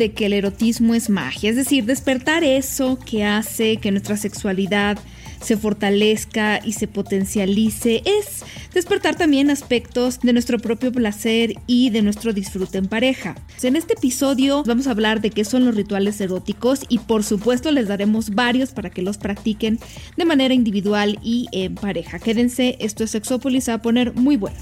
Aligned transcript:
De 0.00 0.12
que 0.12 0.26
el 0.26 0.32
erotismo 0.32 0.94
es 0.94 1.10
magia, 1.10 1.50
es 1.50 1.56
decir, 1.56 1.84
despertar 1.84 2.42
eso 2.42 2.98
que 2.98 3.22
hace 3.22 3.76
que 3.76 3.90
nuestra 3.90 4.16
sexualidad 4.16 4.98
se 5.42 5.56
fortalezca 5.56 6.60
y 6.64 6.72
se 6.72 6.88
potencialice, 6.88 8.02
es 8.04 8.44
despertar 8.72 9.16
también 9.16 9.50
aspectos 9.50 10.20
de 10.20 10.32
nuestro 10.32 10.58
propio 10.58 10.90
placer 10.90 11.54
y 11.66 11.90
de 11.90 12.02
nuestro 12.02 12.32
disfrute 12.32 12.78
en 12.78 12.88
pareja. 12.88 13.36
En 13.62 13.76
este 13.76 13.92
episodio 13.92 14.62
vamos 14.64 14.86
a 14.86 14.92
hablar 14.92 15.20
de 15.20 15.30
qué 15.30 15.44
son 15.44 15.66
los 15.66 15.74
rituales 15.74 16.20
eróticos 16.20 16.80
y 16.88 16.98
por 16.98 17.22
supuesto 17.22 17.70
les 17.70 17.88
daremos 17.88 18.30
varios 18.34 18.70
para 18.70 18.90
que 18.90 19.02
los 19.02 19.18
practiquen 19.18 19.78
de 20.16 20.24
manera 20.24 20.54
individual 20.54 21.18
y 21.22 21.46
en 21.52 21.74
pareja. 21.74 22.18
Quédense, 22.18 22.76
esto 22.80 23.04
es 23.04 23.10
Sexópolis, 23.10 23.68
a 23.68 23.82
poner 23.82 24.14
muy 24.14 24.36
bueno. 24.36 24.58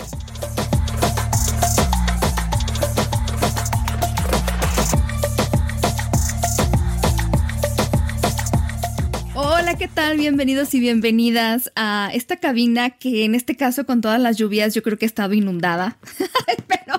¿Qué 9.76 9.88
tal? 9.88 10.16
Bienvenidos 10.16 10.72
y 10.72 10.80
bienvenidas 10.80 11.70
a 11.76 12.10
esta 12.14 12.36
cabina 12.36 12.90
que 12.90 13.24
en 13.24 13.34
este 13.34 13.56
caso 13.56 13.84
con 13.86 14.00
todas 14.00 14.20
las 14.20 14.38
lluvias 14.38 14.72
yo 14.72 14.82
creo 14.82 14.96
que 14.96 15.04
ha 15.04 15.06
estado 15.06 15.34
inundada, 15.34 15.98
pero 16.68 16.96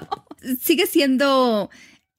sigue 0.61 0.85
siendo 0.85 1.69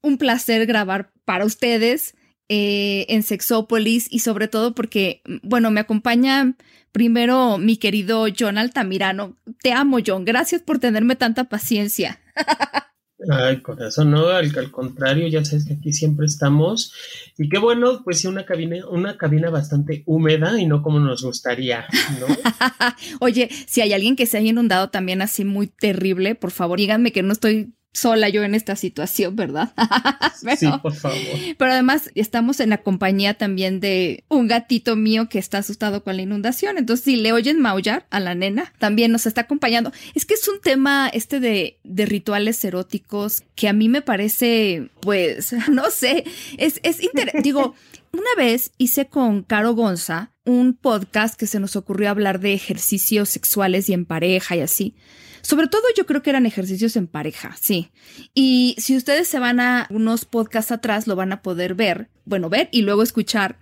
un 0.02 0.18
placer 0.18 0.66
grabar 0.66 1.12
para 1.24 1.44
ustedes 1.44 2.14
eh, 2.48 3.06
en 3.10 3.22
Sexópolis 3.22 4.08
y 4.10 4.20
sobre 4.20 4.48
todo 4.48 4.74
porque, 4.74 5.22
bueno, 5.42 5.70
me 5.70 5.80
acompaña 5.80 6.54
primero 6.90 7.58
mi 7.58 7.76
querido 7.76 8.26
John 8.36 8.58
Altamirano. 8.58 9.36
Te 9.62 9.72
amo, 9.72 9.98
John. 10.04 10.24
Gracias 10.24 10.62
por 10.62 10.78
tenerme 10.78 11.16
tanta 11.16 11.44
paciencia. 11.44 12.18
Ay, 13.28 13.60
corazón, 13.60 14.10
no, 14.10 14.28
al, 14.28 14.56
al, 14.56 14.70
contrario, 14.70 15.28
ya 15.28 15.44
sabes 15.44 15.66
que 15.66 15.74
aquí 15.74 15.92
siempre 15.92 16.26
estamos. 16.26 16.92
Y 17.36 17.48
qué 17.48 17.58
bueno, 17.58 18.02
pues 18.02 18.20
sí, 18.20 18.26
una 18.26 18.46
cabina, 18.46 18.86
una 18.88 19.18
cabina 19.18 19.50
bastante 19.50 20.02
húmeda 20.06 20.58
y 20.58 20.66
no 20.66 20.82
como 20.82 21.00
nos 21.00 21.22
gustaría, 21.22 21.86
¿no? 22.18 22.26
Oye, 23.20 23.50
si 23.66 23.82
hay 23.82 23.92
alguien 23.92 24.16
que 24.16 24.26
se 24.26 24.38
haya 24.38 24.50
inundado 24.50 24.88
también 24.88 25.20
así 25.20 25.44
muy 25.44 25.66
terrible, 25.66 26.34
por 26.34 26.50
favor, 26.50 26.78
díganme 26.78 27.12
que 27.12 27.22
no 27.22 27.32
estoy 27.32 27.74
sola 27.92 28.28
yo 28.28 28.44
en 28.44 28.54
esta 28.54 28.76
situación, 28.76 29.34
¿verdad? 29.36 29.72
sí, 30.58 30.68
por 30.82 30.94
favor. 30.94 31.18
Pero 31.58 31.72
además 31.72 32.10
estamos 32.14 32.60
en 32.60 32.70
la 32.70 32.78
compañía 32.78 33.34
también 33.34 33.80
de 33.80 34.24
un 34.28 34.46
gatito 34.46 34.96
mío 34.96 35.28
que 35.28 35.38
está 35.38 35.58
asustado 35.58 36.04
con 36.04 36.16
la 36.16 36.22
inundación. 36.22 36.78
Entonces, 36.78 37.04
si 37.04 37.16
le 37.16 37.32
oyen 37.32 37.60
maullar 37.60 38.06
a 38.10 38.20
la 38.20 38.34
nena, 38.34 38.72
también 38.78 39.10
nos 39.10 39.26
está 39.26 39.42
acompañando. 39.42 39.92
Es 40.14 40.24
que 40.24 40.34
es 40.34 40.46
un 40.48 40.60
tema 40.60 41.08
este 41.12 41.40
de, 41.40 41.78
de 41.82 42.06
rituales 42.06 42.64
eróticos 42.64 43.42
que 43.54 43.68
a 43.68 43.72
mí 43.72 43.88
me 43.88 44.02
parece, 44.02 44.88
pues, 45.00 45.52
no 45.70 45.90
sé, 45.90 46.24
es, 46.58 46.80
es 46.82 47.02
interesante. 47.02 47.42
Digo, 47.42 47.74
una 48.12 48.34
vez 48.36 48.72
hice 48.78 49.06
con 49.06 49.42
Caro 49.42 49.74
Gonza 49.74 50.32
un 50.44 50.74
podcast 50.74 51.38
que 51.38 51.46
se 51.46 51.60
nos 51.60 51.76
ocurrió 51.76 52.10
hablar 52.10 52.40
de 52.40 52.54
ejercicios 52.54 53.28
sexuales 53.28 53.88
y 53.88 53.92
en 53.92 54.04
pareja 54.04 54.56
y 54.56 54.60
así. 54.60 54.94
Sobre 55.42 55.68
todo 55.68 55.82
yo 55.96 56.06
creo 56.06 56.22
que 56.22 56.30
eran 56.30 56.46
ejercicios 56.46 56.96
en 56.96 57.06
pareja, 57.06 57.56
sí. 57.60 57.90
Y 58.34 58.76
si 58.78 58.96
ustedes 58.96 59.28
se 59.28 59.38
van 59.38 59.60
a 59.60 59.86
unos 59.90 60.24
podcasts 60.24 60.72
atrás, 60.72 61.06
lo 61.06 61.16
van 61.16 61.32
a 61.32 61.42
poder 61.42 61.74
ver, 61.74 62.08
bueno, 62.24 62.48
ver 62.48 62.68
y 62.72 62.82
luego 62.82 63.02
escuchar. 63.02 63.58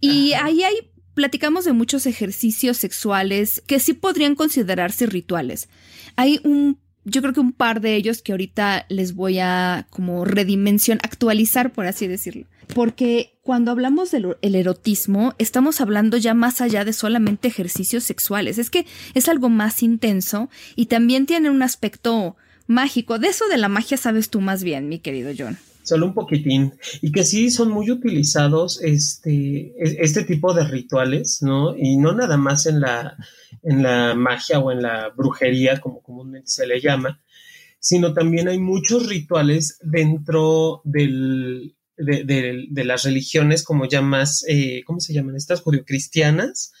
Y 0.00 0.32
ahí 0.34 0.62
hay 0.62 0.90
platicamos 1.14 1.64
de 1.64 1.72
muchos 1.72 2.06
ejercicios 2.06 2.76
sexuales 2.76 3.62
que 3.66 3.80
sí 3.80 3.92
podrían 3.92 4.36
considerarse 4.36 5.06
rituales. 5.06 5.68
Hay 6.14 6.40
un 6.44 6.78
yo 7.04 7.22
creo 7.22 7.32
que 7.32 7.40
un 7.40 7.52
par 7.52 7.80
de 7.80 7.94
ellos 7.94 8.22
que 8.22 8.32
ahorita 8.32 8.86
les 8.88 9.14
voy 9.14 9.38
a 9.38 9.86
como 9.90 10.24
redimensión, 10.24 10.98
actualizar, 11.02 11.72
por 11.72 11.86
así 11.86 12.06
decirlo. 12.06 12.46
Porque 12.74 13.38
cuando 13.42 13.70
hablamos 13.70 14.10
del 14.10 14.36
erotismo, 14.42 15.34
estamos 15.38 15.80
hablando 15.80 16.16
ya 16.16 16.34
más 16.34 16.60
allá 16.60 16.84
de 16.84 16.92
solamente 16.92 17.48
ejercicios 17.48 18.04
sexuales. 18.04 18.58
Es 18.58 18.70
que 18.70 18.86
es 19.14 19.28
algo 19.28 19.48
más 19.48 19.82
intenso 19.82 20.50
y 20.76 20.86
también 20.86 21.26
tiene 21.26 21.50
un 21.50 21.62
aspecto 21.62 22.36
mágico. 22.66 23.18
De 23.18 23.28
eso 23.28 23.48
de 23.48 23.56
la 23.56 23.68
magia 23.68 23.96
sabes 23.96 24.30
tú 24.30 24.40
más 24.40 24.62
bien, 24.62 24.88
mi 24.88 24.98
querido 24.98 25.32
John 25.36 25.58
solo 25.88 26.04
un 26.04 26.12
poquitín, 26.12 26.74
y 27.00 27.10
que 27.12 27.24
sí 27.24 27.50
son 27.50 27.70
muy 27.70 27.90
utilizados 27.90 28.78
este, 28.82 29.72
este 29.78 30.22
tipo 30.24 30.52
de 30.52 30.64
rituales, 30.64 31.42
¿no? 31.42 31.74
Y 31.78 31.96
no 31.96 32.12
nada 32.12 32.36
más 32.36 32.66
en 32.66 32.80
la, 32.80 33.16
en 33.62 33.82
la 33.82 34.14
magia 34.14 34.58
o 34.58 34.70
en 34.70 34.82
la 34.82 35.08
brujería, 35.16 35.80
como 35.80 36.02
comúnmente 36.02 36.50
se 36.50 36.66
le 36.66 36.80
llama, 36.82 37.22
sino 37.80 38.12
también 38.12 38.48
hay 38.48 38.58
muchos 38.58 39.06
rituales 39.06 39.78
dentro 39.82 40.82
del, 40.84 41.74
de, 41.98 42.84
las 42.84 43.02
religiones 43.02 43.62
como 43.62 43.86
ya 43.86 44.00
más, 44.02 44.44
eh, 44.48 44.82
¿cómo 44.86 45.00
se 45.00 45.12
llaman? 45.12 45.36
Estas 45.36 45.60
judio-cristianas 45.60 46.72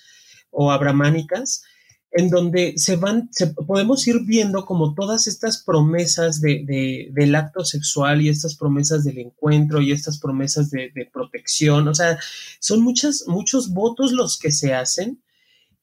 o 0.50 0.72
abramánicas, 0.72 1.62
en 2.10 2.30
donde 2.30 2.74
se 2.76 2.96
van, 2.96 3.28
podemos 3.66 4.06
ir 4.06 4.20
viendo 4.24 4.64
como 4.64 4.94
todas 4.94 5.26
estas 5.26 5.62
promesas 5.62 6.40
de, 6.40 7.10
del 7.12 7.34
acto 7.34 7.64
sexual 7.64 8.22
y 8.22 8.30
estas 8.30 8.56
promesas 8.56 9.04
del 9.04 9.18
encuentro 9.18 9.82
y 9.82 9.92
estas 9.92 10.18
promesas 10.18 10.70
de, 10.70 10.90
protección, 11.12 11.86
o 11.88 11.94
sea, 11.94 12.18
son 12.60 12.80
muchas, 12.80 13.24
muchos 13.26 13.70
votos 13.70 14.12
los 14.12 14.38
que 14.38 14.52
se 14.52 14.72
hacen 14.72 15.20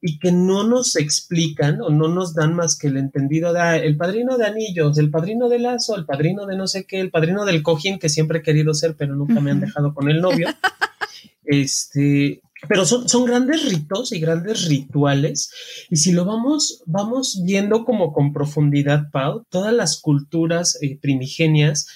y 0.01 0.19
que 0.19 0.31
no 0.31 0.63
nos 0.63 0.95
explican 0.95 1.81
o 1.81 1.89
no 1.89 2.07
nos 2.07 2.35
dan 2.35 2.55
más 2.55 2.77
que 2.77 2.87
el 2.87 2.97
entendido 2.97 3.53
de 3.53 3.77
el 3.77 3.97
padrino 3.97 4.37
de 4.37 4.45
anillos, 4.45 4.97
el 4.97 5.09
padrino 5.09 5.49
de 5.49 5.59
lazo, 5.59 5.95
el 5.95 6.05
padrino 6.05 6.45
de 6.45 6.55
no 6.55 6.67
sé 6.67 6.85
qué, 6.85 6.99
el 6.99 7.11
padrino 7.11 7.45
del 7.45 7.63
cojín 7.63 7.97
que 7.99 8.09
siempre 8.09 8.39
he 8.39 8.43
querido 8.43 8.73
ser, 8.73 8.95
pero 8.95 9.15
nunca 9.15 9.39
me 9.39 9.51
han 9.51 9.61
dejado 9.61 9.93
con 9.93 10.09
el 10.09 10.21
novio. 10.21 10.47
este, 11.45 12.41
pero 12.67 12.85
son, 12.85 13.09
son, 13.09 13.25
grandes 13.25 13.65
ritos 13.69 14.11
y 14.11 14.19
grandes 14.19 14.67
rituales. 14.67 15.51
Y 15.89 15.97
si 15.97 16.11
lo 16.11 16.25
vamos, 16.25 16.83
vamos 16.85 17.41
viendo 17.43 17.85
como 17.85 18.13
con 18.13 18.33
profundidad, 18.33 19.09
Pau, 19.11 19.45
todas 19.49 19.73
las 19.73 19.99
culturas 19.99 20.77
eh, 20.81 20.97
primigenias 20.99 21.87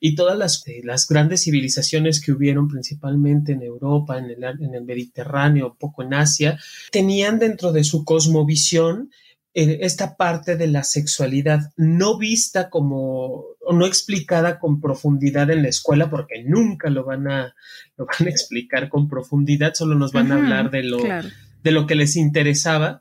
y 0.00 0.14
todas 0.14 0.36
las, 0.36 0.66
eh, 0.66 0.80
las, 0.84 1.06
grandes 1.08 1.44
civilizaciones 1.44 2.20
que 2.20 2.32
hubieron 2.32 2.68
principalmente 2.68 3.52
en 3.52 3.62
Europa, 3.62 4.18
en 4.18 4.26
el, 4.26 4.44
en 4.44 4.74
el 4.74 4.84
Mediterráneo, 4.84 5.68
un 5.68 5.76
poco 5.76 6.02
en 6.02 6.14
Asia, 6.14 6.58
tenían 6.90 7.38
dentro 7.38 7.72
de 7.72 7.84
su 7.84 8.04
cosmovisión 8.04 9.10
eh, 9.56 9.78
esta 9.82 10.16
parte 10.16 10.56
de 10.56 10.66
la 10.66 10.82
sexualidad 10.82 11.70
no 11.76 12.18
vista 12.18 12.70
como 12.70 13.44
o 13.60 13.72
no 13.72 13.86
explicada 13.86 14.58
con 14.58 14.80
profundidad 14.80 15.48
en 15.48 15.62
la 15.62 15.68
escuela 15.68 16.10
porque 16.10 16.42
nunca 16.44 16.90
lo 16.90 17.04
van 17.04 17.30
a 17.30 17.54
lo 17.96 18.06
van 18.18 18.26
a 18.26 18.30
explicar 18.30 18.88
con 18.88 19.08
profundidad 19.08 19.74
solo 19.74 19.94
nos 19.94 20.10
van 20.10 20.32
a 20.32 20.36
hablar 20.38 20.72
de 20.72 20.82
lo 20.82 20.98
de 20.98 21.70
lo 21.70 21.86
que 21.86 21.94
les 21.94 22.16
interesaba 22.16 23.00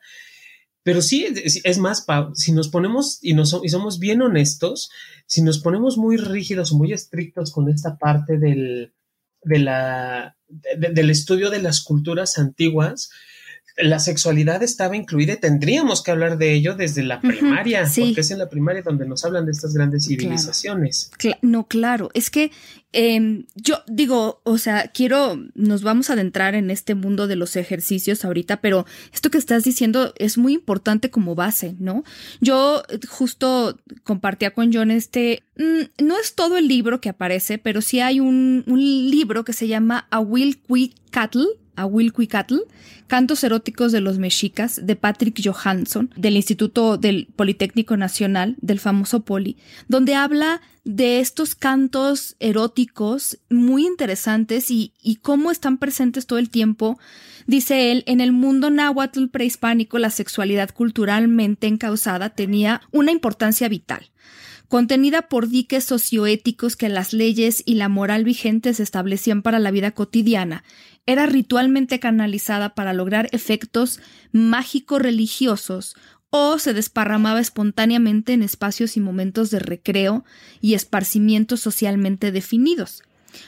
pero 0.83 1.01
sí 1.01 1.25
es, 1.25 1.77
más 1.77 2.06
si 2.33 2.51
nos 2.51 2.68
ponemos 2.69 3.19
y, 3.21 3.33
nos, 3.33 3.59
y 3.63 3.69
somos 3.69 4.00
bien 4.00 4.21
honestos 4.21 4.91
si 5.25 5.41
nos 5.41 5.59
ponemos 5.59 5.97
muy 5.97 6.18
rígidos 6.18 6.71
o 6.71 6.77
muy 6.77 6.94
estrictos 6.94 7.51
con 7.51 7.69
esta 7.69 7.97
parte 7.97 8.38
del 8.38 8.94
de 9.41 9.59
la 9.59 10.38
del 10.77 11.09
estudio 11.09 11.50
de 11.50 11.62
las 11.62 11.81
culturas 11.81 12.38
antiguas 12.38 13.09
la 13.78 14.00
sexualidad 14.00 14.62
estaba 14.62 14.96
incluida 14.96 15.34
y 15.34 15.38
tendríamos 15.38 16.04
que 16.04 16.12
hablar 16.12 16.38
de 16.38 16.54
ello 16.54 16.75
desde 16.75 17.02
la 17.02 17.20
primaria, 17.22 17.84
porque 17.84 18.22
es 18.22 18.31
en 18.31 18.40
la 18.40 18.50
primaria 18.50 18.84
donde 18.84 19.08
nos 19.08 19.25
hablan 19.25 19.46
de 19.46 19.52
estas 19.52 19.74
grandes 19.74 20.06
civilizaciones. 20.06 21.12
no, 21.42 21.68
claro, 21.68 22.10
es 22.14 22.30
que 22.30 22.52
em, 22.92 23.46
yo 23.56 23.81
digo, 23.88 24.42
o 24.44 24.60
sea, 24.60 24.90
quiero, 24.94 25.40
nos 25.56 25.81
vamos 25.81 26.10
a 26.10 26.14
adentrar 26.14 26.54
en 26.54 26.70
este 26.70 26.94
mundo 26.94 27.25
de 27.25 27.36
los 27.36 27.56
ejercicios 27.56 28.24
ahorita, 28.24 28.62
pero 28.62 28.86
esto 29.12 29.31
que 29.31 29.40
estás 29.40 29.64
diciendo 29.64 30.14
es 30.18 30.38
muy 30.38 30.54
importante 30.54 31.10
como 31.10 31.34
base, 31.34 31.76
¿no? 31.80 32.04
Yo 32.42 32.84
justo 33.10 33.80
compartía 34.04 34.52
con 34.52 34.72
John 34.72 34.92
este, 34.92 35.44
mm, 35.58 36.04
no 36.04 36.19
es 36.19 36.36
todo 36.36 36.58
el 36.58 36.68
libro 36.68 37.02
que 37.02 37.10
aparece, 37.10 37.58
pero 37.58 37.81
sí 37.81 38.00
hay 38.02 38.19
un, 38.19 38.64
un 38.68 38.80
libro 38.80 39.44
que 39.44 39.54
se 39.54 39.68
llama 39.68 40.08
A 40.12 40.19
Will 40.19 40.62
Quick 40.62 40.94
Cattle 41.10 41.48
a 41.75 41.86
Wilcuicatl, 41.86 42.58
Cantos 43.08 43.44
eróticos 43.44 43.92
de 43.92 44.02
los 44.02 44.18
mexicas 44.18 44.80
de 44.84 44.96
Patrick 44.96 45.40
Johansson 45.44 46.10
del 46.16 46.36
Instituto 46.36 46.98
del 46.98 47.28
Politécnico 47.36 47.98
Nacional 47.98 48.56
del 48.62 48.80
famoso 48.80 49.24
Poli, 49.24 49.58
donde 49.88 50.16
habla 50.16 50.62
de 50.84 51.20
estos 51.20 51.54
cantos 51.54 52.36
eróticos 52.40 53.38
muy 53.50 53.86
interesantes 53.86 54.72
y, 54.72 54.94
y 55.02 55.18
cómo 55.18 55.52
están 55.52 55.78
presentes 55.78 56.25
todo 56.25 56.40
el 56.40 56.50
tiempo. 56.50 56.98
Dice 57.46 57.92
él, 57.92 58.04
en 58.08 58.19
el 58.19 58.31
mundo 58.31 58.69
náhuatl 58.69 59.28
prehispánico 59.28 60.00
la 60.00 60.10
sexualidad 60.10 60.72
culturalmente 60.72 61.68
encausada 61.68 62.30
tenía 62.30 62.81
una 62.92 63.12
importancia 63.12 63.68
vital 63.68 64.10
contenida 64.74 65.24
por 65.30 65.50
diques 65.50 65.84
socioéticos 65.84 66.76
que 66.76 66.90
las 66.90 67.14
leyes 67.14 67.62
y 67.64 67.76
la 67.76 67.90
moral 67.90 68.24
vigentes 68.24 68.80
establecían 68.80 69.44
para 69.44 69.60
la 69.60 69.69
vida 69.69 69.92
cotidiana, 69.92 70.64
era 71.06 71.26
ritualmente 71.26 72.00
canalizada 72.00 72.76
para 72.76 72.94
lograr 72.94 73.28
efectos 73.32 74.00
mágico-religiosos 74.32 75.96
o 76.30 76.58
se 76.58 76.74
desparramaba 76.74 77.40
espontáneamente 77.40 78.34
en 78.34 78.42
espacios 78.42 78.98
y 78.98 79.00
momentos 79.00 79.52
de 79.52 79.60
recreo 79.60 80.26
y 80.62 80.74
esparcimiento 80.74 81.58
socialmente 81.58 82.32
definidos. 82.32 83.04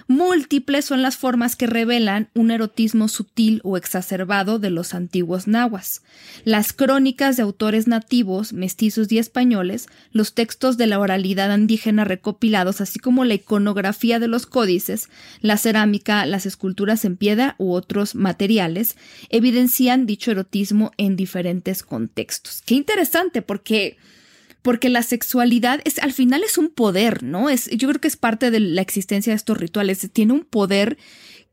Múltiples 0.07 0.85
son 0.85 1.01
las 1.01 1.17
formas 1.17 1.55
que 1.55 1.67
revelan 1.67 2.29
un 2.33 2.51
erotismo 2.51 3.07
sutil 3.07 3.61
o 3.63 3.77
exacerbado 3.77 4.59
de 4.59 4.69
los 4.69 4.93
antiguos 4.93 5.47
nahuas. 5.47 6.01
Las 6.43 6.73
crónicas 6.73 7.37
de 7.37 7.43
autores 7.43 7.87
nativos, 7.87 8.53
mestizos 8.53 9.11
y 9.11 9.17
españoles, 9.17 9.87
los 10.11 10.33
textos 10.33 10.77
de 10.77 10.87
la 10.87 10.99
oralidad 10.99 11.55
indígena 11.55 12.03
recopilados, 12.03 12.81
así 12.81 12.99
como 12.99 13.25
la 13.25 13.35
iconografía 13.35 14.19
de 14.19 14.27
los 14.27 14.45
códices, 14.45 15.09
la 15.41 15.57
cerámica, 15.57 16.25
las 16.25 16.45
esculturas 16.45 17.05
en 17.05 17.17
piedra 17.17 17.55
u 17.57 17.73
otros 17.73 18.15
materiales, 18.15 18.97
evidencian 19.29 20.05
dicho 20.05 20.31
erotismo 20.31 20.91
en 20.97 21.15
diferentes 21.15 21.83
contextos. 21.83 22.61
Qué 22.65 22.75
interesante, 22.75 23.41
porque 23.41 23.97
porque 24.65 24.89
la 24.89 25.03
sexualidad 25.03 25.79
es 25.85 25.99
al 25.99 26.11
final 26.11 26.43
es 26.43 26.57
un 26.57 26.69
poder, 26.69 27.21
¿no? 27.21 27.51
Es 27.51 27.69
yo 27.69 27.87
creo 27.87 28.01
que 28.01 28.07
es 28.07 28.17
parte 28.17 28.49
de 28.49 28.59
la 28.59 28.81
existencia 28.81 29.31
de 29.31 29.37
estos 29.37 29.59
rituales, 29.59 30.09
tiene 30.11 30.33
un 30.33 30.43
poder 30.43 30.97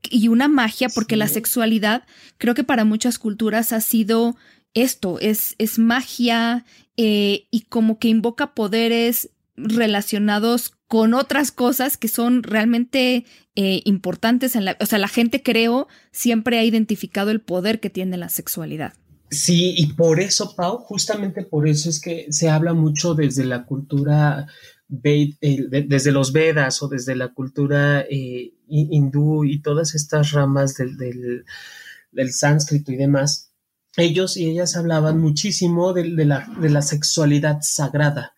y 0.09 0.29
una 0.29 0.49
magia 0.49 0.89
porque 0.89 1.17
la 1.17 1.29
sexualidad 1.29 2.05
creo 2.39 2.55
que 2.55 2.65
para 2.65 2.87
muchas 2.87 3.19
culturas 3.19 3.75
ha 3.75 3.83
sido 3.83 4.35
esto, 4.73 5.19
es, 5.21 5.57
es 5.59 5.79
magia 5.79 6.65
eh, 6.97 7.49
y 7.51 7.67
como 7.69 7.99
que 7.99 8.09
invoca 8.09 8.55
poderes 8.55 9.29
relacionados 9.57 10.73
con 10.89 11.13
otras 11.13 11.53
cosas 11.53 11.99
que 11.99 12.09
son 12.09 12.43
realmente 12.43 13.27
eh, 13.57 13.83
importantes 13.85 14.57
en 14.57 14.65
la, 14.65 14.79
o 14.81 14.87
sea, 14.87 14.99
la 14.99 15.09
gente 15.09 15.43
creo 15.43 15.87
siempre 16.13 16.59
ha 16.59 16.65
identificado 16.65 17.31
el 17.31 17.43
poder 17.43 17.79
que 17.79 17.91
tiene 17.91 18.17
la 18.17 18.31
sexualidad. 18.31 18.95
Sí, 19.33 19.75
y 19.79 19.87
por 19.95 20.21
eso, 20.21 20.55
Pau, 20.55 20.77
justamente 20.77 21.43
por 21.43 21.67
eso 21.67 21.89
es 21.89 22.03
que 22.03 22.27
se 22.31 22.51
habla 22.51 22.75
mucho 22.75 23.15
desde 23.15 23.47
la 23.47 23.65
cultura, 23.65 24.47
eh, 25.03 25.31
desde 25.41 26.13
los 26.13 26.35
Vedas 26.35 26.83
o 26.83 26.89
desde 26.89 27.17
la 27.17 27.29
cultura 27.33 28.03
eh, 28.03 28.53
hindú 28.69 29.47
y 29.47 29.63
todas 29.63 29.95
estas 29.95 30.33
ramas 30.33 30.75
del, 30.75 30.99
del, 32.13 32.33
sánscrito 32.35 32.93
y 32.93 32.97
demás. 32.97 33.51
Ellos 33.97 34.37
y 34.37 34.51
ellas 34.51 34.77
hablaban 34.77 35.19
muchísimo 35.19 35.95
de, 35.95 36.27
la, 36.27 36.47
de 36.61 36.69
la 36.69 36.83
sexualidad 36.83 37.61
sagrada, 37.63 38.35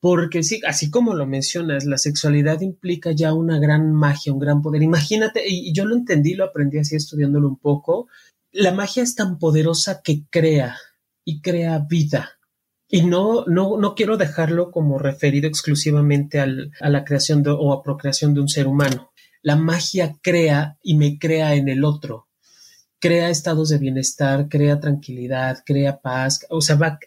porque 0.00 0.42
sí, 0.42 0.60
así 0.66 0.90
como 0.90 1.14
lo 1.14 1.24
mencionas, 1.24 1.84
la 1.84 1.98
sexualidad 1.98 2.62
implica 2.62 3.12
ya 3.12 3.32
una 3.32 3.60
gran 3.60 3.92
magia, 3.92 4.32
un 4.32 4.40
gran 4.40 4.60
poder. 4.60 4.82
Imagínate, 4.82 5.44
y 5.46 5.72
yo 5.72 5.84
lo 5.84 5.94
entendí, 5.94 6.34
lo 6.34 6.46
aprendí 6.46 6.78
así 6.78 6.96
estudiándolo 6.96 7.46
un 7.46 7.58
poco, 7.58 8.08
la 8.52 8.72
magia 8.72 9.02
es 9.02 9.14
tan 9.14 9.38
poderosa 9.38 10.02
que 10.02 10.24
crea 10.30 10.76
y 11.24 11.40
crea 11.40 11.78
vida. 11.78 12.38
Y 12.88 13.02
no, 13.02 13.44
no, 13.46 13.78
no 13.78 13.94
quiero 13.94 14.18
dejarlo 14.18 14.70
como 14.70 14.98
referido 14.98 15.48
exclusivamente 15.48 16.38
a 16.40 16.46
la 16.46 17.04
creación 17.04 17.42
o 17.46 17.72
a 17.72 17.82
procreación 17.82 18.34
de 18.34 18.40
un 18.40 18.48
ser 18.48 18.66
humano. 18.66 19.12
La 19.40 19.56
magia 19.56 20.16
crea 20.22 20.78
y 20.82 20.96
me 20.96 21.18
crea 21.18 21.54
en 21.54 21.68
el 21.68 21.84
otro 21.84 22.28
crea 23.02 23.30
estados 23.30 23.68
de 23.70 23.78
bienestar, 23.78 24.48
crea 24.48 24.78
tranquilidad, 24.78 25.64
crea 25.66 26.00
paz, 26.00 26.46
o 26.50 26.60
sea, 26.60 26.76
va, 26.76 27.00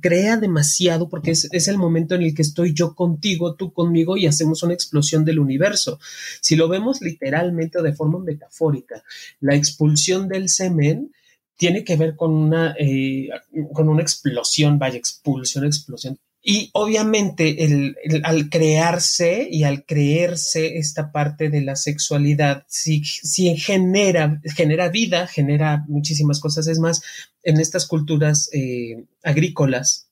crea 0.00 0.38
demasiado 0.38 1.10
porque 1.10 1.32
es, 1.32 1.46
es, 1.52 1.68
el 1.68 1.76
momento 1.76 2.14
en 2.14 2.22
el 2.22 2.34
que 2.34 2.40
estoy 2.40 2.72
yo 2.72 2.94
contigo, 2.94 3.54
tú 3.54 3.70
conmigo 3.70 4.16
y 4.16 4.26
hacemos 4.26 4.62
una 4.62 4.72
explosión 4.72 5.26
del 5.26 5.38
universo. 5.38 6.00
Si 6.40 6.56
lo 6.56 6.68
vemos 6.68 7.02
literalmente 7.02 7.78
o 7.78 7.82
de 7.82 7.92
forma 7.92 8.18
metafórica, 8.18 9.04
la 9.40 9.54
expulsión 9.54 10.26
del 10.26 10.48
semen 10.48 11.12
tiene 11.56 11.84
que 11.84 11.96
ver 11.96 12.16
con 12.16 12.32
una, 12.32 12.74
eh, 12.78 13.28
con 13.74 13.90
una 13.90 14.00
explosión, 14.00 14.78
vaya, 14.78 14.96
expulsión, 14.96 15.66
explosión 15.66 16.18
y 16.42 16.70
obviamente 16.72 17.64
el, 17.64 17.96
al 18.24 18.50
crearse 18.50 19.46
y 19.48 19.62
al 19.62 19.84
creerse 19.84 20.76
esta 20.78 21.12
parte 21.12 21.50
de 21.50 21.60
la 21.60 21.76
sexualidad, 21.76 22.64
si, 22.66 23.04
si 23.04 23.56
genera, 23.56 24.40
genera 24.56 24.88
vida, 24.88 25.28
genera 25.28 25.84
muchísimas 25.86 26.40
cosas. 26.40 26.66
Es 26.66 26.80
más, 26.80 27.02
en 27.44 27.60
estas 27.60 27.86
culturas 27.86 28.50
eh, 28.52 29.04
agrícolas, 29.22 30.08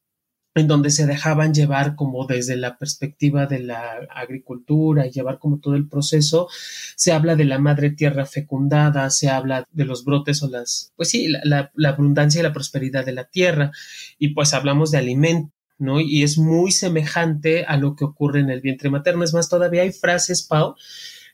en 0.55 0.69
donde 0.69 0.91
se 0.91 1.07
dejaban 1.07 1.53
llevar 1.53 1.97
como 1.97 2.27
desde 2.27 2.57
la 2.57 2.79
perspectiva 2.79 3.47
de 3.47 3.61
la 3.61 4.01
agricultura 4.15 5.07
y 5.07 5.11
llevar 5.11 5.39
como 5.41 5.59
todo 5.59 5.75
el 5.75 5.89
proceso, 5.89 6.49
se 6.97 7.13
habla 7.13 7.35
de 7.35 7.45
la 7.45 7.59
madre 7.59 7.91
tierra 7.91 8.25
fecundada, 8.25 9.11
se 9.11 9.31
habla 9.31 9.67
de 9.73 9.85
los 9.85 10.05
brotes 10.05 10.43
o 10.43 10.49
las, 10.49 10.93
pues 10.97 11.09
sí, 11.09 11.29
la, 11.29 11.73
la 11.75 11.89
abundancia 11.89 12.41
y 12.41 12.43
la 12.43 12.53
prosperidad 12.53 13.05
de 13.05 13.13
la 13.13 13.25
tierra, 13.25 13.73
y 14.19 14.29
pues 14.29 14.55
hablamos 14.55 14.91
de 14.91 14.99
alimentos 14.99 15.60
¿no? 15.81 16.01
Y 16.01 16.23
es 16.23 16.39
muy 16.39 16.73
semejante 16.73 17.65
a 17.65 17.77
lo 17.77 17.97
que 17.97 18.05
ocurre 18.05 18.41
en 18.41 18.51
el 18.51 18.61
vientre 18.61 18.91
materno. 18.91 19.25
Es 19.25 19.35
más, 19.35 19.49
todavía 19.49 19.83
hay 19.83 19.93
frases, 19.93 20.43
Pau, 20.43 20.75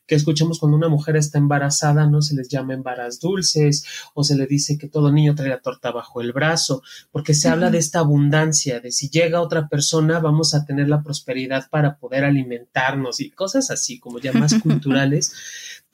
que 0.06 0.14
escuchamos 0.14 0.60
cuando 0.60 0.76
una 0.76 0.88
mujer 0.88 1.16
está 1.16 1.38
embarazada, 1.38 2.06
¿no? 2.06 2.22
Se 2.22 2.36
les 2.36 2.48
llama 2.48 2.74
embaraz 2.74 3.18
dulces 3.18 3.84
o 4.14 4.22
se 4.22 4.36
le 4.36 4.46
dice 4.46 4.78
que 4.78 4.88
todo 4.88 5.10
niño 5.10 5.34
trae 5.34 5.48
la 5.48 5.60
torta 5.60 5.90
bajo 5.90 6.20
el 6.20 6.32
brazo, 6.32 6.82
porque 7.10 7.34
se 7.34 7.48
habla 7.48 7.70
de 7.70 7.78
esta 7.78 7.98
abundancia, 7.98 8.78
de 8.78 8.92
si 8.92 9.10
llega 9.10 9.40
otra 9.40 9.68
persona 9.68 10.20
vamos 10.20 10.54
a 10.54 10.64
tener 10.64 10.88
la 10.88 11.02
prosperidad 11.02 11.68
para 11.70 11.98
poder 11.98 12.24
alimentarnos 12.24 13.20
y 13.20 13.30
cosas 13.30 13.70
así 13.72 13.98
como 13.98 14.20
ya 14.20 14.32
más 14.32 14.54
culturales 14.62 15.32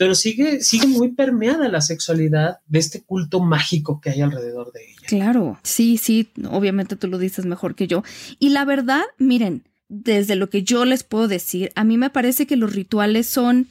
pero 0.03 0.17
sigue, 0.17 0.63
sigue 0.63 0.89
muy 0.89 1.13
permeada 1.13 1.69
la 1.69 1.81
sexualidad 1.81 2.59
de 2.67 2.81
este 2.81 3.05
culto 3.05 3.39
mágico 3.39 4.01
que 4.01 4.11
hay 4.11 4.21
alrededor 4.21 4.73
de 4.73 4.85
ella. 4.85 4.92
Claro, 5.07 5.59
sí, 5.63 5.99
sí, 5.99 6.31
obviamente 6.51 6.97
tú 6.97 7.09
lo 7.09 7.19
dices 7.19 7.45
mejor 7.45 7.75
que 7.75 7.87
yo. 7.87 8.03
Y 8.39 8.51
la 8.51 8.65
verdad, 8.65 9.03
miren, 9.19 9.65
desde 9.89 10.37
lo 10.37 10.49
que 10.49 10.63
yo 10.63 10.85
les 10.85 11.03
puedo 11.03 11.29
decir, 11.29 11.73
a 11.75 11.85
mí 11.85 11.99
me 11.99 12.11
parece 12.11 12.47
que 12.47 12.57
los 12.57 12.73
rituales 12.73 13.27
son 13.27 13.69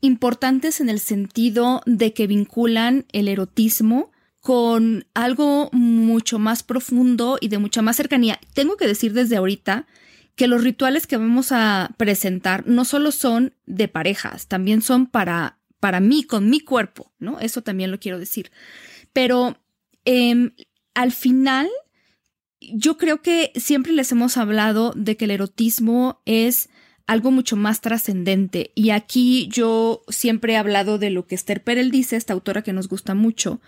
importantes 0.00 0.80
en 0.80 0.88
el 0.88 0.98
sentido 0.98 1.82
de 1.86 2.12
que 2.12 2.26
vinculan 2.26 3.04
el 3.12 3.28
erotismo 3.28 4.10
con 4.40 5.04
algo 5.12 5.68
mucho 5.72 6.38
más 6.38 6.62
profundo 6.62 7.36
y 7.40 7.48
de 7.48 7.58
mucha 7.58 7.82
más 7.82 7.96
cercanía. 7.96 8.40
Tengo 8.54 8.76
que 8.76 8.86
decir 8.86 9.12
desde 9.12 9.36
ahorita 9.36 9.86
que 10.34 10.46
los 10.46 10.64
rituales 10.64 11.06
que 11.06 11.18
vamos 11.18 11.52
a 11.52 11.90
presentar 11.98 12.66
no 12.66 12.86
solo 12.86 13.12
son 13.12 13.52
de 13.66 13.88
parejas, 13.88 14.46
también 14.46 14.80
son 14.80 15.06
para 15.06 15.60
para 15.80 16.00
mí, 16.00 16.22
con 16.24 16.48
mi 16.48 16.60
cuerpo, 16.60 17.10
¿no? 17.18 17.40
Eso 17.40 17.62
también 17.62 17.90
lo 17.90 17.98
quiero 17.98 18.18
decir. 18.18 18.52
Pero 19.12 19.56
em, 20.04 20.52
al 20.94 21.12
final, 21.12 21.68
yo 22.60 22.98
creo 22.98 23.22
que 23.22 23.52
siempre 23.56 23.92
les 23.92 24.12
hemos 24.12 24.36
hablado 24.36 24.92
de 24.96 25.16
que 25.16 25.24
el 25.26 25.30
erotismo 25.32 26.20
es 26.26 26.68
algo 27.06 27.32
mucho 27.32 27.56
más 27.56 27.80
trascendente. 27.80 28.70
Y 28.76 28.90
aquí 28.90 29.48
yo 29.48 30.02
siempre 30.08 30.52
he 30.52 30.56
hablado 30.56 30.96
de 30.96 31.10
lo 31.10 31.26
que 31.26 31.34
Esther 31.34 31.62
Perel 31.64 31.90
dice, 31.90 32.16
esta 32.16 32.34
autora 32.34 32.62
que 32.62 32.72
nos 32.72 32.88
gusta 32.88 33.14
mucho, 33.14 33.60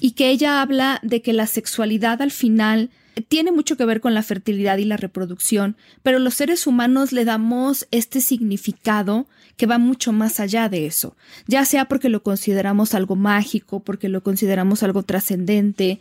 y 0.00 0.12
que 0.12 0.30
ella 0.30 0.60
habla 0.60 0.98
de 1.04 1.22
que 1.22 1.32
la 1.32 1.46
sexualidad 1.46 2.20
al 2.22 2.32
final 2.32 2.90
tiene 3.28 3.52
mucho 3.52 3.76
que 3.76 3.84
ver 3.84 4.00
con 4.00 4.14
la 4.14 4.22
fertilidad 4.22 4.78
y 4.78 4.84
la 4.84 4.96
reproducción, 4.96 5.76
pero 6.02 6.18
los 6.18 6.34
seres 6.34 6.66
humanos 6.66 7.12
le 7.12 7.24
damos 7.24 7.86
este 7.90 8.20
significado 8.20 9.26
que 9.56 9.66
va 9.66 9.78
mucho 9.78 10.12
más 10.12 10.38
allá 10.40 10.68
de 10.68 10.86
eso, 10.86 11.16
ya 11.46 11.64
sea 11.64 11.86
porque 11.86 12.08
lo 12.08 12.22
consideramos 12.22 12.94
algo 12.94 13.16
mágico, 13.16 13.80
porque 13.80 14.08
lo 14.08 14.22
consideramos 14.22 14.82
algo 14.82 15.02
trascendente, 15.02 15.98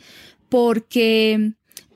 porque 0.50 1.54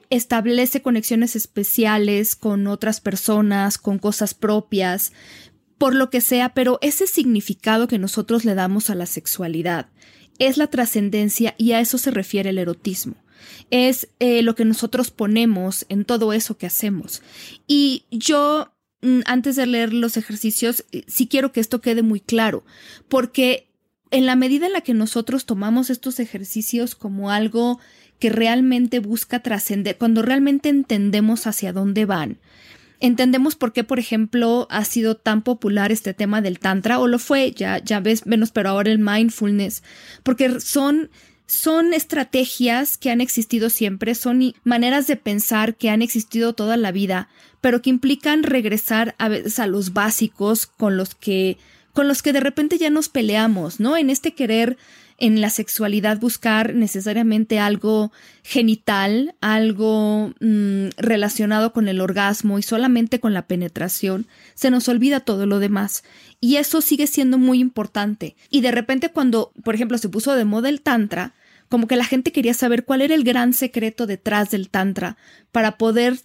establece 0.09 0.81
conexiones 0.81 1.35
especiales 1.35 2.35
con 2.35 2.67
otras 2.67 2.99
personas, 2.99 3.77
con 3.77 3.97
cosas 3.97 4.33
propias, 4.33 5.13
por 5.77 5.95
lo 5.95 6.09
que 6.09 6.21
sea, 6.21 6.53
pero 6.53 6.77
ese 6.81 7.07
significado 7.07 7.87
que 7.87 7.97
nosotros 7.97 8.45
le 8.45 8.53
damos 8.53 8.89
a 8.89 8.95
la 8.95 9.05
sexualidad 9.05 9.89
es 10.37 10.57
la 10.57 10.67
trascendencia 10.67 11.55
y 11.57 11.71
a 11.71 11.79
eso 11.79 11.97
se 11.97 12.11
refiere 12.11 12.49
el 12.49 12.57
erotismo 12.57 13.15
es 13.69 14.09
eh, 14.19 14.41
lo 14.41 14.55
que 14.55 14.65
nosotros 14.65 15.11
ponemos 15.11 15.85
en 15.89 16.05
todo 16.05 16.33
eso 16.33 16.57
que 16.57 16.67
hacemos. 16.67 17.21
Y 17.67 18.05
yo, 18.11 18.71
mm, 19.01 19.21
antes 19.25 19.55
de 19.55 19.65
leer 19.65 19.93
los 19.93 20.17
ejercicios, 20.17 20.85
eh, 20.91 21.03
sí 21.07 21.27
quiero 21.27 21.51
que 21.51 21.59
esto 21.59 21.81
quede 21.81 22.01
muy 22.01 22.19
claro, 22.19 22.63
porque 23.07 23.67
en 24.11 24.25
la 24.25 24.35
medida 24.35 24.67
en 24.67 24.73
la 24.73 24.81
que 24.81 24.93
nosotros 24.93 25.45
tomamos 25.45 25.89
estos 25.89 26.19
ejercicios 26.19 26.95
como 26.95 27.31
algo 27.31 27.79
que 28.21 28.29
realmente 28.29 28.99
busca 28.99 29.39
trascender, 29.39 29.97
cuando 29.97 30.21
realmente 30.21 30.69
entendemos 30.69 31.47
hacia 31.47 31.73
dónde 31.73 32.05
van, 32.05 32.37
entendemos 32.99 33.55
por 33.55 33.73
qué, 33.73 33.83
por 33.83 33.97
ejemplo, 33.97 34.67
ha 34.69 34.85
sido 34.85 35.17
tan 35.17 35.41
popular 35.41 35.91
este 35.91 36.13
tema 36.13 36.39
del 36.39 36.59
tantra, 36.59 36.99
o 36.99 37.07
lo 37.07 37.17
fue, 37.17 37.51
ya, 37.51 37.79
ya 37.79 37.99
ves 37.99 38.27
menos, 38.27 38.51
pero 38.51 38.69
ahora 38.69 38.91
el 38.91 38.99
mindfulness, 38.99 39.81
porque 40.23 40.61
son 40.61 41.09
son 41.47 41.93
estrategias 41.93 42.97
que 42.97 43.09
han 43.09 43.19
existido 43.19 43.69
siempre, 43.69 44.15
son 44.15 44.53
maneras 44.63 45.07
de 45.07 45.17
pensar 45.17 45.75
que 45.75 45.89
han 45.89 46.01
existido 46.01 46.53
toda 46.53 46.77
la 46.77 46.93
vida, 46.93 47.27
pero 47.59 47.81
que 47.81 47.89
implican 47.89 48.43
regresar 48.43 49.15
a 49.17 49.27
veces 49.27 49.59
a 49.59 49.67
los 49.67 49.91
básicos 49.91 50.65
con 50.65 50.95
los 50.95 51.13
que 51.13 51.57
con 51.91 52.07
los 52.07 52.21
que 52.21 52.31
de 52.31 52.39
repente 52.39 52.77
ya 52.77 52.89
nos 52.89 53.09
peleamos, 53.09 53.81
¿no? 53.81 53.97
En 53.97 54.09
este 54.09 54.33
querer 54.33 54.77
en 55.21 55.39
la 55.39 55.51
sexualidad 55.51 56.19
buscar 56.19 56.73
necesariamente 56.73 57.59
algo 57.59 58.11
genital, 58.43 59.35
algo 59.39 60.33
mm, 60.39 60.87
relacionado 60.97 61.73
con 61.73 61.87
el 61.87 62.01
orgasmo 62.01 62.57
y 62.57 62.63
solamente 62.63 63.19
con 63.19 63.31
la 63.31 63.45
penetración, 63.45 64.25
se 64.55 64.71
nos 64.71 64.89
olvida 64.89 65.19
todo 65.19 65.45
lo 65.45 65.59
demás. 65.59 66.03
Y 66.39 66.55
eso 66.55 66.81
sigue 66.81 67.05
siendo 67.05 67.37
muy 67.37 67.59
importante. 67.59 68.35
Y 68.49 68.61
de 68.61 68.71
repente 68.71 69.09
cuando, 69.09 69.53
por 69.63 69.75
ejemplo, 69.75 69.99
se 69.99 70.09
puso 70.09 70.33
de 70.33 70.43
moda 70.43 70.69
el 70.69 70.81
tantra, 70.81 71.35
como 71.69 71.85
que 71.85 71.97
la 71.97 72.05
gente 72.05 72.31
quería 72.31 72.55
saber 72.55 72.83
cuál 72.83 73.01
era 73.01 73.13
el 73.13 73.23
gran 73.23 73.53
secreto 73.53 74.07
detrás 74.07 74.49
del 74.49 74.69
tantra 74.69 75.17
para 75.51 75.77
poder 75.77 76.19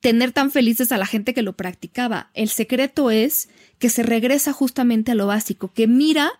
tener 0.00 0.32
tan 0.32 0.50
felices 0.50 0.92
a 0.92 0.98
la 0.98 1.06
gente 1.06 1.32
que 1.32 1.42
lo 1.42 1.56
practicaba. 1.56 2.30
El 2.34 2.50
secreto 2.50 3.10
es 3.10 3.48
que 3.78 3.88
se 3.88 4.02
regresa 4.02 4.52
justamente 4.52 5.12
a 5.12 5.14
lo 5.14 5.26
básico, 5.26 5.72
que 5.72 5.86
mira 5.86 6.30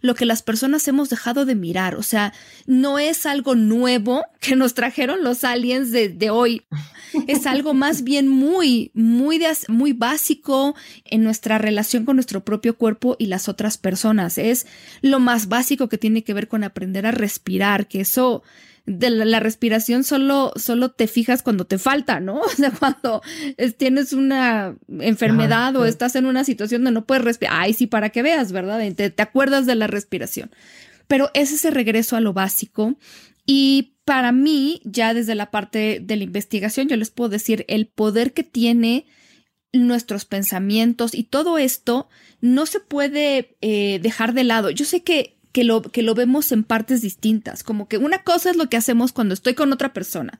lo 0.00 0.14
que 0.14 0.26
las 0.26 0.42
personas 0.42 0.86
hemos 0.88 1.10
dejado 1.10 1.44
de 1.44 1.54
mirar. 1.54 1.94
O 1.96 2.02
sea, 2.02 2.32
no 2.66 2.98
es 2.98 3.26
algo 3.26 3.54
nuevo 3.54 4.24
que 4.40 4.56
nos 4.56 4.74
trajeron 4.74 5.22
los 5.22 5.44
aliens 5.44 5.90
de, 5.92 6.30
hoy. 6.30 6.62
Es 7.26 7.46
algo 7.46 7.74
más 7.74 8.04
bien 8.04 8.28
muy, 8.28 8.90
muy, 8.94 9.40
muy 9.68 9.92
básico 9.92 10.76
en 11.04 11.24
nuestra 11.24 11.58
relación 11.58 12.04
con 12.04 12.16
nuestro 12.16 12.44
propio 12.44 12.76
cuerpo 12.76 13.16
y 13.18 13.26
las 13.26 13.48
otras 13.48 13.78
personas. 13.78 14.38
Es 14.38 14.66
lo 15.00 15.20
más 15.20 15.48
básico 15.48 15.88
que 15.88 15.98
tiene 15.98 16.22
que 16.22 16.34
ver 16.34 16.48
con 16.48 16.64
aprender 16.64 17.06
a 17.06 17.10
respirar, 17.10 17.88
que 17.88 18.00
eso 18.00 18.42
de 18.88 19.10
la, 19.10 19.38
respiración 19.38 20.02
solo, 20.02 20.52
solo 20.56 20.90
te 20.90 21.06
fijas 21.06 21.42
cuando 21.42 21.66
te 21.66 21.78
falta, 21.78 22.20
¿no? 22.20 22.40
O 22.40 22.48
sea, 22.48 22.70
cuando 22.70 23.22
tienes 23.76 24.12
una 24.12 24.76
enfermedad 24.98 25.76
o 25.76 25.84
estás 25.84 26.16
en 26.16 26.26
una 26.26 26.42
situación 26.42 26.82
donde 26.82 27.00
no 27.00 27.06
puedes 27.06 27.24
respirar, 27.24 27.54
ay, 27.56 27.74
sí, 27.74 27.86
para 27.86 28.08
que 28.08 28.22
veas, 28.22 28.50
¿verdad? 28.50 28.80
Te, 28.94 29.10
te 29.10 29.22
acuerdas 29.22 29.66
de 29.66 29.74
la 29.74 29.86
respiración. 29.86 30.50
Pero 31.06 31.30
es 31.34 31.52
ese 31.52 31.70
regreso 31.70 32.16
a 32.16 32.20
lo 32.20 32.32
básico 32.32 32.96
y 33.44 33.94
para 34.04 34.32
mí, 34.32 34.80
ya 34.84 35.12
desde 35.12 35.34
la 35.34 35.50
parte 35.50 36.00
de 36.02 36.16
la 36.16 36.24
investigación, 36.24 36.88
yo 36.88 36.96
les 36.96 37.10
puedo 37.10 37.28
decir 37.28 37.64
el 37.68 37.86
poder 37.86 38.32
que 38.32 38.42
tiene 38.42 39.06
nuestros 39.72 40.24
pensamientos 40.24 41.14
y 41.14 41.24
todo 41.24 41.58
esto 41.58 42.08
no 42.40 42.64
se 42.64 42.80
puede 42.80 43.56
eh, 43.60 44.00
dejar 44.02 44.32
de 44.32 44.44
lado. 44.44 44.70
Yo 44.70 44.86
sé 44.86 45.02
que 45.02 45.37
que 45.58 45.64
lo, 45.64 45.82
que 45.82 46.04
lo 46.04 46.14
vemos 46.14 46.52
en 46.52 46.62
partes 46.62 47.02
distintas, 47.02 47.64
como 47.64 47.88
que 47.88 47.98
una 47.98 48.22
cosa 48.22 48.48
es 48.48 48.56
lo 48.56 48.68
que 48.68 48.76
hacemos 48.76 49.10
cuando 49.10 49.34
estoy 49.34 49.54
con 49.54 49.72
otra 49.72 49.92
persona 49.92 50.38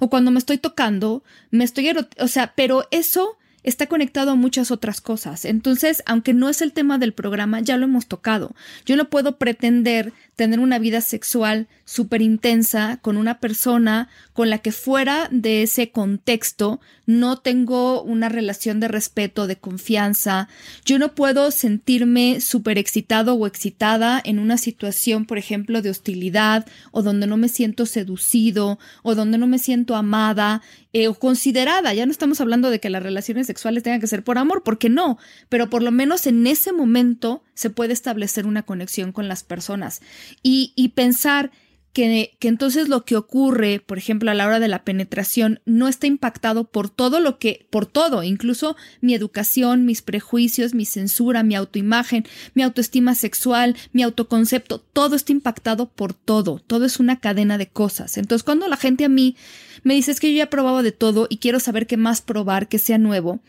o 0.00 0.10
cuando 0.10 0.32
me 0.32 0.40
estoy 0.40 0.58
tocando, 0.58 1.22
me 1.52 1.62
estoy, 1.62 1.88
o 2.18 2.26
sea, 2.26 2.52
pero 2.56 2.88
eso 2.90 3.38
está 3.62 3.86
conectado 3.86 4.32
a 4.32 4.34
muchas 4.34 4.72
otras 4.72 5.00
cosas. 5.00 5.44
Entonces, 5.44 6.02
aunque 6.04 6.34
no 6.34 6.48
es 6.48 6.62
el 6.62 6.72
tema 6.72 6.98
del 6.98 7.12
programa, 7.12 7.60
ya 7.60 7.76
lo 7.76 7.84
hemos 7.84 8.08
tocado. 8.08 8.56
Yo 8.84 8.96
no 8.96 9.08
puedo 9.08 9.38
pretender 9.38 10.12
tener 10.36 10.60
una 10.60 10.78
vida 10.78 11.00
sexual 11.00 11.66
súper 11.86 12.20
intensa 12.20 12.98
con 13.00 13.16
una 13.16 13.40
persona 13.40 14.08
con 14.34 14.50
la 14.50 14.58
que 14.58 14.70
fuera 14.70 15.28
de 15.30 15.62
ese 15.62 15.90
contexto 15.90 16.80
no 17.06 17.38
tengo 17.38 18.02
una 18.02 18.28
relación 18.28 18.78
de 18.78 18.88
respeto, 18.88 19.46
de 19.46 19.56
confianza. 19.56 20.48
Yo 20.84 20.98
no 20.98 21.14
puedo 21.14 21.50
sentirme 21.50 22.40
súper 22.40 22.76
excitado 22.76 23.34
o 23.34 23.46
excitada 23.46 24.20
en 24.22 24.38
una 24.38 24.58
situación, 24.58 25.24
por 25.24 25.38
ejemplo, 25.38 25.80
de 25.80 25.90
hostilidad 25.90 26.66
o 26.90 27.02
donde 27.02 27.26
no 27.26 27.38
me 27.38 27.48
siento 27.48 27.86
seducido 27.86 28.78
o 29.02 29.14
donde 29.14 29.38
no 29.38 29.46
me 29.46 29.58
siento 29.58 29.96
amada 29.96 30.60
eh, 30.92 31.08
o 31.08 31.14
considerada. 31.14 31.94
Ya 31.94 32.04
no 32.04 32.12
estamos 32.12 32.42
hablando 32.42 32.70
de 32.70 32.80
que 32.80 32.90
las 32.90 33.02
relaciones 33.02 33.46
sexuales 33.46 33.82
tengan 33.82 34.00
que 34.00 34.06
ser 34.06 34.22
por 34.22 34.36
amor, 34.36 34.62
porque 34.64 34.90
no, 34.90 35.18
pero 35.48 35.70
por 35.70 35.82
lo 35.82 35.92
menos 35.92 36.26
en 36.26 36.46
ese 36.46 36.72
momento 36.72 37.42
se 37.56 37.70
puede 37.70 37.92
establecer 37.92 38.46
una 38.46 38.62
conexión 38.62 39.10
con 39.10 39.26
las 39.26 39.42
personas 39.42 40.00
y, 40.42 40.92
pensar 40.94 41.50
que, 41.92 42.36
que, 42.38 42.48
entonces 42.48 42.88
lo 42.88 43.06
que 43.06 43.16
ocurre, 43.16 43.82
por 43.84 43.96
ejemplo, 43.96 44.30
a 44.30 44.34
la 44.34 44.46
hora 44.46 44.60
de 44.60 44.68
la 44.68 44.84
penetración, 44.84 45.60
no 45.64 45.88
está 45.88 46.06
impactado 46.06 46.64
por 46.64 46.90
todo 46.90 47.18
lo 47.18 47.38
que, 47.38 47.66
por 47.70 47.86
todo, 47.86 48.22
incluso 48.22 48.76
mi 49.00 49.14
educación, 49.14 49.86
mis 49.86 50.02
prejuicios, 50.02 50.74
mi 50.74 50.84
censura, 50.84 51.42
mi 51.42 51.54
autoimagen, 51.54 52.26
mi 52.54 52.62
autoestima 52.62 53.14
sexual, 53.14 53.74
mi 53.92 54.02
autoconcepto, 54.02 54.78
todo 54.78 55.16
está 55.16 55.32
impactado 55.32 55.88
por 55.88 56.12
todo, 56.12 56.58
todo 56.66 56.84
es 56.84 57.00
una 57.00 57.18
cadena 57.18 57.56
de 57.56 57.68
cosas. 57.68 58.18
Entonces, 58.18 58.44
cuando 58.44 58.68
la 58.68 58.76
gente 58.76 59.06
a 59.06 59.08
mí 59.08 59.34
me 59.82 59.94
dice 59.94 60.10
es 60.10 60.20
que 60.20 60.30
yo 60.30 60.36
ya 60.36 60.44
he 60.44 60.48
probado 60.48 60.82
de 60.82 60.92
todo 60.92 61.26
y 61.30 61.38
quiero 61.38 61.58
saber 61.58 61.86
qué 61.86 61.96
más 61.96 62.20
probar, 62.20 62.68
que 62.68 62.78
sea 62.78 62.98
nuevo, 62.98 63.40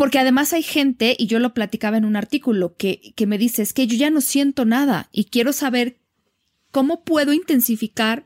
porque 0.00 0.18
además 0.18 0.54
hay 0.54 0.62
gente, 0.62 1.14
y 1.18 1.26
yo 1.26 1.40
lo 1.40 1.52
platicaba 1.52 1.98
en 1.98 2.06
un 2.06 2.16
artículo, 2.16 2.74
que, 2.74 3.12
que 3.16 3.26
me 3.26 3.36
dice, 3.36 3.60
es 3.60 3.74
que 3.74 3.86
yo 3.86 3.98
ya 3.98 4.08
no 4.08 4.22
siento 4.22 4.64
nada 4.64 5.10
y 5.12 5.24
quiero 5.24 5.52
saber 5.52 5.98
cómo 6.70 7.04
puedo 7.04 7.34
intensificar 7.34 8.24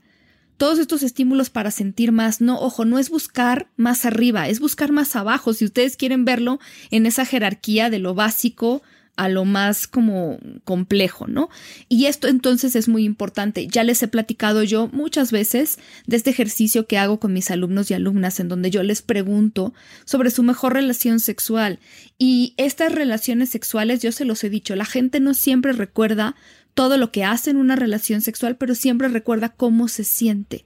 todos 0.56 0.78
estos 0.78 1.02
estímulos 1.02 1.50
para 1.50 1.72
sentir 1.72 2.12
más. 2.12 2.40
No, 2.40 2.60
ojo, 2.60 2.84
no 2.84 3.00
es 3.00 3.10
buscar 3.10 3.72
más 3.74 4.04
arriba, 4.04 4.48
es 4.48 4.60
buscar 4.60 4.92
más 4.92 5.16
abajo. 5.16 5.52
Si 5.52 5.64
ustedes 5.64 5.96
quieren 5.96 6.24
verlo 6.24 6.60
en 6.92 7.06
esa 7.06 7.24
jerarquía 7.24 7.90
de 7.90 7.98
lo 7.98 8.14
básico 8.14 8.84
a 9.16 9.28
lo 9.28 9.44
más 9.44 9.86
como 9.86 10.38
complejo, 10.64 11.26
¿no? 11.26 11.48
Y 11.88 12.06
esto 12.06 12.28
entonces 12.28 12.74
es 12.76 12.88
muy 12.88 13.04
importante. 13.04 13.66
Ya 13.66 13.84
les 13.84 14.02
he 14.02 14.08
platicado 14.08 14.62
yo 14.62 14.88
muchas 14.88 15.30
veces 15.30 15.78
de 16.06 16.16
este 16.16 16.30
ejercicio 16.30 16.86
que 16.86 16.98
hago 16.98 17.20
con 17.20 17.32
mis 17.32 17.50
alumnos 17.50 17.90
y 17.90 17.94
alumnas 17.94 18.40
en 18.40 18.48
donde 18.48 18.70
yo 18.70 18.82
les 18.82 19.02
pregunto 19.02 19.72
sobre 20.04 20.30
su 20.30 20.42
mejor 20.42 20.74
relación 20.74 21.20
sexual. 21.20 21.78
Y 22.18 22.54
estas 22.56 22.92
relaciones 22.92 23.50
sexuales, 23.50 24.02
yo 24.02 24.12
se 24.12 24.24
los 24.24 24.42
he 24.44 24.50
dicho, 24.50 24.74
la 24.74 24.84
gente 24.84 25.20
no 25.20 25.34
siempre 25.34 25.72
recuerda 25.72 26.34
todo 26.74 26.98
lo 26.98 27.12
que 27.12 27.24
hace 27.24 27.50
en 27.50 27.56
una 27.56 27.76
relación 27.76 28.20
sexual, 28.20 28.56
pero 28.56 28.74
siempre 28.74 29.08
recuerda 29.08 29.50
cómo 29.50 29.88
se 29.88 30.04
siente. 30.04 30.64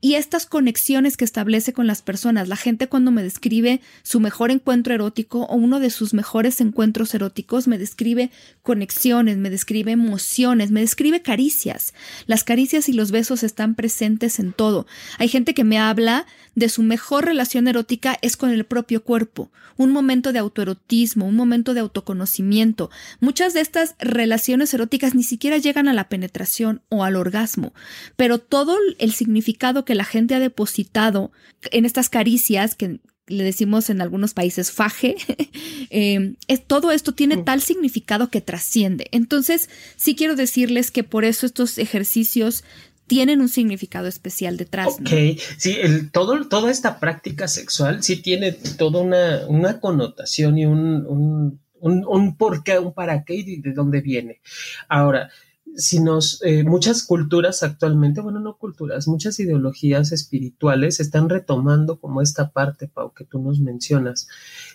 Y 0.00 0.14
estas 0.14 0.46
conexiones 0.46 1.16
que 1.16 1.24
establece 1.24 1.72
con 1.72 1.86
las 1.86 2.02
personas, 2.02 2.48
la 2.48 2.56
gente 2.56 2.88
cuando 2.88 3.10
me 3.10 3.22
describe 3.22 3.80
su 4.02 4.20
mejor 4.20 4.50
encuentro 4.50 4.94
erótico 4.94 5.42
o 5.44 5.56
uno 5.56 5.80
de 5.80 5.90
sus 5.90 6.14
mejores 6.14 6.60
encuentros 6.60 7.14
eróticos, 7.14 7.66
me 7.66 7.78
describe 7.78 8.30
conexiones, 8.62 9.38
me 9.38 9.50
describe 9.50 9.92
emociones, 9.92 10.70
me 10.70 10.80
describe 10.80 11.22
caricias. 11.22 11.94
Las 12.26 12.44
caricias 12.44 12.88
y 12.88 12.92
los 12.92 13.10
besos 13.10 13.42
están 13.42 13.74
presentes 13.74 14.38
en 14.38 14.52
todo. 14.52 14.86
Hay 15.18 15.28
gente 15.28 15.54
que 15.54 15.64
me 15.64 15.78
habla 15.78 16.26
de 16.54 16.68
su 16.68 16.82
mejor 16.82 17.26
relación 17.26 17.68
erótica 17.68 18.18
es 18.22 18.36
con 18.36 18.50
el 18.50 18.64
propio 18.64 19.02
cuerpo, 19.02 19.50
un 19.76 19.92
momento 19.92 20.32
de 20.32 20.38
autoerotismo, 20.38 21.26
un 21.26 21.36
momento 21.36 21.74
de 21.74 21.80
autoconocimiento. 21.80 22.90
Muchas 23.20 23.52
de 23.52 23.60
estas 23.60 23.94
relaciones 23.98 24.72
eróticas 24.72 25.14
ni 25.14 25.22
siquiera 25.22 25.58
llegan 25.58 25.86
a 25.86 25.92
la 25.92 26.08
penetración 26.08 26.80
o 26.88 27.04
al 27.04 27.16
orgasmo, 27.16 27.74
pero 28.16 28.38
todo 28.38 28.78
el 28.98 29.12
significado 29.12 29.84
que 29.84 29.94
la 29.96 30.04
gente 30.04 30.34
ha 30.34 30.40
depositado 30.40 31.32
en 31.72 31.84
estas 31.84 32.08
caricias 32.08 32.74
que 32.74 33.00
le 33.28 33.42
decimos 33.42 33.90
en 33.90 34.00
algunos 34.00 34.34
países 34.34 34.70
faje, 34.70 35.16
eh, 35.90 36.34
todo 36.66 36.92
esto 36.92 37.12
tiene 37.12 37.38
tal 37.38 37.60
significado 37.60 38.30
que 38.30 38.40
trasciende. 38.40 39.08
Entonces, 39.10 39.68
sí 39.96 40.14
quiero 40.14 40.36
decirles 40.36 40.90
que 40.90 41.02
por 41.02 41.24
eso 41.24 41.46
estos 41.46 41.78
ejercicios 41.78 42.62
tienen 43.08 43.40
un 43.40 43.48
significado 43.48 44.06
especial 44.06 44.56
detrás. 44.56 44.88
Ok, 44.88 45.40
sí, 45.58 45.76
el, 45.80 46.10
todo, 46.10 46.48
toda 46.48 46.70
esta 46.70 46.98
práctica 46.98 47.48
sexual 47.48 48.02
sí 48.02 48.16
tiene 48.16 48.52
toda 48.52 49.00
una, 49.00 49.46
una 49.48 49.80
connotación 49.80 50.58
y 50.58 50.66
un, 50.66 51.06
un 51.06 51.60
un, 51.80 52.04
un 52.06 52.36
por 52.36 52.64
qué, 52.64 52.78
un 52.78 52.92
para 52.92 53.24
qué 53.24 53.34
y 53.34 53.60
de 53.60 53.72
dónde 53.72 54.00
viene. 54.00 54.40
Ahora, 54.88 55.30
si 55.76 56.00
nos, 56.00 56.42
eh, 56.42 56.64
muchas 56.64 57.04
culturas 57.04 57.62
actualmente, 57.62 58.20
bueno, 58.20 58.40
no 58.40 58.56
culturas, 58.56 59.06
muchas 59.06 59.38
ideologías 59.38 60.10
espirituales 60.10 61.00
están 61.00 61.28
retomando 61.28 62.00
como 62.00 62.22
esta 62.22 62.50
parte, 62.50 62.88
Pau, 62.88 63.12
que 63.12 63.24
tú 63.24 63.40
nos 63.40 63.60
mencionas. 63.60 64.26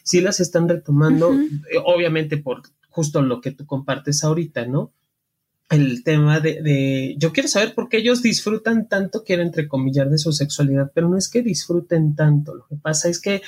Sí 0.03 0.21
las 0.21 0.39
están 0.39 0.69
retomando, 0.69 1.33
eh, 1.33 1.77
obviamente 1.83 2.37
por 2.37 2.61
justo 2.89 3.21
lo 3.21 3.41
que 3.41 3.51
tú 3.51 3.65
compartes 3.65 4.23
ahorita, 4.23 4.65
¿no? 4.65 4.93
El 5.69 6.03
tema 6.03 6.39
de, 6.41 6.61
de, 6.61 7.15
yo 7.17 7.31
quiero 7.31 7.47
saber 7.47 7.73
por 7.73 7.87
qué 7.87 7.97
ellos 7.97 8.21
disfrutan 8.21 8.89
tanto, 8.89 9.23
quiero 9.23 9.41
entrecomillar 9.41 10.09
de 10.09 10.17
su 10.17 10.33
sexualidad, 10.33 10.91
pero 10.93 11.07
no 11.07 11.17
es 11.17 11.29
que 11.29 11.41
disfruten 11.41 12.15
tanto, 12.15 12.53
lo 12.53 12.67
que 12.67 12.75
pasa 12.75 13.07
es 13.07 13.19
que 13.19 13.41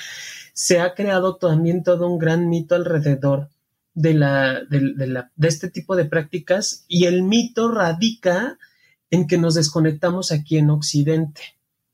se 0.54 0.80
ha 0.80 0.94
creado 0.94 1.36
también 1.36 1.82
todo 1.82 2.08
un 2.08 2.18
gran 2.18 2.48
mito 2.48 2.74
alrededor 2.74 3.50
de, 3.94 4.14
la, 4.14 4.64
de, 4.64 5.24
de 5.36 5.48
este 5.48 5.70
tipo 5.70 5.96
de 5.96 6.04
prácticas 6.04 6.84
y 6.88 7.06
el 7.06 7.22
mito 7.22 7.70
radica 7.70 8.58
en 9.10 9.26
que 9.26 9.38
nos 9.38 9.54
desconectamos 9.54 10.32
aquí 10.32 10.58
en 10.58 10.70
Occidente. 10.70 11.42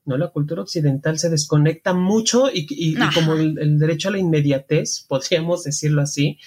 ¿no? 0.05 0.17
La 0.17 0.29
cultura 0.29 0.63
occidental 0.63 1.19
se 1.19 1.31
desconecta 1.31 1.93
mucho 1.93 2.51
y, 2.53 2.97
como 3.15 3.35
el, 3.35 3.79
derecho 3.79 4.09
a 4.09 4.13
la 4.13 4.19
inmediatez, 4.19 5.05
podríamos 5.09 5.65
decirlo 5.65 6.03
así, 6.03 6.39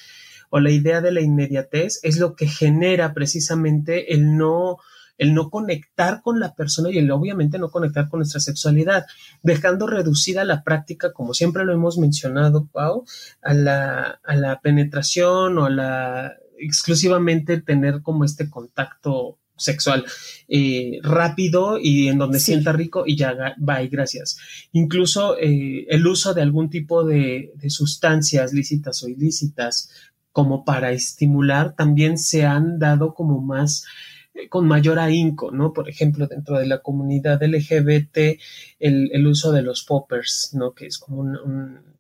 o 0.50 0.60
la 0.60 0.72
idea 0.72 1.02
de 1.02 1.12
la 1.12 1.22
inmediatez 1.22 2.00
es 2.04 2.18
lo 2.18 2.36
que 2.36 2.48
genera 2.48 3.14
precisamente 3.14 4.14
el 4.14 4.38
no, 4.38 4.78
el 5.18 5.34
no 5.34 5.50
conectar 5.50 6.22
con 6.22 6.40
la 6.40 6.54
persona 6.56 6.90
y 6.92 6.98
el 6.98 7.12
obviamente 7.12 7.60
no 7.60 7.70
conectar 7.70 8.10
con 8.10 8.20
nuestra 8.20 8.40
sexualidad, 8.40 9.06
dejando 9.42 9.88
reducida 9.88 10.44
la 10.44 10.64
práctica, 10.64 11.14
como 11.14 11.34
siempre 11.34 11.66
lo 11.66 11.74
hemos 11.74 11.98
mencionado, 11.98 12.68
Pau, 12.72 13.06
a 13.42 13.54
la, 13.54 14.20
a 14.24 14.36
la 14.36 14.60
penetración 14.62 15.58
o 15.58 15.66
a 15.66 15.70
la 15.70 16.34
exclusivamente 16.58 17.62
tener 17.62 18.02
como 18.02 18.24
este 18.24 18.50
contacto 18.50 19.40
sexual 19.56 20.06
eh, 20.48 21.00
rápido 21.04 21.78
y 21.80 22.08
en 22.08 22.18
donde 22.18 22.40
sienta 22.40 22.72
rico 22.74 23.04
y 23.06 23.16
ya 23.16 23.36
va 23.58 23.84
y 23.84 23.88
gracias. 23.88 24.38
Incluso 24.72 25.38
eh, 25.38 25.86
el 25.90 26.06
uso 26.08 26.34
de 26.34 26.42
algún 26.42 26.70
tipo 26.70 27.04
de, 27.04 27.52
sustancias 27.70 28.54
lícitas 28.54 29.04
o 29.04 29.08
ilícitas 29.08 29.90
como 30.32 30.66
para 30.66 30.92
estimular 30.92 31.76
también 31.76 32.18
se 32.18 32.46
han 32.46 32.80
dado 32.80 33.14
como 33.14 33.40
más 33.40 33.86
con 34.50 34.68
mayor 34.68 35.00
ahínco, 35.00 35.52
¿no? 35.52 35.74
Por 35.74 35.90
ejemplo, 35.90 36.28
dentro 36.28 36.58
de 36.58 36.68
la 36.68 36.82
comunidad 36.82 37.42
LGBT, 37.42 38.40
el, 38.80 39.28
uso 39.28 39.52
de 39.52 39.62
los 39.62 39.84
poppers, 39.84 40.52
¿no? 40.54 40.74
Que 40.74 40.88
es 40.88 40.98
como 40.98 41.22
un 41.22 41.94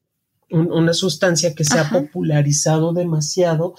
una 0.54 0.94
sustancia 0.94 1.56
que 1.56 1.64
se 1.64 1.80
ha 1.80 1.90
popularizado 1.90 2.94
demasiado. 2.94 3.76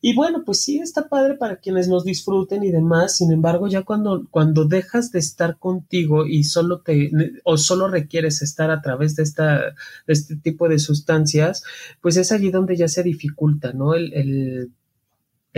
Y 0.00 0.14
bueno, 0.14 0.42
pues 0.44 0.62
sí, 0.62 0.78
está 0.78 1.08
padre 1.08 1.34
para 1.34 1.56
quienes 1.56 1.88
nos 1.88 2.04
disfruten 2.04 2.64
y 2.64 2.70
demás. 2.70 3.16
Sin 3.16 3.32
embargo, 3.32 3.68
ya 3.68 3.82
cuando, 3.82 4.26
cuando 4.30 4.64
dejas 4.64 5.12
de 5.12 5.20
estar 5.20 5.58
contigo 5.58 6.26
y 6.26 6.44
solo 6.44 6.80
te, 6.80 7.10
o 7.44 7.56
solo 7.56 7.88
requieres 7.88 8.42
estar 8.42 8.70
a 8.70 8.82
través 8.82 9.16
de 9.16 9.22
esta, 9.22 9.58
de 10.06 10.12
este 10.12 10.36
tipo 10.36 10.68
de 10.68 10.78
sustancias, 10.78 11.62
pues 12.00 12.16
es 12.16 12.32
allí 12.32 12.50
donde 12.50 12.76
ya 12.76 12.88
se 12.88 13.02
dificulta, 13.02 13.72
¿no? 13.72 13.94
El, 13.94 14.12
el, 14.12 14.72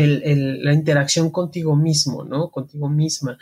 la 0.06 0.72
interacción 0.72 1.30
contigo 1.30 1.74
mismo, 1.74 2.24
¿no? 2.24 2.50
Contigo 2.50 2.88
misma. 2.88 3.38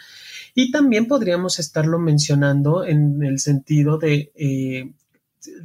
Y 0.55 0.71
también 0.71 1.07
podríamos 1.07 1.59
estarlo 1.59 1.99
mencionando 1.99 2.85
en 2.85 3.23
el 3.23 3.39
sentido 3.41 3.99
de 3.99 4.33
eh, 4.35 4.93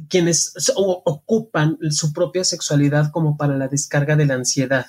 quienes 0.08 0.52
ocupan 0.76 1.78
su 1.90 2.12
propia 2.12 2.44
sexualidad 2.44 3.10
como 3.10 3.36
para 3.36 3.56
la 3.56 3.68
descarga 3.68 4.16
de 4.16 4.26
la 4.26 4.34
ansiedad 4.34 4.86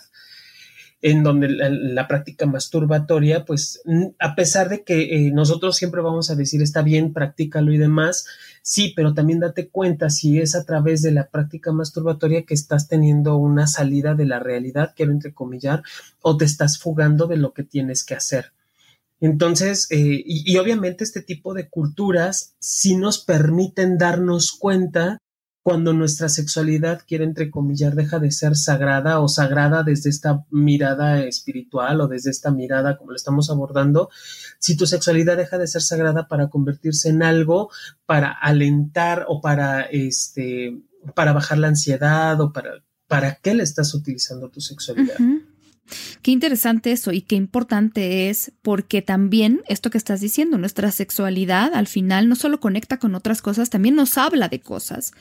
en 1.04 1.22
donde 1.22 1.50
la, 1.50 2.08
práctica 2.08 2.46
masturbatoria, 2.46 3.44
pues 3.44 3.82
a 4.20 4.36
pesar 4.36 4.70
de 4.70 4.86
que 4.86 5.28
eh, 5.28 5.32
nosotros 5.32 5.76
siempre 5.76 6.02
vamos 6.02 6.30
a 6.30 6.36
decir 6.36 6.62
está 6.62 6.82
bien, 6.82 7.12
practícalo 7.12 7.74
y 7.74 7.78
demás, 7.78 8.26
sí, 8.64 8.94
pero 8.96 9.14
también 9.14 9.42
date 9.42 9.70
cuenta 9.70 10.10
si 10.10 10.40
es 10.40 10.56
a 10.56 10.66
través 10.66 11.04
de 11.04 11.12
la 11.12 11.28
práctica 11.28 11.72
masturbatoria 11.72 12.46
que 12.46 12.56
estás 12.56 12.88
teniendo 12.88 13.38
una 13.38 13.68
salida 13.68 14.16
de 14.16 14.26
la 14.26 14.40
realidad, 14.40 14.94
quiero 14.96 15.12
entrecomillar, 15.12 15.84
o 16.22 16.36
te 16.38 16.46
estás 16.46 16.80
fugando 16.80 17.28
de 17.28 17.38
lo 17.38 17.54
que 17.54 17.64
tienes 17.64 18.04
que 18.04 18.16
hacer. 18.16 18.54
Entonces, 19.20 19.88
eh, 19.92 20.22
y, 20.26 20.58
obviamente 20.58 21.06
este 21.06 21.22
tipo 21.22 21.54
de 21.54 21.70
culturas 21.70 22.56
sí 22.60 22.98
nos 22.98 23.24
permiten 23.24 23.98
darnos 23.98 24.52
cuenta 24.52 25.18
cuando 25.64 25.94
nuestra 25.94 26.28
sexualidad, 26.28 27.02
quiere 27.08 27.24
entrecomillar, 27.24 27.96
deja 27.96 28.20
de 28.20 28.32
ser 28.32 28.58
sagrada 28.58 29.22
o 29.22 29.30
sagrada 29.30 29.84
desde 29.84 30.10
esta 30.10 30.46
mirada 30.52 31.24
espiritual 31.24 32.02
o 32.02 32.08
desde 32.08 32.32
esta 32.32 32.52
mirada 32.52 32.98
como 32.98 33.12
lo 33.12 33.16
estamos 33.16 33.50
abordando, 33.50 34.10
si 34.60 34.76
tu 34.76 34.86
sexualidad 34.86 35.38
deja 35.38 35.58
de 35.58 35.68
ser 35.68 35.82
sagrada 35.82 36.28
para 36.28 36.50
convertirse 36.50 37.10
en 37.10 37.24
algo, 37.24 37.72
para 38.06 38.30
alentar 38.30 39.26
o 39.30 39.40
para, 39.40 39.84
este, 39.84 40.82
para 41.16 41.32
bajar 41.32 41.58
la 41.58 41.70
ansiedad 41.70 42.40
o 42.42 42.52
para, 42.52 42.84
¿para 43.08 43.36
qué 43.36 43.54
le 43.54 43.64
estás 43.64 43.94
utilizando 43.94 44.50
tu 44.50 44.60
sexualidad? 44.60 45.16
Qué 46.22 46.32
interesante 46.32 46.92
eso 46.92 47.12
y 47.12 47.22
qué 47.22 47.36
importante 47.36 48.30
es 48.30 48.54
porque 48.62 49.02
también 49.02 49.62
esto 49.68 49.90
que 49.90 49.98
estás 49.98 50.22
diciendo, 50.22 50.58
nuestra 50.58 50.92
sexualidad 50.92 51.74
al 51.74 51.88
final 51.88 52.30
no 52.30 52.36
solo 52.36 52.60
conecta 52.60 52.98
con 52.98 53.16
otras 53.16 53.42
cosas, 53.42 53.70
también 53.70 53.96
nos 53.96 54.18
habla 54.18 54.48
de 54.48 54.62
cosas. 54.62 55.12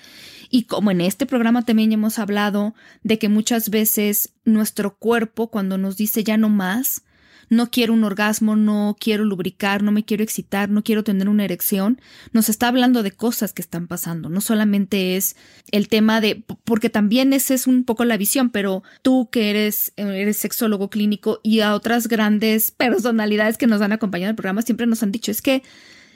Y 0.50 0.64
como 0.64 0.90
en 0.90 1.00
este 1.00 1.26
programa 1.26 1.64
también 1.64 1.92
hemos 1.92 2.18
hablado 2.18 2.74
de 3.02 3.18
que 3.18 3.28
muchas 3.28 3.70
veces 3.70 4.34
nuestro 4.44 4.96
cuerpo 4.96 5.48
cuando 5.48 5.78
nos 5.78 5.96
dice 5.96 6.24
ya 6.24 6.36
no 6.36 6.48
más, 6.48 7.02
no 7.52 7.70
quiero 7.70 7.92
un 7.92 8.02
orgasmo, 8.02 8.56
no 8.56 8.96
quiero 8.98 9.26
lubricar, 9.26 9.82
no 9.82 9.92
me 9.92 10.06
quiero 10.06 10.24
excitar, 10.24 10.70
no 10.70 10.82
quiero 10.82 11.04
tener 11.04 11.28
una 11.28 11.44
erección, 11.44 12.00
nos 12.32 12.48
está 12.48 12.68
hablando 12.68 13.02
de 13.02 13.12
cosas 13.12 13.52
que 13.52 13.60
están 13.60 13.88
pasando. 13.88 14.30
No 14.30 14.40
solamente 14.40 15.16
es 15.16 15.36
el 15.70 15.88
tema 15.88 16.22
de, 16.22 16.44
porque 16.64 16.88
también 16.88 17.34
esa 17.34 17.52
es 17.52 17.66
un 17.66 17.84
poco 17.84 18.06
la 18.06 18.16
visión, 18.16 18.48
pero 18.48 18.82
tú 19.02 19.28
que 19.30 19.50
eres, 19.50 19.92
eres 19.96 20.38
sexólogo 20.38 20.88
clínico 20.88 21.40
y 21.42 21.60
a 21.60 21.74
otras 21.74 22.08
grandes 22.08 22.70
personalidades 22.76 23.58
que 23.58 23.66
nos 23.66 23.82
han 23.82 23.92
acompañado 23.92 24.30
en 24.30 24.32
el 24.32 24.36
programa 24.36 24.62
siempre 24.62 24.86
nos 24.86 25.02
han 25.02 25.12
dicho, 25.12 25.30
es 25.30 25.42
que 25.42 25.62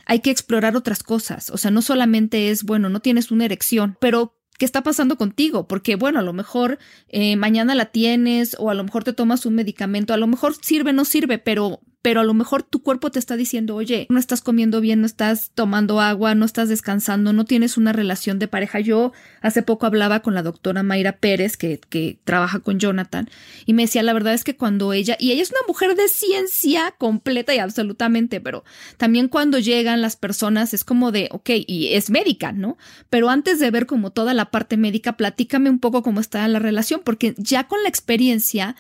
hay 0.07 0.21
que 0.21 0.31
explorar 0.31 0.75
otras 0.75 1.03
cosas. 1.03 1.51
O 1.51 1.59
sea, 1.59 1.71
no 1.71 1.83
solamente 1.83 2.51
es, 2.51 2.63
bueno, 2.63 2.89
no 2.89 3.01
tienes 3.01 3.31
una 3.31 3.45
erección, 3.45 3.99
pero 4.01 4.39
qué 4.59 4.65
está 4.65 4.83
pasando 4.83 5.17
contigo, 5.17 5.67
porque 5.69 5.97
bueno, 5.97 6.19
a 6.19 6.23
lo 6.23 6.33
mejor 6.33 6.79
eh, 7.09 7.37
mañana 7.37 7.75
la 7.75 7.87
tienes 7.87 8.57
o 8.59 8.71
a 8.71 8.75
lo 8.75 8.85
mejor 8.85 9.05
te 9.05 9.13
tomas 9.13 9.47
un 9.47 9.55
medicamento, 9.55 10.15
a 10.15 10.17
lo 10.17 10.27
mejor 10.27 10.55
sirve, 10.61 10.93
no 10.93 11.05
sirve, 11.05 11.39
pero 11.39 11.81
pero 12.07 12.21
a 12.21 12.25
lo 12.25 12.35
mejor 12.35 12.63
tu 12.63 12.85
cuerpo 12.85 13.11
te 13.11 13.19
está 13.19 13.37
diciendo, 13.37 13.75
oye, 13.75 14.07
no 14.11 14.21
estás 14.21 14.41
comiendo 14.41 14.81
bien, 14.81 15.01
no 15.01 15.07
estás 15.07 15.51
tomando 15.57 16.01
agua, 16.01 16.37
no 16.37 16.45
estás 16.45 16.69
descansando, 16.69 17.33
no 17.33 17.45
tienes 17.45 17.77
una 17.77 17.93
relación 17.93 18.39
de 18.39 18.47
pareja. 18.47 18.79
Yo 18.79 19.11
hace 19.41 19.65
poco 19.65 19.87
hablaba 19.87 20.21
con 20.21 20.33
la 20.33 20.45
doctora 20.45 20.85
Mayra 20.85 21.17
Pérez, 21.17 21.57
que, 21.57 21.81
que 21.89 22.21
trabaja 22.23 22.61
con 22.61 22.79
Jonathan, 22.79 23.29
y 23.65 23.73
me 23.73 23.83
decía, 23.83 24.05
la 24.05 24.13
verdad 24.13 24.35
es 24.35 24.45
que 24.45 24.55
cuando 24.55 24.93
ella, 24.93 25.17
y 25.19 25.33
ella 25.33 25.43
es 25.43 25.51
una 25.51 25.67
mujer 25.67 25.97
de 25.97 26.07
ciencia 26.07 26.95
completa 26.97 27.53
y 27.57 27.59
absolutamente, 27.59 28.41
pero 28.41 28.63
también 28.99 29.27
cuando 29.27 29.59
llegan 29.59 30.01
las 30.01 30.15
personas 30.15 30.75
es 30.75 30.85
como 30.85 31.11
de, 31.11 31.29
ok, 31.33 31.51
y 31.67 31.89
es 31.95 32.09
médica, 32.09 32.53
¿no? 32.53 32.79
Pero 33.11 33.31
antes 33.31 33.59
de 33.59 33.69
ver 33.73 33.87
como 33.87 34.13
toda 34.13 34.33
la 34.33 34.53
parte 34.53 34.77
médica, 34.77 35.17
platícame 35.17 35.71
un 35.71 35.81
poco 35.81 36.05
cómo 36.05 36.21
está 36.21 36.47
la 36.47 36.61
relación, 36.61 37.01
porque 37.05 37.35
ya 37.37 37.67
con 37.67 37.83
la 37.83 37.89
experiencia, 37.89 38.77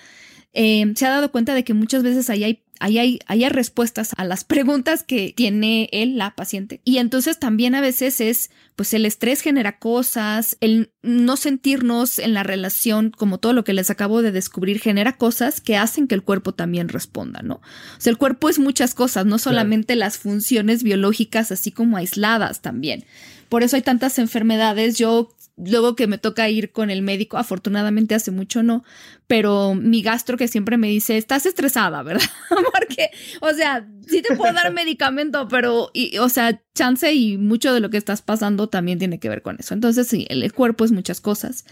eh, 0.59 0.91
se 0.95 1.05
ha 1.07 1.11
dado 1.11 1.33
cuenta 1.33 1.55
de 1.55 1.65
que 1.65 1.75
muchas 1.75 2.05
veces 2.05 2.31
ahí 2.31 2.45
hay 2.45 2.62
ahí 2.81 2.99
hay, 2.99 3.19
hay, 3.27 3.49
respuestas 3.49 4.11
a 4.17 4.25
las 4.25 4.45
preguntas 4.45 5.03
que 5.03 5.33
tiene 5.37 5.89
él, 5.93 6.19
la 6.19 6.35
paciente. 6.35 6.81
Y 6.85 6.99
entonces 6.99 7.39
también 7.39 7.75
a 7.75 7.81
veces 7.81 8.21
es, 8.21 8.51
pues 8.75 8.93
el 8.95 9.07
estrés 9.07 9.41
genera 9.41 9.79
cosas, 9.79 10.57
el 10.61 10.91
no 11.03 11.37
sentirnos 11.37 12.19
en 12.19 12.35
la 12.35 12.43
relación, 12.43 13.11
como 13.11 13.39
todo 13.39 13.53
lo 13.53 13.65
que 13.65 13.73
les 13.73 13.91
acabo 13.91 14.23
de 14.23 14.33
descubrir, 14.33 14.81
genera 14.81 15.17
cosas 15.17 15.61
que 15.61 15.77
hacen 15.77 16.09
que 16.09 16.15
el 16.15 16.23
cuerpo 16.23 16.53
también 16.53 16.89
responda, 16.89 17.43
¿no? 17.43 17.55
O 17.55 18.01
sea, 18.01 18.11
el 18.11 18.19
cuerpo 18.19 18.49
es 18.49 18.59
muchas 18.59 18.95
cosas, 18.95 19.27
no 19.27 19.39
solamente 19.39 19.97
las 19.97 20.19
funciones 20.19 20.83
biológicas, 20.83 21.53
así 21.53 21.71
como 21.71 21.97
aisladas 21.97 22.62
también. 22.62 23.05
Por 23.49 23.62
eso 23.62 23.77
hay 23.77 23.83
tantas 23.83 24.19
enfermedades. 24.19 24.99
Yo 24.99 25.33
luego 25.57 25.97
que 25.97 26.07
me 26.07 26.19
toca 26.19 26.49
ir 26.49 26.71
con 26.71 26.90
el 26.90 27.03
médico, 27.03 27.38
afortunadamente 27.38 28.14
hace 28.14 28.31
mucho 28.31 28.62
no, 28.62 28.85
pero 29.27 29.75
mi 29.75 30.03
gastro 30.03 30.37
que 30.37 30.49
siempre 30.49 30.77
me 30.77 30.88
dice, 30.88 31.16
estás 31.16 31.47
estresada, 31.47 32.03
¿verdad? 32.03 32.29
Porque, 32.73 33.11
o 33.40 33.53
sea, 33.53 33.88
sí 34.07 34.23
te 34.23 34.37
puedo 34.37 34.53
dar 34.53 34.73
medicamento, 34.73 35.49
pero, 35.49 35.90
y, 35.95 36.19
o 36.19 36.29
sea, 36.29 36.62
chance 36.75 37.12
y 37.12 37.38
mucho 37.38 37.73
de 37.73 37.81
lo 37.81 37.90
que 37.90 37.97
estás 37.97 38.23
pasando 38.23 38.69
también 38.69 38.99
tiene 38.99 39.19
que 39.19 39.29
ver 39.29 39.42
con 39.42 39.57
eso. 39.59 39.75
Entonces, 39.75 40.07
sí, 40.07 40.27
el, 40.29 40.53
cuerpo 40.53 40.85
es 40.85 40.92
muchas 40.92 41.21
cosas 41.21 41.64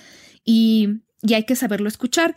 y, 0.45 1.03
y 1.23 1.35
hay 1.35 1.45
que 1.45 1.57
saberlo 1.57 1.89
escuchar. 1.89 2.37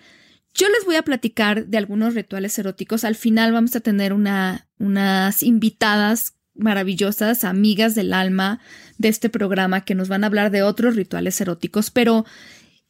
Yo 0.53 0.67
les 0.69 0.86
voy 0.86 0.95
a 0.95 1.03
platicar 1.03 1.67
de 1.67 1.77
algunos 1.77 2.15
rituales 2.15 2.57
eróticos. 2.57 3.03
Al 3.03 3.15
final 3.15 3.53
vamos 3.53 3.75
a 3.75 3.79
tener 3.79 4.12
una, 4.12 4.67
unas 4.79 5.43
invitadas 5.43 6.37
maravillosas 6.58 7.43
amigas 7.43 7.96
del 7.96 8.13
alma 8.13 8.60
de 8.98 9.10
este 9.10 9.30
programa 9.30 9.86
que 9.86 9.96
nos 9.96 10.08
van 10.08 10.24
a 10.24 10.28
hablar 10.28 10.52
de 10.52 10.63
otros 10.63 10.96
rituales 10.96 11.39
eróticos, 11.41 11.91
pero 11.91 12.26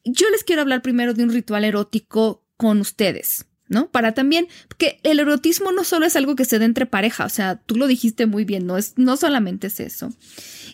yo 0.04 0.30
les 0.30 0.44
quiero 0.44 0.62
hablar 0.62 0.82
primero 0.82 1.14
de 1.14 1.24
un 1.24 1.32
ritual 1.32 1.64
erótico 1.66 2.46
con 2.56 2.80
ustedes, 2.80 3.46
¿no? 3.68 3.92
Para 3.92 4.14
también, 4.14 4.48
porque 4.68 5.00
el 5.04 5.20
erotismo 5.20 5.72
no 5.72 5.84
solo 5.84 6.06
es 6.06 6.16
algo 6.16 6.36
que 6.36 6.46
se 6.46 6.60
da 6.60 6.66
entre 6.66 6.86
pareja, 6.86 7.26
o 7.26 7.30
sea, 7.30 7.58
tú 7.58 7.76
lo 7.76 7.88
dijiste 7.88 8.26
muy 8.26 8.46
bien, 8.46 8.66
no, 8.66 8.78
es, 8.78 8.94
no 8.96 9.18
solamente 9.18 9.68
es 9.68 9.80
eso. 9.80 10.12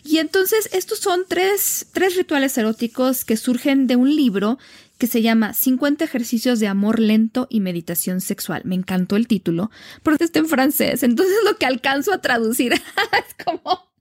Y 0.04 0.18
entonces, 0.18 0.68
estos 0.72 0.98
son 0.98 1.24
tres, 1.28 1.86
tres 1.92 2.16
rituales 2.16 2.56
eróticos 2.58 3.24
que 3.24 3.36
surgen 3.36 3.86
de 3.86 3.96
un 3.96 4.14
libro 4.14 4.58
que 4.98 5.06
se 5.06 5.22
llama 5.22 5.54
50 5.54 6.04
ejercicios 6.04 6.60
de 6.60 6.68
amor 6.68 7.00
lento 7.00 7.46
y 7.50 7.60
meditación 7.60 8.20
sexual. 8.20 8.62
Me 8.64 8.74
encantó 8.74 9.16
el 9.16 9.26
título, 9.26 9.70
porque 10.02 10.24
está 10.24 10.38
en 10.38 10.46
francés, 10.46 11.02
entonces 11.02 11.36
lo 11.44 11.56
que 11.56 11.66
alcanzo 11.66 12.12
a 12.12 12.20
traducir 12.20 12.72
es 12.74 13.44
como 13.44 13.94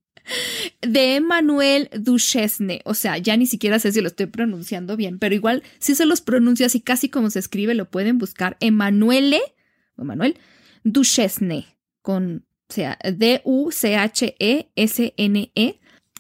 de 0.82 1.16
Emmanuel 1.16 1.90
Duchesne. 1.94 2.82
O 2.86 2.94
sea, 2.94 3.18
ya 3.18 3.36
ni 3.38 3.46
siquiera 3.46 3.80
sé 3.80 3.92
si 3.92 4.02
lo 4.02 4.08
estoy 4.08 4.28
pronunciando 4.28 4.96
bien, 4.96 5.20
pero 5.20 5.36
igual 5.36 5.64
si 5.80 5.96
se 5.96 6.06
los 6.06 6.22
pronuncia 6.22 6.68
así 6.68 6.80
casi 6.82 7.10
como 7.10 7.30
se 7.30 7.40
escribe, 7.40 7.74
lo 7.74 7.90
pueden 7.90 8.18
buscar. 8.18 8.56
Emanuele, 8.60 9.42
Emanuel 9.98 10.38
Duchesne, 10.84 11.78
con, 12.02 12.46
sea, 12.70 12.98
D-U-C-H-E-S-N-E. 13.04 13.70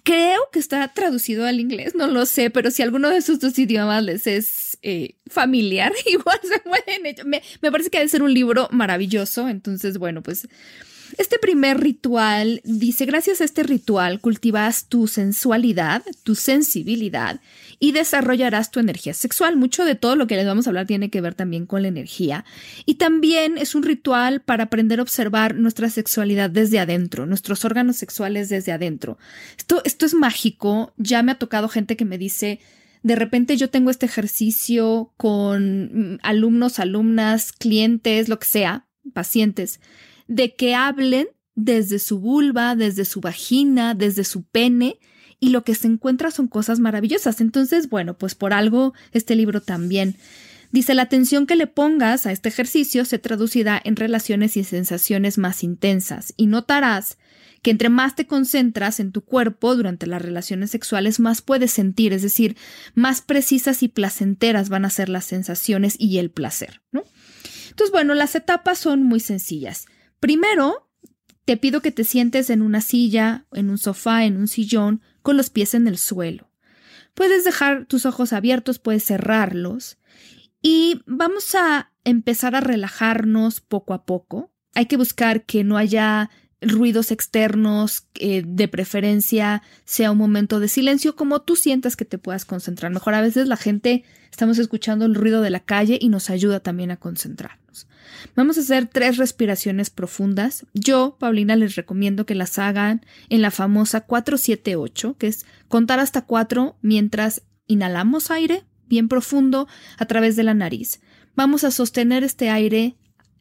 Creo 0.04 0.42
que 0.52 0.60
está 0.60 0.86
traducido 0.94 1.46
al 1.46 1.60
inglés, 1.60 1.96
no 1.96 2.08
lo 2.08 2.26
sé, 2.26 2.50
pero 2.50 2.72
si 2.72 2.82
alguno 2.82 3.10
de 3.10 3.18
esos 3.18 3.40
dos 3.40 3.58
idiomas 3.58 4.04
les 4.04 4.28
es 4.28 4.78
eh, 4.82 5.16
familiar, 5.28 5.94
igual 6.06 6.40
se 6.44 6.60
pueden. 6.60 7.04
Me, 7.26 7.42
me 7.62 7.72
parece 7.72 7.90
que 7.90 8.00
debe 8.00 8.10
ser 8.10 8.22
un 8.22 8.34
libro 8.34 8.68
maravilloso. 8.72 9.48
Entonces, 9.48 9.98
bueno, 9.98 10.22
pues 10.22 10.48
este 11.18 11.38
primer 11.40 11.80
ritual 11.80 12.62
dice, 12.64 13.06
gracias 13.06 13.42
a 13.42 13.44
este 13.44 13.64
ritual 13.64 14.20
cultivas 14.20 14.86
tu 14.88 15.08
sensualidad, 15.08 16.04
tu 16.24 16.36
sensibilidad 16.36 17.40
y 17.84 17.92
desarrollarás 17.92 18.72
tu 18.72 18.80
energía 18.80 19.14
sexual. 19.14 19.58
Mucho 19.58 19.84
de 19.84 19.96
todo 19.96 20.16
lo 20.16 20.26
que 20.26 20.38
les 20.38 20.46
vamos 20.46 20.66
a 20.66 20.70
hablar 20.70 20.88
tiene 20.88 21.10
que 21.10 21.20
ver 21.20 21.36
también 21.36 21.66
con 21.66 21.82
la 21.82 21.90
energía. 21.90 22.46
Y 22.86 22.94
también 22.94 23.58
es 23.58 23.76
un 23.76 23.84
ritual 23.84 24.40
para 24.40 24.64
aprender 24.64 25.00
a 25.00 25.02
observar 25.02 25.56
nuestra 25.56 25.90
sexualidad 25.90 26.50
desde 26.50 26.80
adentro, 26.80 27.26
nuestros 27.26 27.66
órganos 27.66 27.98
sexuales 27.98 28.48
desde 28.48 28.72
adentro. 28.72 29.18
Esto, 29.58 29.82
esto 29.84 30.06
es 30.06 30.14
mágico. 30.14 30.94
Ya 30.96 31.24
me 31.24 31.34
ha 31.34 31.40
tocado 31.40 31.68
gente 31.68 31.98
que 31.98 32.06
me 32.06 32.18
dice, 32.18 32.62
de 33.02 33.18
repente 33.18 33.58
yo 33.58 33.70
tengo 33.70 33.90
este 33.90 34.06
ejercicio 34.06 35.12
con 35.18 36.14
mm, 36.14 36.20
alumnos, 36.24 36.80
alumnas, 36.80 37.52
clientes, 37.52 38.30
lo 38.30 38.40
que 38.40 38.48
sea, 38.48 38.88
pacientes 39.12 39.82
de 40.30 40.56
que 40.56 40.74
hablen 40.74 41.28
desde 41.56 42.00
su 42.00 42.22
vulva, 42.22 42.78
desde 42.78 43.04
su 43.04 43.20
vagina, 43.20 43.94
desde 43.94 44.24
su 44.24 44.44
pene, 44.44 45.00
y 45.44 45.50
lo 45.50 45.66
que 45.66 45.76
se 45.76 45.88
encuentra 45.88 46.32
son 46.32 46.48
cosas 46.48 46.80
maravillosas. 46.80 47.42
Entonces, 47.42 47.90
bueno, 47.90 48.18
pues 48.18 48.34
por 48.34 48.54
algo 48.54 48.94
este 49.12 49.36
libro 49.36 49.60
también. 49.62 50.16
Dice, 50.72 50.94
la 50.94 51.02
atención 51.02 51.46
que 51.46 51.58
le 51.58 51.68
pongas 51.68 52.26
a 52.26 52.32
este 52.32 52.48
ejercicio 52.48 53.04
se 53.04 53.20
traducirá 53.20 53.80
en 53.84 53.98
relaciones 53.98 54.56
y 54.56 54.64
sensaciones 54.64 55.38
más 55.38 55.62
intensas, 55.62 56.34
y 56.38 56.48
notarás 56.48 57.18
que 57.62 57.72
entre 57.72 57.90
más 57.90 58.16
te 58.16 58.26
concentras 58.26 59.02
en 59.02 59.12
tu 59.12 59.22
cuerpo 59.26 59.76
durante 59.76 60.08
las 60.08 60.22
relaciones 60.22 60.72
sexuales, 60.72 61.20
más 61.20 61.42
puedes 61.42 61.72
sentir, 61.72 62.14
es 62.14 62.22
decir, 62.22 62.56
más 62.96 63.20
precisas 63.22 63.84
y 63.84 63.90
placenteras 63.90 64.70
van 64.70 64.86
a 64.86 64.90
ser 64.90 65.10
las 65.10 65.26
sensaciones 65.26 65.98
y 66.00 66.20
el 66.20 66.32
placer, 66.32 66.82
¿no? 66.94 67.04
Entonces, 67.70 67.92
bueno, 67.92 68.14
las 68.14 68.36
etapas 68.36 68.80
son 68.80 69.04
muy 69.04 69.20
sencillas. 69.20 69.88
Primero, 70.22 70.90
te 71.46 71.58
pido 71.58 71.82
que 71.82 71.92
te 71.92 72.06
sientes 72.06 72.50
en 72.50 72.62
una 72.62 72.80
silla, 72.80 73.46
en 73.52 73.70
un 73.70 73.78
sofá, 73.78 74.24
en 74.26 74.38
un 74.38 74.48
sillón, 74.48 75.02
con 75.24 75.38
los 75.38 75.50
pies 75.50 75.74
en 75.74 75.88
el 75.88 75.98
suelo. 75.98 76.52
Puedes 77.16 77.44
dejar 77.44 77.86
tus 77.86 78.06
ojos 78.06 78.34
abiertos, 78.34 78.78
puedes 78.78 79.06
cerrarlos 79.06 79.98
y 80.62 81.02
vamos 81.06 81.56
a 81.56 81.92
empezar 82.04 82.56
a 82.56 82.62
relajarnos 82.62 83.62
poco 83.62 83.94
a 83.94 84.06
poco. 84.06 84.52
Hay 84.76 84.86
que 84.86 84.98
buscar 84.98 85.46
que 85.46 85.64
no 85.64 85.78
haya 85.78 86.30
ruidos 86.66 87.12
externos, 87.12 88.08
eh, 88.16 88.44
de 88.46 88.68
preferencia 88.68 89.62
sea 89.86 90.12
un 90.12 90.18
momento 90.18 90.60
de 90.60 90.68
silencio, 90.68 91.16
como 91.16 91.42
tú 91.42 91.56
sientas 91.56 91.96
que 91.96 92.06
te 92.06 92.18
puedas 92.18 92.46
concentrar. 92.46 92.92
Mejor 92.92 93.14
a 93.14 93.22
veces 93.22 93.48
la 93.48 93.58
gente 93.58 94.04
estamos 94.32 94.58
escuchando 94.60 95.06
el 95.06 95.16
ruido 95.16 95.42
de 95.42 95.50
la 95.50 95.60
calle 95.60 95.98
y 96.02 96.10
nos 96.10 96.30
ayuda 96.30 96.60
también 96.60 96.92
a 96.92 96.98
concentrarnos. 96.98 97.88
Vamos 98.36 98.58
a 98.58 98.62
hacer 98.62 98.88
tres 98.88 99.18
respiraciones 99.18 99.90
profundas. 99.90 100.66
Yo, 100.74 101.18
Paulina, 101.20 101.56
les 101.56 101.76
recomiendo 101.76 102.26
que 102.26 102.36
las 102.36 102.58
hagan 102.60 103.06
en 103.30 103.42
la 103.42 103.52
famosa 103.52 104.02
478, 104.02 105.18
que 105.18 105.28
es 105.28 105.46
contar 105.68 106.00
hasta 106.00 106.26
cuatro 106.26 106.78
mientras 106.82 107.44
inhalamos 107.68 108.32
aire 108.32 108.64
bien 108.88 109.08
profundo 109.08 109.68
a 109.98 110.06
través 110.06 110.36
de 110.36 110.44
la 110.44 110.54
nariz. 110.54 111.02
Vamos 111.36 111.64
a 111.64 111.72
sostener 111.72 112.24
este 112.24 112.50
aire 112.50 112.96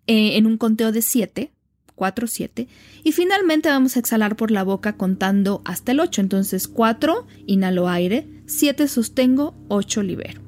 eh, 0.06 0.37
en 0.37 0.46
un 0.46 0.56
conteo 0.56 0.92
de 0.92 1.02
siete 1.02 1.52
4, 1.94 2.26
7. 2.26 2.68
Y 3.05 3.12
finalmente 3.12 3.68
vamos 3.68 3.96
a 3.96 4.00
exhalar 4.00 4.37
por 4.37 4.50
la 4.50 4.64
boca 4.64 4.96
contando 4.96 5.62
hasta 5.64 5.92
el 5.92 6.00
8. 6.00 6.20
Entonces 6.20 6.68
4, 6.68 7.26
inhalo 7.46 7.88
aire, 7.88 8.28
7 8.46 8.88
sostengo, 8.88 9.55
8 9.68 10.02
libero. 10.02 10.40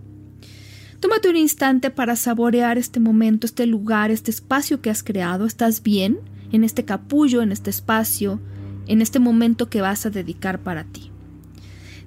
Tómate 1.00 1.28
un 1.28 1.36
instante 1.36 1.90
para 1.90 2.16
saborear 2.16 2.78
este 2.78 2.98
momento, 2.98 3.46
este 3.46 3.66
lugar, 3.66 4.10
este 4.10 4.30
espacio 4.30 4.80
que 4.80 4.90
has 4.90 5.02
creado. 5.02 5.46
¿Estás 5.46 5.82
bien 5.82 6.18
en 6.50 6.64
este 6.64 6.84
capullo, 6.84 7.42
en 7.42 7.52
este 7.52 7.70
espacio, 7.70 8.40
en 8.86 9.02
este 9.02 9.18
momento 9.18 9.68
que 9.68 9.80
vas 9.80 10.06
a 10.06 10.10
dedicar 10.10 10.60
para 10.60 10.84
ti? 10.84 11.10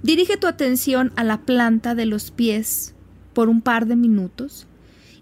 Dirige 0.03 0.37
tu 0.37 0.47
atención 0.47 1.11
a 1.15 1.23
la 1.23 1.41
planta 1.41 1.95
de 1.95 2.05
los 2.05 2.31
pies 2.31 2.95
por 3.33 3.49
un 3.49 3.61
par 3.61 3.85
de 3.85 3.95
minutos 3.95 4.66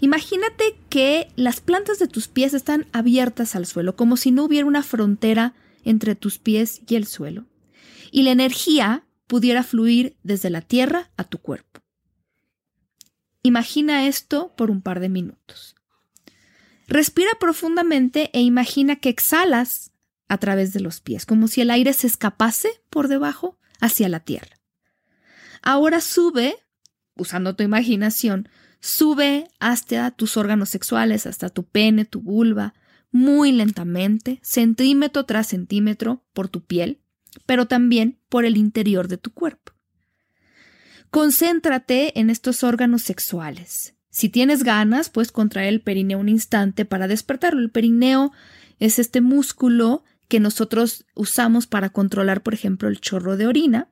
Imagínate 0.05 0.77
que 0.87 1.31
las 1.35 1.61
plantas 1.61 1.97
de 1.97 2.07
tus 2.07 2.27
pies 2.27 2.53
están 2.53 2.85
abiertas 2.91 3.55
al 3.55 3.65
suelo, 3.65 3.95
como 3.95 4.17
si 4.17 4.29
no 4.29 4.43
hubiera 4.43 4.67
una 4.67 4.83
frontera 4.83 5.55
entre 5.83 6.13
tus 6.13 6.37
pies 6.37 6.83
y 6.87 6.93
el 6.93 7.07
suelo, 7.07 7.47
y 8.11 8.21
la 8.21 8.29
energía 8.29 9.03
pudiera 9.25 9.63
fluir 9.63 10.15
desde 10.21 10.51
la 10.51 10.61
tierra 10.61 11.09
a 11.17 11.23
tu 11.23 11.39
cuerpo. 11.39 11.81
Imagina 13.41 14.05
esto 14.05 14.53
por 14.55 14.69
un 14.69 14.83
par 14.83 14.99
de 14.99 15.09
minutos. 15.09 15.75
Respira 16.87 17.31
profundamente 17.39 18.29
e 18.31 18.41
imagina 18.41 18.97
que 18.97 19.09
exhalas 19.09 19.91
a 20.27 20.37
través 20.37 20.71
de 20.71 20.81
los 20.81 21.01
pies, 21.01 21.25
como 21.25 21.47
si 21.47 21.61
el 21.61 21.71
aire 21.71 21.93
se 21.93 22.05
escapase 22.05 22.69
por 22.91 23.07
debajo 23.07 23.57
hacia 23.81 24.07
la 24.07 24.19
tierra. 24.19 24.59
Ahora 25.63 25.99
sube, 25.99 26.57
usando 27.15 27.55
tu 27.55 27.63
imaginación, 27.63 28.49
Sube 28.85 29.47
hasta 29.59 30.11
tus 30.11 30.37
órganos 30.37 30.69
sexuales, 30.69 31.25
hasta 31.25 31.49
tu 31.49 31.63
pene, 31.63 32.05
tu 32.05 32.21
vulva, 32.21 32.75
muy 33.09 33.51
lentamente, 33.51 34.39
centímetro 34.43 35.25
tras 35.25 35.47
centímetro, 35.47 36.23
por 36.33 36.49
tu 36.49 36.63
piel, 36.63 37.01
pero 37.47 37.65
también 37.65 38.19
por 38.29 38.45
el 38.45 38.57
interior 38.57 39.07
de 39.07 39.17
tu 39.17 39.33
cuerpo. 39.33 39.71
Concéntrate 41.09 42.19
en 42.19 42.29
estos 42.29 42.63
órganos 42.63 43.01
sexuales. 43.01 43.95
Si 44.11 44.29
tienes 44.29 44.63
ganas, 44.63 45.09
puedes 45.09 45.31
contraer 45.31 45.69
el 45.69 45.81
perineo 45.81 46.19
un 46.19 46.29
instante 46.29 46.85
para 46.85 47.07
despertarlo. 47.07 47.61
El 47.61 47.71
perineo 47.71 48.33
es 48.77 48.99
este 48.99 49.19
músculo 49.19 50.03
que 50.27 50.39
nosotros 50.39 51.07
usamos 51.15 51.65
para 51.65 51.89
controlar, 51.89 52.43
por 52.43 52.53
ejemplo, 52.53 52.87
el 52.87 53.01
chorro 53.01 53.35
de 53.35 53.47
orina 53.47 53.89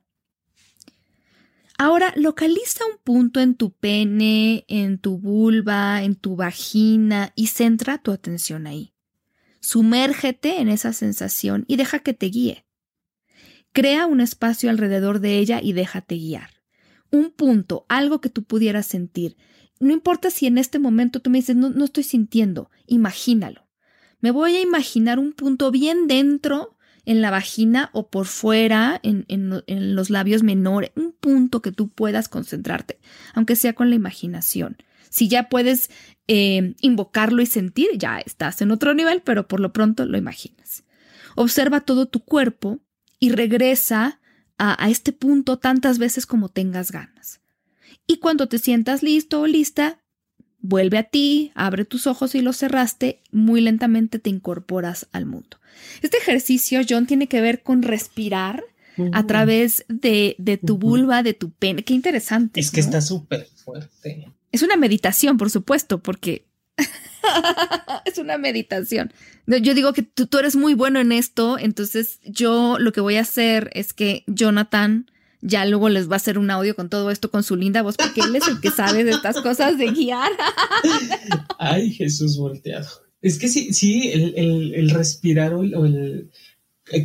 Ahora 1.76 2.12
localiza 2.16 2.84
un 2.86 2.98
punto 3.02 3.40
en 3.40 3.56
tu 3.56 3.72
pene, 3.72 4.64
en 4.68 4.98
tu 4.98 5.18
vulva, 5.18 6.02
en 6.04 6.14
tu 6.14 6.36
vagina 6.36 7.32
y 7.34 7.48
centra 7.48 7.98
tu 7.98 8.12
atención 8.12 8.66
ahí. 8.66 8.94
Sumérgete 9.60 10.60
en 10.60 10.68
esa 10.68 10.92
sensación 10.92 11.64
y 11.66 11.76
deja 11.76 11.98
que 11.98 12.14
te 12.14 12.26
guíe. 12.26 12.64
Crea 13.72 14.06
un 14.06 14.20
espacio 14.20 14.70
alrededor 14.70 15.18
de 15.18 15.38
ella 15.38 15.60
y 15.60 15.72
déjate 15.72 16.14
guiar. 16.14 16.50
Un 17.10 17.32
punto, 17.32 17.86
algo 17.88 18.20
que 18.20 18.28
tú 18.28 18.44
pudieras 18.44 18.86
sentir. 18.86 19.36
No 19.80 19.92
importa 19.92 20.30
si 20.30 20.46
en 20.46 20.58
este 20.58 20.78
momento 20.78 21.20
tú 21.20 21.30
me 21.30 21.38
dices, 21.38 21.56
no, 21.56 21.70
no 21.70 21.84
estoy 21.84 22.04
sintiendo, 22.04 22.70
imagínalo. 22.86 23.66
Me 24.20 24.30
voy 24.30 24.54
a 24.54 24.60
imaginar 24.60 25.18
un 25.18 25.32
punto 25.32 25.72
bien 25.72 26.06
dentro 26.06 26.73
en 27.06 27.20
la 27.20 27.30
vagina 27.30 27.90
o 27.92 28.08
por 28.08 28.26
fuera, 28.26 29.00
en, 29.02 29.24
los 29.94 30.10
labios 30.10 30.42
menores, 30.42 30.90
un 30.96 31.12
punto 31.12 31.62
que 31.62 31.72
tú 31.72 31.88
puedas 31.88 32.28
concentrarte, 32.28 32.98
aunque 33.34 33.56
sea 33.56 33.74
con 33.74 33.90
la 33.90 33.96
imaginación. 33.96 34.76
Si 35.10 35.28
ya 35.28 35.48
puedes 35.48 35.90
eh, 36.26 36.74
invocarlo 36.80 37.42
y 37.42 37.46
sentir, 37.46 37.88
ya 37.96 38.18
estás 38.18 38.62
en 38.62 38.70
otro 38.70 38.94
nivel, 38.94 39.22
pero 39.22 39.46
por 39.46 39.60
lo 39.60 39.72
pronto 39.72 40.06
lo 40.06 40.18
imaginas. 40.18 40.84
Observa 41.36 41.80
todo 41.80 42.06
tu 42.06 42.20
cuerpo 42.20 42.80
y 43.18 43.30
regresa 43.30 44.20
a, 44.58 44.82
a 44.82 44.90
este 44.90 45.12
punto 45.12 45.58
tantas 45.58 45.98
veces 45.98 46.26
como 46.26 46.48
tengas 46.48 46.90
ganas. 46.90 47.40
Y 48.06 48.18
cuando 48.18 48.48
te 48.48 48.58
sientas 48.58 49.02
listo 49.02 49.40
o 49.40 49.46
lista, 49.46 50.00
vuelve 50.60 50.98
a 50.98 51.04
ti, 51.04 51.52
abre 51.54 51.84
tus 51.84 52.06
ojos 52.06 52.34
y 52.34 52.40
los 52.40 52.56
cerraste, 52.56 53.22
muy 53.30 53.60
lentamente 53.60 54.18
te 54.18 54.30
incorporas 54.30 55.08
al 55.12 55.26
mundo. 55.26 55.58
Este 56.02 56.18
ejercicio, 56.18 56.80
John, 56.88 57.06
tiene 57.06 57.26
que 57.26 57.40
ver 57.40 57.62
con 57.62 57.82
respirar 57.82 58.64
a 59.12 59.26
través 59.26 59.84
de, 59.88 60.36
tu 60.64 60.78
vulva, 60.78 61.22
de 61.22 61.34
tu 61.34 61.50
pene. 61.50 61.82
Qué 61.84 61.94
interesante. 61.94 62.60
Es 62.60 62.70
que 62.70 62.80
está 62.80 63.00
súper 63.00 63.48
fuerte. 63.56 64.26
Es 64.52 64.62
una 64.62 64.76
meditación, 64.76 65.36
por 65.36 65.50
supuesto, 65.50 66.00
porque 66.02 66.46
es 68.04 68.18
una 68.18 68.38
meditación. 68.38 69.12
Yo 69.46 69.74
digo 69.74 69.92
que 69.92 70.02
tú, 70.02 70.26
tú, 70.26 70.38
eres 70.38 70.56
muy 70.56 70.74
bueno 70.74 71.00
en 71.00 71.12
esto, 71.12 71.58
entonces 71.58 72.20
yo 72.24 72.78
lo 72.78 72.92
que 72.92 73.00
voy 73.00 73.16
a 73.16 73.22
hacer 73.22 73.70
es 73.74 73.92
que 73.92 74.22
Jonathan 74.26 75.10
ya 75.44 75.66
luego 75.66 75.90
les 75.90 76.08
va 76.08 76.14
a 76.14 76.16
hacer 76.16 76.38
un 76.38 76.50
audio 76.50 76.74
con 76.74 76.88
todo 76.88 77.10
esto 77.10 77.30
con 77.30 77.42
su 77.42 77.54
linda 77.54 77.82
voz, 77.82 77.96
porque 77.98 78.22
él 78.22 78.34
es 78.34 78.48
el 78.48 78.60
que 78.60 78.70
sabe 78.70 79.04
de 79.04 79.10
estas 79.10 79.42
cosas 79.42 79.76
de 79.76 79.90
guiar. 79.90 80.32
Ay, 81.58 81.92
Jesús 81.92 82.38
volteado. 82.38 83.03
Es 83.24 83.38
que 83.38 83.48
sí, 83.48 83.72
sí, 83.72 84.10
el, 84.12 84.90
respirar 84.90 85.54
o 85.54 85.62
el, 85.62 86.30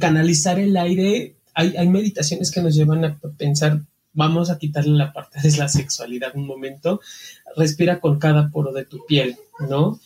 canalizar 0.02 0.60
el 0.60 0.76
aire 0.76 1.36
hay, 1.54 1.78
hay 1.78 1.88
meditaciones 1.88 2.52
que 2.52 2.62
nos 2.62 2.76
llevan 2.76 3.06
a 3.06 3.18
pensar, 3.38 3.82
vamos 4.12 4.50
a 4.50 4.58
quitarle 4.58 4.98
la 4.98 5.14
parte 5.14 5.40
de 5.42 5.56
la 5.58 5.70
sexualidad 5.70 6.36
un 6.36 6.46
momento, 6.46 7.00
respira 7.56 8.02
con 8.02 8.20
cada 8.20 8.52
poro 8.52 8.74
de 8.74 8.84
tu 8.84 9.06
piel, 9.06 9.38
¿no? 9.70 10.00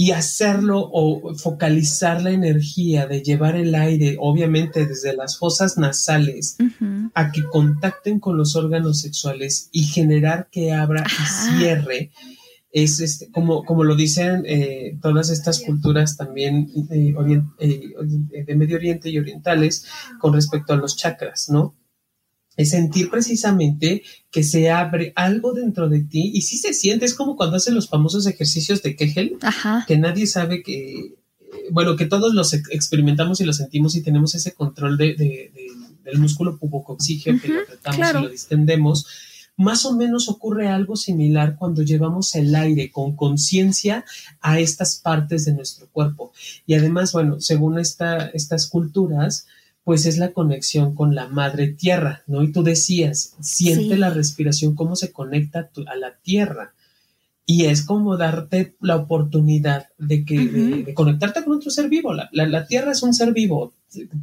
y 0.00 0.12
hacerlo 0.12 0.88
o 0.90 1.34
focalizar 1.34 2.22
la 2.22 2.30
energía 2.30 3.06
de 3.06 3.20
llevar 3.20 3.54
el 3.56 3.74
aire, 3.74 4.16
obviamente 4.18 4.86
desde 4.86 5.14
las 5.14 5.36
fosas 5.36 5.76
nasales, 5.76 6.56
a 7.12 7.30
que 7.30 7.42
contacten 7.44 8.18
con 8.18 8.38
los 8.38 8.56
órganos 8.56 9.00
sexuales 9.00 9.68
y 9.72 9.82
generar 9.82 10.48
que 10.50 10.72
abra 10.72 11.04
y 11.04 11.58
cierre, 11.58 12.12
es 12.72 13.00
este, 13.00 13.30
como, 13.30 13.64
como 13.64 13.84
lo 13.84 13.96
dicen 13.96 14.44
eh, 14.46 14.96
todas 15.02 15.30
estas 15.30 15.60
culturas 15.60 16.16
también 16.16 16.70
eh, 16.90 17.14
eh, 17.58 18.44
de 18.46 18.54
Medio 18.54 18.76
Oriente 18.76 19.10
y 19.10 19.18
orientales 19.18 19.86
con 20.20 20.32
respecto 20.32 20.72
a 20.72 20.76
los 20.76 20.96
chakras, 20.96 21.48
¿no? 21.50 21.74
es 22.56 22.70
sentir 22.70 23.10
precisamente 23.10 24.02
que 24.30 24.42
se 24.42 24.70
abre 24.70 25.12
algo 25.16 25.52
dentro 25.52 25.88
de 25.88 26.00
ti 26.02 26.30
y 26.34 26.42
si 26.42 26.58
se 26.58 26.74
siente, 26.74 27.06
es 27.06 27.14
como 27.14 27.36
cuando 27.36 27.56
hacen 27.56 27.74
los 27.74 27.88
famosos 27.88 28.26
ejercicios 28.26 28.82
de 28.82 28.96
Kegel, 28.96 29.38
que 29.86 29.96
nadie 29.96 30.26
sabe 30.26 30.62
que, 30.62 31.14
bueno, 31.70 31.96
que 31.96 32.06
todos 32.06 32.34
los 32.34 32.52
experimentamos 32.52 33.40
y 33.40 33.44
lo 33.44 33.52
sentimos 33.52 33.96
y 33.96 34.02
tenemos 34.02 34.34
ese 34.34 34.52
control 34.52 34.98
de, 34.98 35.50
del 36.04 36.18
músculo 36.18 36.58
pubocoxígeo 36.58 37.40
que 37.40 37.48
lo 37.48 37.60
apretamos 37.62 38.10
y 38.10 38.22
lo 38.24 38.28
distendemos. 38.28 39.06
Más 39.60 39.84
o 39.84 39.94
menos 39.94 40.30
ocurre 40.30 40.68
algo 40.68 40.96
similar 40.96 41.56
cuando 41.56 41.82
llevamos 41.82 42.34
el 42.34 42.54
aire 42.54 42.90
con 42.90 43.14
conciencia 43.14 44.06
a 44.40 44.58
estas 44.58 44.96
partes 44.96 45.44
de 45.44 45.52
nuestro 45.52 45.86
cuerpo. 45.88 46.32
Y 46.64 46.72
además, 46.76 47.12
bueno, 47.12 47.42
según 47.42 47.78
esta, 47.78 48.28
estas 48.28 48.66
culturas, 48.66 49.46
pues 49.84 50.06
es 50.06 50.16
la 50.16 50.32
conexión 50.32 50.94
con 50.94 51.14
la 51.14 51.28
madre 51.28 51.68
tierra, 51.68 52.22
¿no? 52.26 52.42
Y 52.42 52.52
tú 52.52 52.62
decías, 52.62 53.34
siente 53.40 53.98
la 53.98 54.08
respiración, 54.08 54.74
cómo 54.74 54.96
se 54.96 55.12
conecta 55.12 55.68
a 55.88 55.94
la 55.94 56.14
tierra. 56.22 56.72
Y 57.50 57.64
es 57.64 57.82
como 57.82 58.16
darte 58.16 58.76
la 58.80 58.94
oportunidad 58.94 59.88
de, 59.98 60.24
que, 60.24 60.38
de, 60.38 60.94
conectarte 60.94 61.42
con 61.42 61.54
otro 61.54 61.68
ser 61.68 61.88
vivo. 61.88 62.14
La, 62.14 62.66
tierra 62.68 62.92
es 62.92 63.02
un 63.02 63.12
ser 63.12 63.32
vivo, 63.32 63.74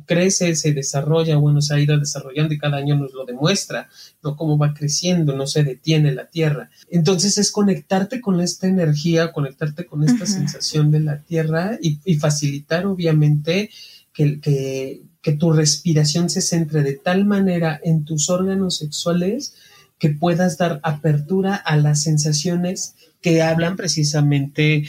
crece, 0.06 0.56
se 0.56 0.72
desarrolla, 0.72 1.36
bueno, 1.36 1.62
se 1.62 1.76
ha 1.76 1.80
ido 1.82 2.00
desarrollando 2.00 2.54
y 2.54 2.58
cada 2.58 2.78
año 2.78 2.96
nos 2.96 3.12
lo 3.12 3.26
demuestra, 3.26 3.90
¿no? 4.24 4.38
Cómo 4.38 4.58
va 4.58 4.74
creciendo, 4.74 5.36
no 5.36 5.46
se 5.46 5.66
detiene 5.66 6.14
la 6.14 6.28
tierra. 6.28 6.70
Entonces 6.90 7.38
es 7.38 7.52
conectarte 7.52 8.22
con 8.22 8.40
esta 8.40 8.66
energía, 8.66 9.34
conectarte 9.34 9.86
con 9.86 10.06
esta 10.06 10.26
sensación 10.26 10.90
de 10.90 11.02
la 11.02 11.22
tierra 11.22 11.78
y, 11.82 12.00
y 12.06 12.16
facilitar, 12.16 12.86
obviamente, 12.86 13.72
que, 14.14 14.40
que, 14.40 15.02
que 15.22 15.34
tu 15.34 15.52
respiración 15.52 16.30
se 16.30 16.40
centre 16.40 16.82
de 16.82 16.94
tal 16.94 17.26
manera 17.26 17.78
en 17.84 18.06
tus 18.06 18.30
órganos 18.30 18.78
sexuales 18.78 19.54
que 20.00 20.10
puedas 20.12 20.58
dar 20.58 20.80
apertura 20.84 21.56
a 21.56 21.76
las 21.76 22.04
sensaciones 22.04 22.96
que 23.22 23.42
hablan 23.42 23.76
precisamente 23.76 24.88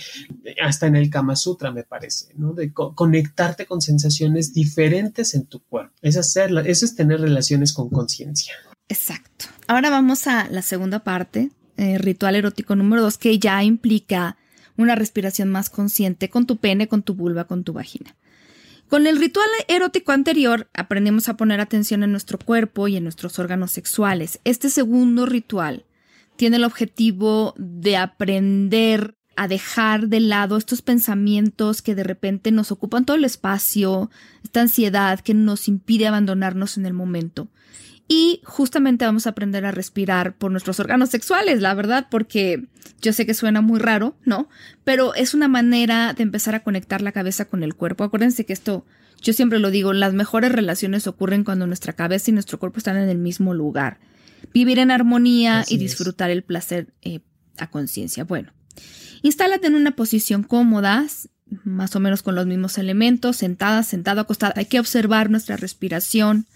hasta 0.61 0.87
en 0.87 0.97
el 0.97 1.11
Kama 1.11 1.37
Sutra, 1.37 1.71
me 1.71 1.83
parece, 1.83 2.27
¿no? 2.37 2.53
De 2.53 2.73
conectarte 2.73 3.67
con 3.67 3.81
sensaciones 3.81 4.53
diferentes 4.53 5.35
en 5.35 5.47
tu 5.47 5.61
cuerpo. 5.61 5.95
Es 6.03 6.17
hacerla, 6.17 6.61
eso 6.63 6.85
es 6.85 6.95
tener 6.95 7.21
relaciones 7.21 7.73
con 7.73 7.89
conciencia. 7.89 8.55
Exacto. 8.89 9.47
Ahora 9.67 9.91
vamos 9.91 10.27
a 10.27 10.49
la 10.49 10.63
segunda 10.63 11.01
parte, 11.01 11.51
eh, 11.77 11.99
ritual 11.99 12.37
erótico 12.37 12.77
número 12.77 13.03
dos, 13.03 13.19
que 13.19 13.39
ya 13.39 13.63
implica 13.63 14.37
una 14.77 14.95
respiración 14.95 15.49
más 15.49 15.71
consciente 15.71 16.31
con 16.31 16.47
tu 16.47 16.57
pene, 16.57 16.89
con 16.89 17.03
tu 17.03 17.15
vulva, 17.15 17.45
con 17.45 17.65
tu 17.65 17.73
vagina. 17.73 18.15
Con 18.89 19.07
el 19.07 19.19
ritual 19.19 19.49
erótico 19.69 20.13
anterior 20.13 20.71
aprendemos 20.73 21.29
a 21.29 21.37
poner 21.37 21.61
atención 21.61 22.03
en 22.03 22.11
nuestro 22.11 22.39
cuerpo 22.39 22.89
y 22.89 22.97
en 22.97 23.03
nuestros 23.03 23.39
órganos 23.39 23.71
sexuales. 23.71 24.41
Este 24.45 24.71
segundo 24.71 25.27
ritual 25.27 25.85
tiene 26.39 26.57
el 26.57 26.65
objetivo 26.65 27.53
de 27.59 27.97
aprender 27.97 29.17
a 29.37 29.49
dejar 29.49 30.07
de 30.09 30.21
lado 30.21 30.57
estos 30.57 30.83
pensamientos 30.83 31.83
que 31.83 31.97
de 31.97 32.05
repente 32.05 32.53
nos 32.53 32.71
ocupan 32.71 33.05
todo 33.05 33.17
el 33.17 33.25
espacio, 33.25 34.09
esta 34.45 34.61
ansiedad 34.61 35.19
que 35.21 35.35
nos 35.35 35.67
impide 35.67 36.07
abandonarnos 36.07 36.79
en 36.79 36.87
el 36.87 36.95
momento. 36.95 37.49
Y 38.07 38.41
justamente 38.45 39.05
vamos 39.05 39.27
a 39.27 39.31
aprender 39.31 39.67
a 39.67 39.73
respirar 39.73 40.37
por 40.37 40.53
nuestros 40.53 40.79
órganos 40.79 41.11
sexuales, 41.11 41.61
la 41.61 41.75
verdad, 41.75 42.07
porque 42.09 42.69
yo 43.03 43.13
sé 43.13 43.27
que 43.27 43.35
suena 43.35 43.61
muy 43.61 43.81
raro, 43.81 44.17
¿no? 44.25 44.49
Pero 44.85 45.15
es 45.15 45.35
una 45.35 45.49
manera 45.49 46.15
de 46.15 46.23
empezar 46.23 46.55
a 46.55 46.63
conectar 46.63 47.03
la 47.03 47.13
cabeza 47.13 47.47
con 47.47 47.65
el 47.65 47.75
cuerpo. 47.75 48.05
Acuérdense 48.05 48.47
que 48.47 48.53
esto, 48.53 48.87
yo 49.21 49.33
siempre 49.33 49.59
lo 49.59 49.73
digo, 49.73 49.93
las 49.93 50.15
mejores 50.15 50.53
relaciones 50.53 51.09
ocurren 51.09 51.43
cuando 51.43 51.67
nuestra 51.67 51.95
cabeza 51.95 52.31
y 52.31 52.35
nuestro 52.35 52.61
cuerpo 52.61 52.79
están 52.79 52.97
en 52.97 53.09
el 53.09 53.19
mismo 53.19 53.55
lugar. 53.55 53.99
Vivir 54.53 54.79
en 54.79 54.91
armonía 54.91 55.65
y 55.69 55.79
disfrutar 55.79 56.31
el 56.31 56.43
placer 56.43 56.95
eh, 57.03 57.21
a 57.59 57.71
conciencia. 57.71 58.25
Bueno, 58.25 58.53
instálate 59.23 59.67
en 59.67 59.75
una 59.75 59.97
posición 59.97 60.43
cómoda, 60.43 61.07
más 61.65 61.97
o 61.97 62.01
menos 62.01 62.23
con 62.23 62.35
los 62.35 62.47
mismos 62.47 62.79
elementos, 62.79 63.37
sentada, 63.37 63.83
sentado, 63.83 64.21
acostada. 64.21 64.55
Hay 64.57 64.67
que 64.67 64.81
observar 64.81 65.31
nuestra 65.31 65.57
respiración 65.57 66.47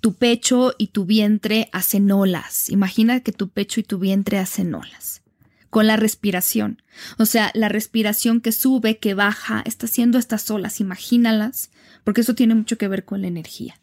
tu 0.00 0.14
pecho 0.14 0.74
y 0.78 0.88
tu 0.88 1.04
vientre 1.04 1.68
hacen 1.72 2.10
olas. 2.10 2.70
Imagina 2.70 3.20
que 3.20 3.32
tu 3.32 3.48
pecho 3.48 3.80
y 3.80 3.82
tu 3.82 3.98
vientre 3.98 4.38
hacen 4.38 4.74
olas. 4.74 5.22
Con 5.70 5.86
la 5.86 5.96
respiración. 5.96 6.82
O 7.18 7.24
sea, 7.24 7.50
la 7.54 7.68
respiración 7.68 8.40
que 8.40 8.52
sube, 8.52 8.98
que 8.98 9.14
baja, 9.14 9.62
está 9.64 9.86
haciendo 9.86 10.18
estas 10.18 10.50
olas. 10.50 10.80
Imagínalas, 10.80 11.70
porque 12.04 12.20
eso 12.20 12.34
tiene 12.34 12.54
mucho 12.54 12.76
que 12.76 12.88
ver 12.88 13.04
con 13.04 13.22
la 13.22 13.28
energía. 13.28 13.80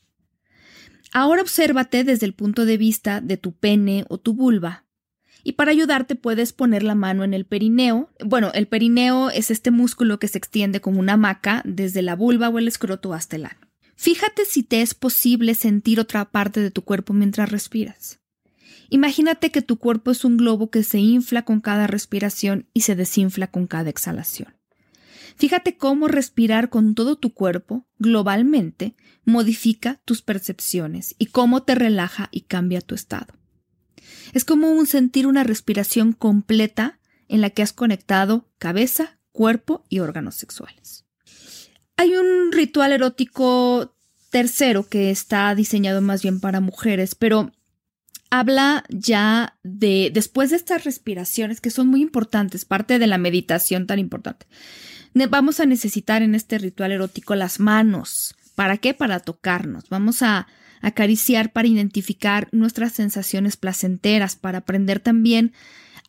Ahora 1.12 1.42
obsérvate 1.42 2.04
desde 2.04 2.26
el 2.26 2.34
punto 2.34 2.66
de 2.66 2.78
vista 2.78 3.22
de 3.22 3.38
tu 3.38 3.54
pene 3.54 4.06
o 4.10 4.18
tu 4.18 4.34
vulva. 4.34 4.86
Y 5.44 5.54
para 5.54 5.72
ayudarte 5.72 6.16
puedes 6.16 6.54
poner 6.54 6.84
la 6.84 6.96
mano 6.96 7.24
en 7.24 7.34
el 7.34 7.46
perineo. 7.46 8.10
Bueno, 8.24 8.52
el 8.54 8.68
perineo 8.68 9.30
es 9.30 9.52
este 9.52 9.72
músculo 9.72 10.20
que 10.20 10.28
se 10.28 10.38
extiende 10.38 10.82
como 10.82 11.00
una 11.00 11.14
hamaca 11.14 11.62
desde 11.66 12.02
la 12.02 12.16
vulva 12.16 12.50
o 12.50 12.60
el 12.60 12.68
escroto 12.68 13.14
hasta 13.14 13.38
el 13.38 13.46
ano. 13.46 13.60
Fíjate 13.96 14.46
si 14.46 14.64
te 14.64 14.82
es 14.82 14.94
posible 14.94 15.56
sentir 15.56 16.00
otra 16.00 16.26
parte 16.26 16.62
de 16.62 16.72
tu 16.72 16.84
cuerpo 16.84 17.14
mientras 17.14 17.52
respiras. 17.52 18.20
Imagínate 18.90 19.52
que 19.52 19.62
tu 19.62 19.78
cuerpo 19.78 20.12
es 20.12 20.26
un 20.26 20.38
globo 20.38 20.70
que 20.70 20.84
se 20.84 21.00
infla 21.00 21.44
con 21.44 21.60
cada 21.60 21.86
respiración 21.86 22.68
y 22.74 22.82
se 22.82 22.96
desinfla 22.96 23.48
con 23.48 23.68
cada 23.68 23.90
exhalación. 23.90 24.59
Fíjate 25.40 25.78
cómo 25.78 26.10
respirar 26.10 26.70
con 26.70 26.96
todo 26.96 27.16
tu 27.16 27.34
cuerpo, 27.34 27.88
globalmente, 27.98 28.98
modifica 29.24 30.02
tus 30.04 30.22
percepciones 30.22 31.16
y 31.18 31.28
cómo 31.28 31.64
te 31.64 31.76
relaja 31.76 32.28
y 32.30 32.42
cambia 32.42 32.82
tu 32.82 32.94
estado. 32.94 33.34
Es 34.34 34.44
como 34.44 34.70
un 34.70 34.86
sentir 34.86 35.28
una 35.28 35.46
respiración 35.46 36.12
completa 36.12 37.00
en 37.30 37.40
la 37.40 37.52
que 37.52 37.62
has 37.62 37.72
conectado 37.72 38.50
cabeza, 38.58 39.18
cuerpo 39.32 39.86
y 39.88 40.00
órganos 40.00 40.36
sexuales. 40.36 41.06
Hay 41.96 42.18
un 42.18 42.52
ritual 42.52 42.92
erótico 42.92 43.96
tercero 44.32 44.90
que 44.90 45.10
está 45.10 45.56
diseñado 45.56 46.02
más 46.02 46.22
bien 46.22 46.42
para 46.42 46.60
mujeres, 46.60 47.16
pero 47.16 47.54
habla 48.30 48.84
ya 48.90 49.58
de, 49.64 50.12
después 50.14 50.50
de 50.50 50.58
estas 50.58 50.84
respiraciones 50.84 51.62
que 51.62 51.72
son 51.72 51.88
muy 51.88 52.02
importantes, 52.02 52.66
parte 52.66 53.00
de 53.00 53.08
la 53.08 53.18
meditación 53.18 53.88
tan 53.88 54.00
importante, 54.00 54.46
vamos 55.14 55.60
a 55.60 55.66
necesitar 55.66 56.22
en 56.22 56.36
este 56.36 56.58
ritual 56.58 56.92
erótico 56.92 57.36
las 57.36 57.60
manos. 57.60 58.36
¿Para 58.56 58.78
qué? 58.78 58.94
Para 58.94 59.20
tocarnos. 59.20 59.90
Vamos 59.90 60.22
a 60.22 60.48
acariciar 60.82 61.52
para 61.52 61.68
identificar 61.68 62.48
nuestras 62.52 62.94
sensaciones 62.94 63.58
placenteras, 63.58 64.36
para 64.36 64.60
aprender 64.60 65.00
también 65.00 65.54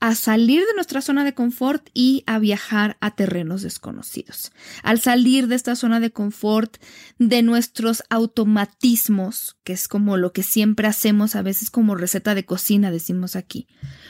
a 0.00 0.14
salir 0.14 0.60
de 0.60 0.74
nuestra 0.74 1.02
zona 1.02 1.24
de 1.24 1.34
confort 1.34 1.88
y 1.92 2.24
a 2.26 2.38
viajar 2.38 2.96
a 3.00 3.14
terrenos 3.14 3.60
desconocidos. 3.60 4.50
Al 4.82 4.98
salir 5.00 5.46
de 5.46 5.56
esta 5.56 5.76
zona 5.76 6.00
de 6.00 6.10
confort, 6.10 6.78
de 7.18 7.42
nuestros 7.42 8.02
automatismos, 8.08 9.58
que 9.62 9.74
es 9.74 9.88
como 9.88 10.16
lo 10.16 10.32
que 10.32 10.42
siempre 10.42 10.88
hacemos, 10.88 11.36
a 11.36 11.42
veces 11.42 11.70
como 11.70 11.96
receta 11.96 12.34
de 12.34 12.46
cocina, 12.46 12.90
decimos 12.90 13.36
aquí, 13.36 13.68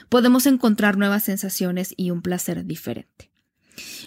podemos 0.09 0.47
encontrar 0.47 0.97
nuevas 0.97 1.25
sensaciones 1.25 1.93
y 1.97 2.13
un 2.13 2.23
placer 2.23 2.65
diferente. 2.65 3.30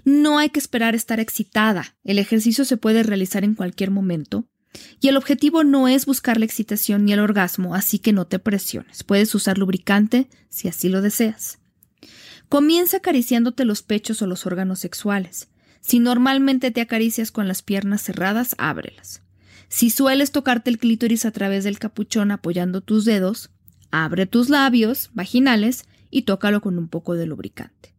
No 0.05 0.37
hay 0.37 0.49
que 0.49 0.59
esperar 0.59 0.95
estar 0.95 1.19
excitada. 1.19 1.95
El 2.03 2.19
ejercicio 2.19 2.65
se 2.65 2.77
puede 2.77 3.03
realizar 3.03 3.43
en 3.43 3.55
cualquier 3.55 3.91
momento. 3.91 4.45
Y 4.99 5.07
el 5.07 5.17
objetivo 5.17 5.63
no 5.63 5.87
es 5.87 6.05
buscar 6.05 6.39
la 6.39 6.45
excitación 6.45 7.05
ni 7.05 7.13
el 7.13 7.19
orgasmo, 7.19 7.75
así 7.75 7.99
que 7.99 8.13
no 8.13 8.25
te 8.25 8.39
presiones. 8.39 9.03
Puedes 9.03 9.33
usar 9.35 9.57
lubricante 9.57 10.27
si 10.49 10.67
así 10.67 10.89
lo 10.89 11.01
deseas. 11.01 11.59
Comienza 12.49 12.97
acariciándote 12.97 13.65
los 13.65 13.81
pechos 13.81 14.21
o 14.21 14.27
los 14.27 14.45
órganos 14.45 14.79
sexuales. 14.79 15.49
Si 15.81 15.99
normalmente 15.99 16.71
te 16.71 16.81
acaricias 16.81 17.31
con 17.31 17.47
las 17.47 17.61
piernas 17.61 18.01
cerradas, 18.01 18.55
ábrelas. 18.57 19.21
Si 19.69 19.89
sueles 19.89 20.31
tocarte 20.31 20.69
el 20.69 20.77
clítoris 20.77 21.25
a 21.25 21.31
través 21.31 21.63
del 21.63 21.79
capuchón 21.79 22.31
apoyando 22.31 22.81
tus 22.81 23.05
dedos, 23.05 23.49
abre 23.91 24.25
tus 24.25 24.49
labios 24.49 25.09
vaginales 25.13 25.85
y 26.09 26.23
tócalo 26.23 26.61
con 26.61 26.77
un 26.77 26.87
poco 26.87 27.15
de 27.15 27.25
lubricante. 27.25 27.92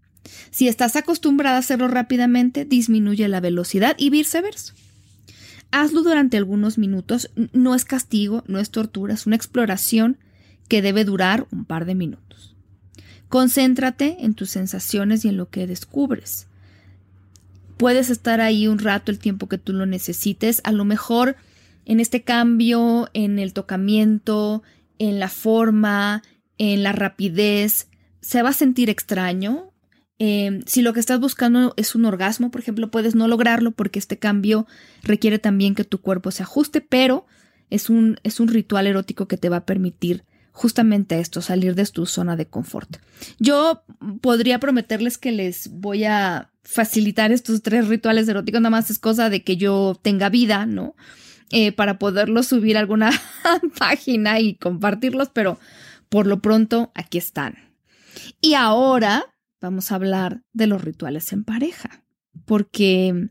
Si 0.51 0.69
estás 0.69 0.97
acostumbrada 0.97 1.57
a 1.57 1.61
hacerlo 1.61 1.89
rápidamente, 1.89 2.65
disminuye 2.65 3.29
la 3.29 3.41
velocidad 3.41 3.97
y 3.99 4.11
viceversa. 4.11 4.75
Hazlo 5.71 6.03
durante 6.03 6.37
algunos 6.37 6.79
minutos, 6.79 7.31
no 7.53 7.75
es 7.75 7.85
castigo, 7.85 8.45
no 8.47 8.61
es 8.61 8.71
tortura, 8.71 9.15
es 9.15 9.27
una 9.27 9.37
exploración 9.37 10.19
que 10.69 10.83
debe 10.83 11.05
durar 11.05 11.47
un 11.51 11.65
par 11.65 11.85
de 11.85 11.95
minutos. 11.95 12.55
Concéntrate 13.29 14.19
en 14.21 14.35
tus 14.35 14.51
sensaciones 14.51 15.25
y 15.25 15.29
en 15.29 15.37
lo 15.37 15.51
que 15.51 15.67
descubres. 15.67 16.47
Puedes 17.77 18.09
estar 18.09 18.41
ahí 18.41 18.69
un 18.69 18.79
rato 18.79 19.11
el 19.11 19.19
tiempo 19.19 19.49
que 19.49 19.59
tú 19.59 19.73
lo 19.73 19.87
necesites, 19.87 20.61
a 20.65 20.71
lo 20.71 20.85
mejor 20.85 21.37
en 21.85 22.01
este 22.01 22.23
cambio, 22.23 23.09
en 23.13 23.39
el 23.39 23.53
tocamiento, 23.53 24.63
en 24.99 25.19
la 25.19 25.29
forma, 25.29 26.23
en 26.57 26.83
la 26.83 26.93
rapidez, 26.93 27.89
se 28.21 28.43
va 28.43 28.51
a 28.51 28.55
sentir 28.55 28.89
extraño. 28.89 29.73
Eh, 30.19 30.61
si 30.67 30.83
lo 30.83 30.93
que 30.93 31.01
estás 31.01 31.19
buscando 31.21 31.75
es 31.77 31.95
un 31.95 32.05
orgasmo, 32.05 32.51
por 32.51 32.61
ejemplo, 32.61 32.91
puedes 32.91 33.15
no 33.15 33.27
lograrlo 33.29 33.73
porque 33.73 33.99
este 33.99 34.19
cambio 34.19 34.67
requiere 35.03 35.39
también 35.39 35.75
que 35.75 35.85
tu 35.85 36.01
cuerpo 36.01 36.31
se 36.31 36.43
ajuste, 36.43 36.81
pero 36.81 37.27
es 37.71 37.91
un, 37.91 38.19
es 38.23 38.41
un 38.41 38.49
ritual 38.49 38.87
erótico 38.87 39.27
que 39.27 39.37
te 39.37 39.49
va 39.49 39.59
a 39.59 39.67
permitir 39.67 40.25
justamente 40.53 41.19
esto, 41.19 41.43
salir 41.43 41.75
de 41.75 41.85
tu 41.87 42.07
zona 42.07 42.37
de 42.37 42.47
confort. 42.47 42.99
Yo 43.41 43.83
podría 44.21 44.61
prometerles 44.61 45.19
que 45.19 45.33
les 45.33 45.69
voy 45.69 46.05
a 46.05 46.53
facilitar 46.63 47.33
estos 47.33 47.61
tres 47.61 47.89
rituales 47.89 48.29
eróticos, 48.29 48.61
nada 48.61 48.71
más 48.71 48.89
es 48.91 49.01
cosa 49.01 49.31
de 49.31 49.43
que 49.43 49.57
yo 49.57 49.99
tenga 50.01 50.29
vida, 50.29 50.65
¿no? 50.65 50.95
Eh, 51.51 51.73
para 51.73 51.99
poderlos 51.99 52.47
subir 52.47 52.77
a 52.77 52.81
alguna 52.81 53.11
página 53.79 54.39
y 54.39 54.55
compartirlos, 54.55 55.29
pero 55.31 55.59
por 56.09 56.27
lo 56.29 56.41
pronto 56.41 56.93
aquí 56.95 57.19
están. 57.19 57.57
Y 58.41 58.55
ahora 58.55 59.34
vamos 59.65 59.91
a 59.91 59.95
hablar 59.95 60.43
de 60.53 60.67
los 60.67 60.85
rituales 60.85 61.33
en 61.33 61.43
pareja, 61.43 62.05
porque, 62.45 63.31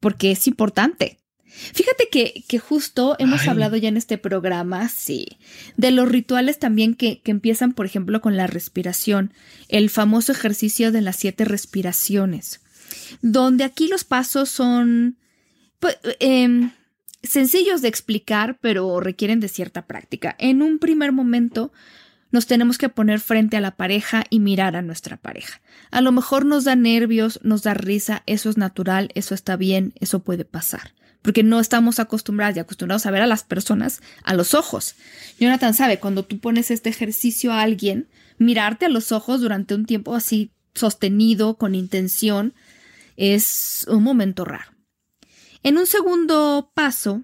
porque 0.00 0.30
es 0.30 0.46
importante. 0.46 1.18
Fíjate 1.46 2.08
que, 2.10 2.44
que 2.46 2.58
justo 2.58 3.16
hemos 3.18 3.48
hablado 3.48 3.76
ya 3.78 3.88
en 3.88 3.96
este 3.96 4.18
programa, 4.18 4.90
sí, 4.90 5.26
de 5.78 5.92
los 5.92 6.10
rituales 6.10 6.58
también 6.58 6.94
que, 6.94 7.22
que, 7.22 7.30
empiezan, 7.30 7.72
por 7.72 7.86
ejemplo, 7.86 8.20
con 8.20 8.36
la 8.36 8.46
respiración, 8.46 9.32
el 9.68 9.88
famoso 9.88 10.32
ejercicio 10.32 10.92
de 10.92 11.00
las 11.00 11.16
siete 11.16 11.46
respiraciones, 11.46 12.60
donde 13.22 13.64
aquí 13.64 13.88
los 13.88 14.04
pasos 14.04 14.50
son 14.50 15.16
pues, 15.78 15.98
eh, 16.20 16.70
sencillos 17.22 17.80
de 17.80 17.88
explicar, 17.88 18.58
pero 18.60 19.00
requieren 19.00 19.40
de 19.40 19.48
cierta 19.48 19.86
práctica. 19.86 20.36
En 20.38 20.60
un 20.60 20.78
primer 20.78 21.12
momento, 21.12 21.72
nos 22.36 22.46
tenemos 22.46 22.76
que 22.76 22.90
poner 22.90 23.20
frente 23.20 23.56
a 23.56 23.62
la 23.62 23.76
pareja 23.76 24.24
y 24.28 24.40
mirar 24.40 24.76
a 24.76 24.82
nuestra 24.82 25.16
pareja. 25.16 25.62
A 25.90 26.02
lo 26.02 26.12
mejor 26.12 26.44
nos 26.44 26.64
da 26.64 26.76
nervios, 26.76 27.40
nos 27.42 27.62
da 27.62 27.72
risa, 27.72 28.22
eso 28.26 28.50
es 28.50 28.58
natural, 28.58 29.08
eso 29.14 29.34
está 29.34 29.56
bien, 29.56 29.94
eso 30.00 30.22
puede 30.22 30.44
pasar. 30.44 30.92
Porque 31.22 31.42
no 31.42 31.60
estamos 31.60 31.98
acostumbrados 31.98 32.54
y 32.54 32.60
acostumbrados 32.60 33.06
a 33.06 33.10
ver 33.10 33.22
a 33.22 33.26
las 33.26 33.42
personas 33.42 34.02
a 34.22 34.34
los 34.34 34.52
ojos. 34.52 34.96
Jonathan 35.40 35.72
sabe, 35.72 35.98
cuando 35.98 36.26
tú 36.26 36.38
pones 36.38 36.70
este 36.70 36.90
ejercicio 36.90 37.54
a 37.54 37.62
alguien, 37.62 38.06
mirarte 38.36 38.84
a 38.84 38.90
los 38.90 39.12
ojos 39.12 39.40
durante 39.40 39.74
un 39.74 39.86
tiempo 39.86 40.14
así 40.14 40.50
sostenido, 40.74 41.56
con 41.56 41.74
intención, 41.74 42.52
es 43.16 43.86
un 43.88 44.02
momento 44.02 44.44
raro. 44.44 44.72
En 45.62 45.78
un 45.78 45.86
segundo 45.86 46.70
paso, 46.74 47.22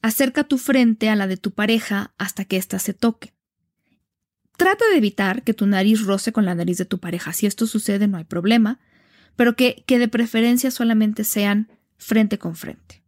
acerca 0.00 0.44
tu 0.44 0.58
frente 0.58 1.08
a 1.08 1.16
la 1.16 1.26
de 1.26 1.38
tu 1.38 1.50
pareja 1.50 2.14
hasta 2.18 2.44
que 2.44 2.56
ésta 2.56 2.78
se 2.78 2.94
toque. 2.94 3.34
Trata 4.58 4.84
de 4.90 4.96
evitar 4.96 5.44
que 5.44 5.54
tu 5.54 5.68
nariz 5.68 6.02
roce 6.02 6.32
con 6.32 6.44
la 6.44 6.56
nariz 6.56 6.78
de 6.78 6.84
tu 6.84 6.98
pareja. 6.98 7.32
Si 7.32 7.46
esto 7.46 7.68
sucede, 7.68 8.08
no 8.08 8.18
hay 8.18 8.24
problema, 8.24 8.80
pero 9.36 9.54
que, 9.54 9.84
de 9.86 10.08
preferencia 10.08 10.72
solamente 10.72 11.22
sean 11.22 11.70
frente 11.96 12.38
con 12.38 12.56
frente. 12.56 13.04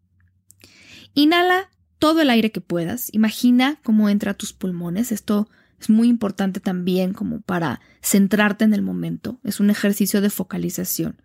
Inhala 1.13 1.69
todo 1.99 2.23
el 2.23 2.31
aire 2.31 2.53
que 2.53 2.61
puedas. 2.61 3.13
Imagina 3.13 3.81
cómo 3.83 4.09
entra 4.09 4.31
a 4.31 4.35
tus 4.35 4.53
pulmones. 4.53 5.11
Esto 5.11 5.49
es 5.81 5.91
muy 5.91 6.07
importante 6.07 6.61
también 6.61 7.15
como 7.15 7.41
para 7.41 7.81
centrarte 8.01 8.65
en 8.65 8.73
el 8.73 8.83
momento. 8.83 9.41
Es 9.43 9.59
un 9.59 9.71
ejercicio 9.71 10.21
de 10.21 10.31
focalización. 10.31 11.21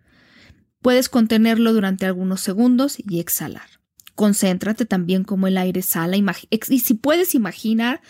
Puedes 0.82 1.08
contenerlo 1.08 1.72
durante 1.72 2.04
algunos 2.04 2.40
segundos 2.40 2.96
y 2.98 3.20
exhalar. 3.20 3.68
Concéntrate 4.16 4.86
también 4.86 5.22
cómo 5.22 5.46
el 5.46 5.56
aire 5.56 5.82
sale 5.82 6.20
y 6.50 6.78
si 6.80 6.94
puedes 6.94 7.36
imaginar 7.36 8.00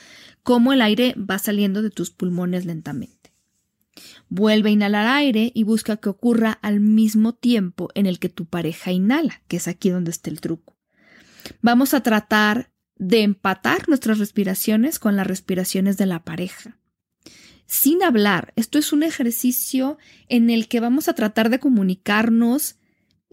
cómo 0.46 0.72
el 0.72 0.80
aire 0.80 1.12
va 1.18 1.40
saliendo 1.40 1.82
de 1.82 1.90
tus 1.90 2.12
pulmones 2.12 2.66
lentamente. 2.66 3.32
Vuelve 4.28 4.68
a 4.70 4.72
inhalar 4.74 5.09
aire 5.09 5.50
y 5.52 5.64
busca 5.64 5.96
que 5.96 6.09
ocurra 6.09 6.52
al 6.62 6.78
mismo 6.78 7.35
tiempo 7.35 7.88
en 7.96 8.06
el 8.06 8.20
que 8.20 8.28
tu 8.28 8.46
pareja 8.46 8.92
inhala, 8.92 9.42
que 9.48 9.56
es 9.56 9.66
aquí 9.66 9.90
donde 9.90 10.12
está 10.12 10.30
el 10.30 10.40
truco. 10.40 10.76
Vamos 11.62 11.94
a 11.94 12.04
tratar 12.04 12.70
de 12.94 13.22
empatar 13.24 13.88
nuestras 13.88 14.20
respiraciones 14.20 15.00
con 15.00 15.16
las 15.16 15.26
respiraciones 15.26 15.96
de 15.96 16.06
la 16.06 16.22
pareja 16.22 16.78
sin 17.66 18.04
hablar. 18.04 18.52
Esto 18.54 18.78
es 18.78 18.92
un 18.92 19.02
ejercicio 19.02 19.98
en 20.28 20.48
el 20.48 20.68
que 20.68 20.78
vamos 20.78 21.09
a 21.09 21.14
tratar 21.14 21.50
de 21.50 21.59
comunicarnos 21.59 22.76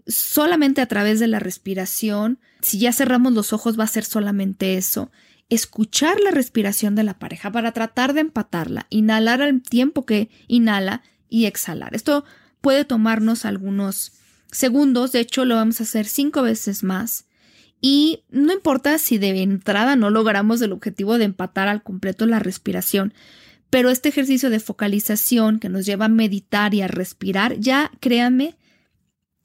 solamente 0.08 0.80
a 0.80 0.86
través 0.86 1.20
de 1.20 1.28
la 1.28 1.38
respiración. 1.38 2.40
Si 2.60 2.80
ya 2.80 2.92
cerramos 2.92 3.34
los 3.34 3.52
ojos 3.52 3.78
va 3.78 3.84
a 3.84 3.86
ser 3.86 4.04
solamente 4.04 4.76
eso. 4.76 5.12
Escuchar 5.48 6.18
la 6.20 6.30
respiración 6.30 6.94
de 6.94 7.04
la 7.04 7.18
pareja 7.18 7.50
para 7.52 7.72
tratar 7.72 8.14
de 8.14 8.20
empatarla. 8.22 8.86
Inhalar 8.90 9.42
al 9.42 9.62
tiempo 9.62 10.06
que 10.06 10.30
inhala 10.48 11.02
y 11.28 11.46
exhalar. 11.46 11.94
Esto 11.94 12.24
puede 12.60 12.84
tomarnos 12.84 13.44
algunos 13.44 14.12
segundos. 14.50 15.12
De 15.12 15.20
hecho, 15.20 15.44
lo 15.44 15.56
vamos 15.56 15.80
a 15.80 15.84
hacer 15.84 16.06
cinco 16.06 16.42
veces 16.42 16.82
más. 16.82 17.26
Y 17.80 18.24
no 18.30 18.52
importa 18.52 18.96
si 18.96 19.18
de 19.18 19.42
entrada 19.42 19.96
no 19.96 20.08
logramos 20.08 20.62
el 20.62 20.72
objetivo 20.72 21.18
de 21.18 21.26
empatar 21.26 21.68
al 21.68 21.82
completo 21.82 22.24
la 22.24 22.38
respiración. 22.38 23.12
Pero 23.68 23.90
este 23.90 24.08
ejercicio 24.08 24.48
de 24.48 24.60
focalización 24.60 25.58
que 25.58 25.68
nos 25.68 25.84
lleva 25.84 26.06
a 26.06 26.08
meditar 26.08 26.72
y 26.72 26.80
a 26.80 26.88
respirar, 26.88 27.58
ya 27.58 27.90
créanme, 28.00 28.56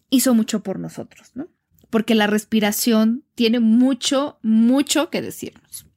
hizo 0.10 0.34
mucho 0.34 0.64
por 0.64 0.80
nosotros, 0.80 1.32
¿no? 1.34 1.50
Porque 1.90 2.16
la 2.16 2.28
respiración 2.28 3.26
tiene 3.36 3.60
mucho, 3.60 4.38
mucho 4.42 5.10
que 5.10 5.22
decirnos. 5.22 5.88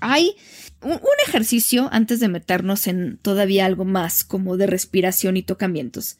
Hay 0.00 0.36
un, 0.82 1.00
ejercicio 1.26 1.88
antes 1.92 2.20
de 2.20 2.28
meternos 2.28 2.86
en 2.86 3.18
todavía 3.18 3.66
algo 3.66 3.84
más 3.84 4.24
como 4.24 4.56
de 4.56 4.66
respiración 4.66 5.36
y 5.36 5.42
tocamientos 5.42 6.18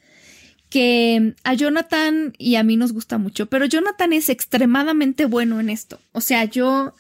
que 0.69 1.35
a 1.45 1.55
Jonathan 1.55 2.35
y 2.39 2.57
a 2.57 2.65
mí 2.65 2.77
nos 2.77 2.93
gusta 2.93 3.19
mucho, 3.19 3.47
pero 3.47 3.67
Jonathan 3.67 4.13
es 4.13 4.29
extremadamente 4.29 5.25
bueno 5.25 5.61
en 5.61 5.71
esto. 5.71 6.01
O 6.11 6.21
sea, 6.21 6.45
yo, 6.45 6.93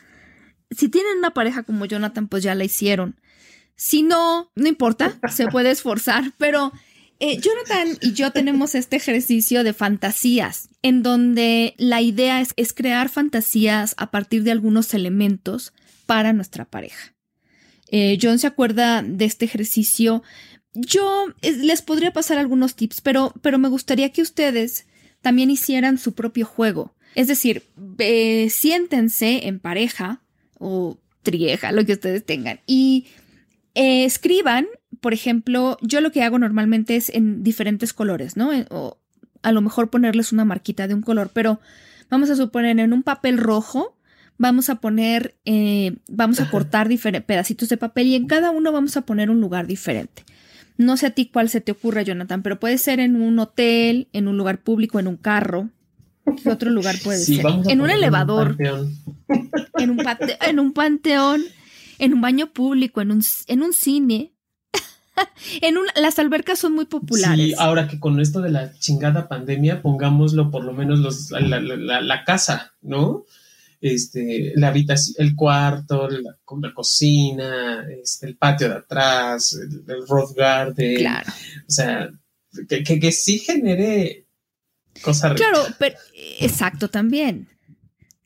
si 0.70 0.88
tienen 0.88 1.18
una 1.18 1.32
pareja 1.32 1.64
como 1.64 1.84
Jonathan, 1.84 2.28
pues 2.28 2.44
ya 2.44 2.54
la 2.54 2.62
hicieron. 2.62 3.16
Si 3.74 4.04
no, 4.04 4.52
no 4.54 4.68
importa, 4.68 5.18
se 5.34 5.46
puede 5.50 5.72
esforzar, 5.72 6.32
pero 6.38 6.72
eh, 7.18 7.40
Jonathan 7.40 7.98
y 8.00 8.12
yo 8.12 8.30
tenemos 8.30 8.76
este 8.76 8.96
ejercicio 8.96 9.64
de 9.64 9.72
fantasías, 9.72 10.68
en 10.82 11.02
donde 11.02 11.74
la 11.76 12.02
idea 12.02 12.40
es, 12.40 12.52
es, 12.56 12.72
crear 12.72 13.08
fantasías 13.08 13.94
a 13.98 14.12
partir 14.12 14.44
de 14.44 14.52
algunos 14.52 14.94
elementos 14.94 15.72
para 16.06 16.32
nuestra 16.32 16.64
pareja. 16.64 17.14
Eh, 17.88 18.18
John 18.20 18.38
se 18.38 18.46
acuerda 18.46 19.02
de 19.02 19.24
este 19.24 19.44
ejercicio. 19.44 20.22
Yo 20.74 21.26
eh, 21.42 21.52
les 21.52 21.82
podría 21.82 22.12
pasar 22.12 22.38
algunos 22.38 22.74
tips, 22.74 23.00
pero, 23.00 23.32
pero 23.42 23.58
me 23.58 23.68
gustaría 23.68 24.10
que 24.10 24.22
ustedes 24.22 24.86
también 25.20 25.50
hicieran 25.50 25.98
su 25.98 26.14
propio 26.14 26.46
juego. 26.46 26.94
Es 27.14 27.28
decir, 27.28 27.62
siéntense 28.50 29.46
en 29.48 29.58
pareja 29.58 30.20
o 30.58 30.98
trieja, 31.22 31.72
lo 31.72 31.84
que 31.84 31.94
ustedes 31.94 32.24
tengan, 32.24 32.60
y 32.66 33.06
eh, 33.74 34.04
escriban, 34.04 34.66
por 35.00 35.12
ejemplo, 35.12 35.76
yo 35.82 36.00
lo 36.00 36.12
que 36.12 36.22
hago 36.22 36.38
normalmente 36.38 36.96
es 36.96 37.10
en 37.10 37.42
diferentes 37.42 37.92
colores, 37.92 38.36
¿no? 38.36 38.50
O 38.70 38.98
a 39.42 39.52
lo 39.52 39.60
mejor 39.60 39.90
ponerles 39.90 40.32
una 40.32 40.44
marquita 40.44 40.88
de 40.88 40.94
un 40.94 41.02
color, 41.02 41.30
pero 41.32 41.60
vamos 42.08 42.30
a 42.30 42.36
suponer 42.36 42.78
en 42.78 42.92
un 42.92 43.02
papel 43.02 43.38
rojo, 43.38 43.95
vamos 44.38 44.68
a 44.70 44.76
poner, 44.76 45.36
eh, 45.44 45.96
vamos 46.08 46.40
a 46.40 46.50
cortar 46.50 46.88
pedacitos 47.26 47.68
de 47.68 47.76
papel 47.76 48.08
y 48.08 48.14
en 48.14 48.26
cada 48.26 48.50
uno 48.50 48.72
vamos 48.72 48.96
a 48.96 49.02
poner 49.02 49.30
un 49.30 49.40
lugar 49.40 49.66
diferente. 49.66 50.24
No 50.78 50.96
sé 50.96 51.06
a 51.06 51.10
ti 51.10 51.26
cuál 51.26 51.48
se 51.48 51.60
te 51.60 51.72
ocurra, 51.72 52.02
Jonathan, 52.02 52.42
pero 52.42 52.60
puede 52.60 52.78
ser 52.78 53.00
en 53.00 53.16
un 53.16 53.38
hotel, 53.38 54.08
en 54.12 54.28
un 54.28 54.36
lugar 54.36 54.58
público, 54.58 55.00
en 55.00 55.06
un 55.06 55.16
carro. 55.16 55.70
¿Qué 56.42 56.50
otro 56.50 56.70
lugar 56.70 56.96
puede 57.02 57.18
ser? 57.18 57.44
En 57.68 57.80
un 57.80 57.88
elevador. 57.88 58.56
en, 58.58 59.90
un 59.90 60.02
en 60.40 60.58
un 60.58 60.72
panteón 60.72 61.42
en 61.98 62.14
un 62.14 62.20
baño 62.20 62.52
público, 62.52 63.00
en 63.00 63.10
un, 63.10 63.22
en 63.46 63.62
un 63.62 63.72
cine. 63.72 64.32
en 65.62 65.78
un, 65.78 65.86
las 65.96 66.18
albercas 66.18 66.58
son 66.58 66.74
muy 66.74 66.86
populares. 66.86 67.46
Sí, 67.46 67.54
ahora 67.58 67.88
que 67.88 67.98
con 67.98 68.20
esto 68.20 68.40
de 68.40 68.50
la 68.50 68.78
chingada 68.78 69.28
pandemia, 69.28 69.82
pongámoslo 69.82 70.50
por 70.50 70.64
lo 70.64 70.72
menos 70.72 70.98
los, 70.98 71.30
la, 71.30 72.24
casa, 72.24 72.74
¿no? 72.82 73.24
Este, 73.94 74.52
la 74.56 74.68
habitación, 74.68 75.14
el 75.18 75.34
cuarto, 75.34 76.08
la, 76.08 76.20
la 76.20 76.74
cocina, 76.74 77.86
este, 78.02 78.26
el 78.26 78.36
patio 78.36 78.68
de 78.68 78.74
atrás, 78.76 79.54
el, 79.54 79.84
el 79.86 80.06
road 80.08 80.34
garden. 80.36 80.96
Claro. 80.96 81.30
O 81.68 81.70
sea, 81.70 82.10
que, 82.68 82.82
que, 82.82 82.98
que 82.98 83.12
sí 83.12 83.38
genere 83.38 84.26
cosas 85.02 85.34
Claro, 85.34 85.62
pero 85.78 85.96
exacto 86.40 86.88
también. 86.88 87.48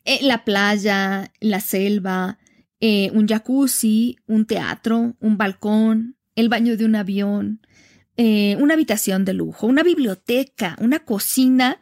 eh, 0.05 0.19
la 0.21 0.43
playa, 0.43 1.31
la 1.39 1.59
selva, 1.59 2.39
eh, 2.79 3.11
un 3.13 3.27
jacuzzi, 3.27 4.17
un 4.27 4.45
teatro, 4.45 5.15
un 5.19 5.37
balcón, 5.37 6.17
el 6.35 6.49
baño 6.49 6.77
de 6.77 6.85
un 6.85 6.95
avión, 6.95 7.65
eh, 8.17 8.55
una 8.59 8.73
habitación 8.73 9.25
de 9.25 9.33
lujo, 9.33 9.67
una 9.67 9.83
biblioteca, 9.83 10.75
una 10.79 10.99
cocina 10.99 11.79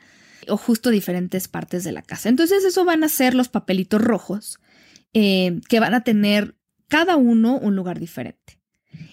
o 0.47 0.57
justo 0.57 0.89
diferentes 0.89 1.47
partes 1.47 1.83
de 1.83 1.91
la 1.91 2.01
casa. 2.01 2.29
Entonces 2.29 2.63
eso 2.63 2.85
van 2.85 3.03
a 3.03 3.09
ser 3.09 3.33
los 3.33 3.49
papelitos 3.49 4.01
rojos 4.01 4.59
que 5.13 5.79
van 5.79 5.93
a 5.93 6.03
tener 6.03 6.55
cada 6.87 7.15
uno 7.15 7.57
un 7.57 7.75
lugar 7.75 7.99
diferente. 7.99 8.61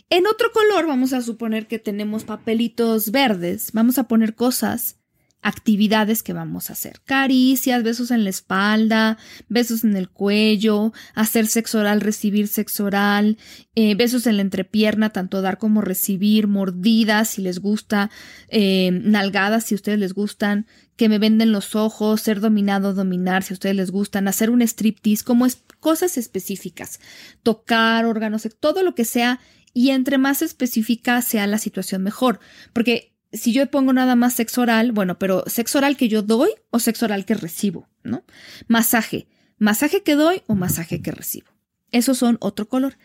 En 0.08 0.26
otro 0.26 0.52
color 0.52 0.86
vamos 0.86 1.12
a 1.12 1.20
suponer 1.20 1.66
que 1.66 1.78
tenemos 1.78 2.24
papelitos 2.24 3.10
verdes, 3.10 3.72
vamos 3.72 3.98
a 3.98 4.04
poner 4.04 4.34
cosas 4.34 4.98
actividades 5.46 6.24
que 6.24 6.32
vamos 6.32 6.70
a 6.70 6.72
hacer. 6.72 7.00
Caricias, 7.04 7.84
besos 7.84 8.10
en 8.10 8.24
la 8.24 8.30
espalda, 8.30 9.16
besos 9.48 9.84
en 9.84 9.96
el 9.96 10.08
cuello, 10.08 10.92
hacer 11.14 11.46
sexo 11.46 11.78
oral, 11.78 12.00
recibir 12.00 12.48
sexo 12.48 12.86
oral, 12.86 13.38
eh, 13.76 13.94
besos 13.94 14.26
en 14.26 14.36
la 14.36 14.42
entrepierna, 14.42 15.10
tanto 15.10 15.42
dar 15.42 15.58
como 15.58 15.82
recibir, 15.82 16.48
mordidas 16.48 17.28
si 17.28 17.42
les 17.42 17.60
gusta, 17.60 18.10
eh, 18.48 18.90
nalgadas 18.90 19.62
si 19.62 19.74
a 19.74 19.76
ustedes 19.76 20.00
les 20.00 20.14
gustan, 20.14 20.66
que 20.96 21.08
me 21.08 21.20
venden 21.20 21.52
los 21.52 21.76
ojos, 21.76 22.22
ser 22.22 22.40
dominado, 22.40 22.92
dominar 22.92 23.44
si 23.44 23.52
a 23.52 23.54
ustedes 23.54 23.76
les 23.76 23.92
gustan, 23.92 24.26
hacer 24.26 24.50
un 24.50 24.62
striptease, 24.62 25.22
como 25.22 25.46
es, 25.46 25.62
cosas 25.78 26.18
específicas, 26.18 26.98
tocar 27.44 28.04
órganos, 28.04 28.48
todo 28.58 28.82
lo 28.82 28.96
que 28.96 29.04
sea 29.04 29.38
y 29.72 29.90
entre 29.90 30.18
más 30.18 30.42
específica 30.42 31.22
sea 31.22 31.46
la 31.46 31.58
situación 31.58 32.02
mejor, 32.02 32.40
porque 32.72 33.15
si 33.36 33.52
yo 33.52 33.70
pongo 33.70 33.92
nada 33.92 34.16
más 34.16 34.34
sexo 34.34 34.62
oral, 34.62 34.92
bueno, 34.92 35.18
pero 35.18 35.44
sexo 35.46 35.78
oral 35.78 35.96
que 35.96 36.08
yo 36.08 36.22
doy 36.22 36.50
o 36.70 36.78
sexo 36.78 37.06
oral 37.06 37.24
que 37.24 37.34
recibo, 37.34 37.88
¿no? 38.02 38.24
Masaje, 38.68 39.28
masaje 39.58 40.02
que 40.02 40.14
doy 40.14 40.42
o 40.46 40.54
masaje 40.54 41.02
que 41.02 41.12
recibo. 41.12 41.48
Esos 41.92 42.18
son 42.18 42.36
otro 42.40 42.68
color. 42.68 42.98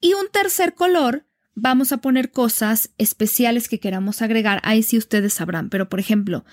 Y 0.00 0.14
un 0.14 0.28
tercer 0.30 0.74
color, 0.74 1.26
vamos 1.54 1.92
a 1.92 1.98
poner 1.98 2.30
cosas 2.30 2.90
especiales 2.98 3.68
que 3.68 3.80
queramos 3.80 4.22
agregar. 4.22 4.60
Ahí 4.62 4.82
sí 4.82 4.96
ustedes 4.96 5.34
sabrán, 5.34 5.70
pero 5.70 5.88
por 5.88 6.00
ejemplo, 6.00 6.44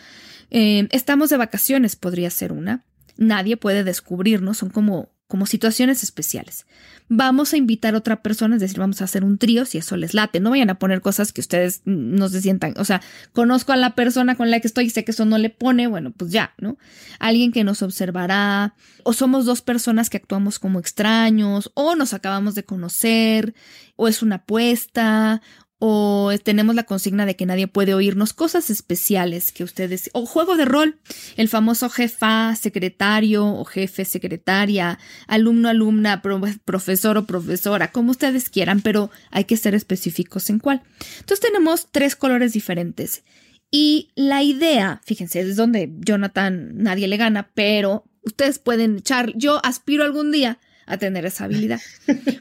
eh, 0.50 0.88
estamos 0.92 1.30
de 1.30 1.38
vacaciones, 1.38 1.96
podría 1.96 2.30
ser 2.30 2.52
una. 2.52 2.86
Nadie 3.18 3.56
puede 3.56 3.84
descubrirnos, 3.84 4.58
son 4.58 4.70
como 4.70 5.15
como 5.28 5.48
situaciones 5.48 6.04
especiales. 6.04 6.68
Vamos 7.08 7.54
a 7.54 7.58
invitar 7.58 7.96
a 7.96 7.98
otra 7.98 8.22
persona, 8.22 8.56
es 8.56 8.62
decir, 8.62 8.80
vamos 8.80 9.02
a 9.02 9.06
hacer 9.06 9.24
un 9.24 9.38
trío 9.38 9.66
si 9.66 9.80
eso 9.80 9.98
les 9.98 10.14
late. 10.14 10.40
No 10.40 10.52
vayan 10.52 10.70
a 10.70 10.80
poner 10.80 11.02
cosas 11.02 11.34
que 11.34 11.42
ustedes 11.42 11.82
no 11.86 12.30
se 12.30 12.42
sientan. 12.42 12.76
O 12.78 12.86
sea, 12.86 13.02
conozco 13.34 13.72
a 13.72 13.76
la 13.76 13.96
persona 13.96 14.36
con 14.36 14.52
la 14.52 14.60
que 14.60 14.68
estoy 14.68 14.86
y 14.86 14.90
sé 14.90 15.04
que 15.04 15.12
eso 15.12 15.26
no 15.26 15.38
le 15.38 15.50
pone, 15.50 15.88
bueno, 15.88 16.12
pues 16.12 16.32
ya, 16.32 16.54
¿no? 16.60 16.78
Alguien 17.20 17.52
que 17.52 17.64
nos 17.64 17.82
observará, 17.82 18.76
o 19.04 19.14
somos 19.14 19.46
dos 19.46 19.62
personas 19.62 20.10
que 20.10 20.18
actuamos 20.18 20.60
como 20.60 20.80
extraños, 20.80 21.72
o 21.74 21.96
nos 21.96 22.14
acabamos 22.14 22.54
de 22.56 22.64
conocer, 22.64 23.56
o 23.96 24.08
es 24.08 24.22
una 24.22 24.36
apuesta, 24.36 25.42
o 25.88 26.32
tenemos 26.44 26.74
la 26.74 26.86
consigna 26.86 27.28
de 27.28 27.36
que 27.36 27.46
nadie 27.46 27.68
puede 27.68 27.94
oírnos 27.94 28.34
cosas 28.34 28.72
especiales 28.72 29.52
que 29.52 29.64
ustedes 29.64 30.10
o 30.14 30.26
juego 30.26 30.58
de 30.58 30.66
rol, 30.66 30.98
el 31.38 31.48
famoso 31.48 31.90
jefa, 31.90 32.56
secretario 32.56 33.46
o 33.46 33.64
jefe, 33.66 34.04
secretaria, 34.04 34.98
alumno, 35.28 35.70
alumna, 35.70 36.24
profesor 36.24 37.20
o 37.20 37.28
profesora, 37.28 37.92
como 37.92 38.10
ustedes 38.10 38.50
quieran, 38.50 38.82
pero 38.82 39.12
hay 39.30 39.44
que 39.44 39.58
ser 39.58 39.76
específicos 39.76 40.50
en 40.50 40.58
cuál. 40.58 40.82
Entonces 41.20 41.42
tenemos 41.42 41.92
tres 41.92 42.16
colores 42.16 42.54
diferentes. 42.54 43.24
Y 43.70 44.10
la 44.16 44.42
idea, 44.42 45.02
fíjense, 45.06 45.42
es 45.42 45.56
donde 45.56 45.94
Jonathan 46.00 46.72
nadie 46.78 47.08
le 47.08 47.18
gana, 47.18 47.52
pero 47.54 48.06
ustedes 48.24 48.58
pueden 48.58 48.98
echar, 48.98 49.34
yo 49.36 49.64
aspiro 49.64 50.04
algún 50.04 50.32
día 50.32 50.58
a 50.86 50.98
tener 50.98 51.26
esa 51.26 51.46
habilidad. 51.46 51.82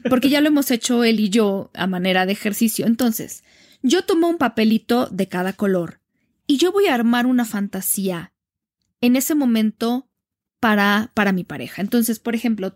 Porque 0.09 0.29
ya 0.29 0.41
lo 0.41 0.47
hemos 0.47 0.71
hecho 0.71 1.03
él 1.03 1.19
y 1.19 1.29
yo 1.29 1.71
a 1.73 1.87
manera 1.87 2.25
de 2.25 2.33
ejercicio. 2.33 2.85
Entonces, 2.85 3.43
yo 3.81 4.03
tomo 4.03 4.27
un 4.27 4.37
papelito 4.37 5.07
de 5.07 5.27
cada 5.27 5.53
color 5.53 6.01
y 6.47 6.57
yo 6.57 6.71
voy 6.71 6.87
a 6.87 6.93
armar 6.93 7.25
una 7.25 7.45
fantasía 7.45 8.33
en 9.01 9.15
ese 9.15 9.35
momento 9.35 10.09
para, 10.59 11.11
para 11.13 11.31
mi 11.31 11.43
pareja. 11.43 11.81
Entonces, 11.81 12.19
por 12.19 12.35
ejemplo, 12.35 12.75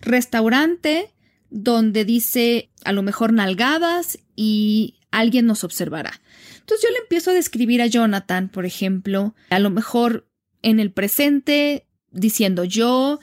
restaurante 0.00 1.14
donde 1.50 2.04
dice 2.04 2.70
a 2.84 2.92
lo 2.92 3.02
mejor 3.02 3.32
nalgadas 3.32 4.18
y 4.36 5.00
alguien 5.10 5.46
nos 5.46 5.64
observará. 5.64 6.20
Entonces 6.60 6.86
yo 6.88 6.92
le 6.92 7.00
empiezo 7.00 7.30
a 7.30 7.34
describir 7.34 7.82
a 7.82 7.86
Jonathan, 7.86 8.48
por 8.48 8.64
ejemplo, 8.64 9.34
a 9.50 9.58
lo 9.58 9.70
mejor 9.70 10.28
en 10.62 10.78
el 10.80 10.92
presente 10.92 11.86
diciendo 12.10 12.64
yo 12.64 13.18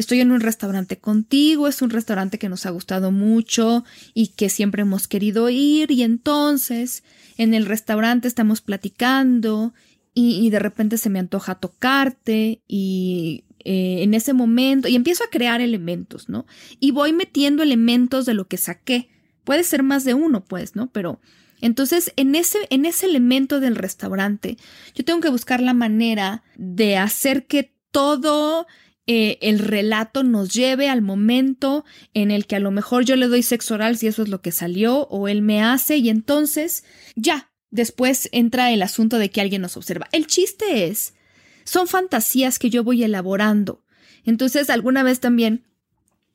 estoy 0.00 0.20
en 0.20 0.32
un 0.32 0.40
restaurante 0.40 0.98
contigo, 0.98 1.68
es 1.68 1.82
un 1.82 1.90
restaurante 1.90 2.38
que 2.38 2.48
nos 2.48 2.66
ha 2.66 2.70
gustado 2.70 3.12
mucho 3.12 3.84
y 4.14 4.28
que 4.28 4.48
siempre 4.48 4.82
hemos 4.82 5.06
querido 5.08 5.48
ir 5.48 5.90
y 5.90 6.02
entonces 6.02 7.04
en 7.36 7.54
el 7.54 7.66
restaurante 7.66 8.26
estamos 8.28 8.60
platicando 8.60 9.72
y, 10.12 10.50
de 10.50 10.58
repente 10.58 10.98
se 10.98 11.08
me 11.08 11.20
antoja 11.20 11.54
tocarte 11.54 12.60
y 12.66 13.44
eh, 13.60 14.02
en 14.02 14.12
ese 14.12 14.32
momento 14.32 14.88
y 14.88 14.96
empiezo 14.96 15.24
a 15.24 15.30
crear 15.30 15.60
elementos, 15.60 16.28
¿no? 16.28 16.46
Y 16.80 16.90
voy 16.90 17.12
metiendo 17.12 17.62
elementos 17.62 18.26
de 18.26 18.34
lo 18.34 18.48
que 18.48 18.56
saqué. 18.56 19.08
Puede 19.44 19.64
ser 19.64 19.82
más 19.82 20.04
de 20.04 20.14
uno, 20.14 20.44
pues, 20.44 20.76
¿no? 20.76 20.90
Pero 20.90 21.20
entonces, 21.60 22.12
en 22.16 22.34
ese, 22.34 22.58
en 22.70 22.86
ese 22.86 23.06
elemento 23.06 23.60
del 23.60 23.76
restaurante, 23.76 24.56
yo 24.94 25.04
tengo 25.04 25.20
que 25.20 25.30
buscar 25.30 25.60
la 25.60 25.74
manera 25.74 26.42
de 26.56 26.96
hacer 26.96 27.46
que 27.46 27.72
todo 27.90 28.66
eh, 29.06 29.38
el 29.40 29.58
relato 29.58 30.22
nos 30.22 30.52
lleve 30.52 30.88
al 30.88 31.02
momento 31.02 31.84
en 32.14 32.30
el 32.30 32.46
que 32.46 32.56
a 32.56 32.60
lo 32.60 32.70
mejor 32.70 33.04
yo 33.04 33.16
le 33.16 33.26
doy 33.26 33.42
sexo 33.42 33.74
oral 33.74 33.96
si 33.96 34.06
eso 34.06 34.22
es 34.22 34.28
lo 34.28 34.40
que 34.40 34.52
salió 34.52 35.08
o 35.08 35.28
él 35.28 35.42
me 35.42 35.62
hace 35.62 35.96
y 35.96 36.10
entonces 36.10 36.84
ya, 37.16 37.50
después 37.70 38.28
entra 38.32 38.70
el 38.72 38.82
asunto 38.82 39.18
de 39.18 39.30
que 39.30 39.40
alguien 39.40 39.62
nos 39.62 39.76
observa. 39.76 40.08
El 40.12 40.26
chiste 40.26 40.86
es, 40.88 41.14
son 41.64 41.86
fantasías 41.86 42.58
que 42.58 42.70
yo 42.70 42.84
voy 42.84 43.02
elaborando. 43.02 43.84
Entonces, 44.24 44.70
alguna 44.70 45.02
vez 45.02 45.20
también, 45.20 45.64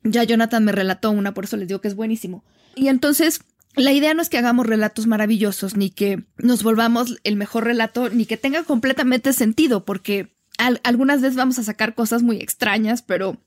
ya 0.02 0.24
Jonathan 0.24 0.64
me 0.64 0.72
relató 0.72 1.10
una, 1.10 1.34
por 1.34 1.44
eso 1.44 1.56
les 1.56 1.68
digo 1.68 1.80
que 1.80 1.88
es 1.88 1.94
buenísimo. 1.94 2.44
Y 2.74 2.88
entonces, 2.88 3.40
la 3.74 3.92
idea 3.92 4.14
no 4.14 4.22
es 4.22 4.28
que 4.28 4.38
hagamos 4.38 4.66
relatos 4.66 5.06
maravillosos, 5.06 5.76
ni 5.76 5.90
que 5.90 6.24
nos 6.38 6.62
volvamos 6.62 7.18
el 7.24 7.36
mejor 7.36 7.64
relato, 7.64 8.08
ni 8.10 8.26
que 8.26 8.36
tenga 8.36 8.64
completamente 8.64 9.32
sentido, 9.32 9.84
porque 9.84 10.35
algunas 10.58 11.20
veces 11.20 11.36
vamos 11.36 11.58
a 11.58 11.64
sacar 11.64 11.94
cosas 11.94 12.22
muy 12.22 12.38
extrañas, 12.38 13.02
pero 13.02 13.38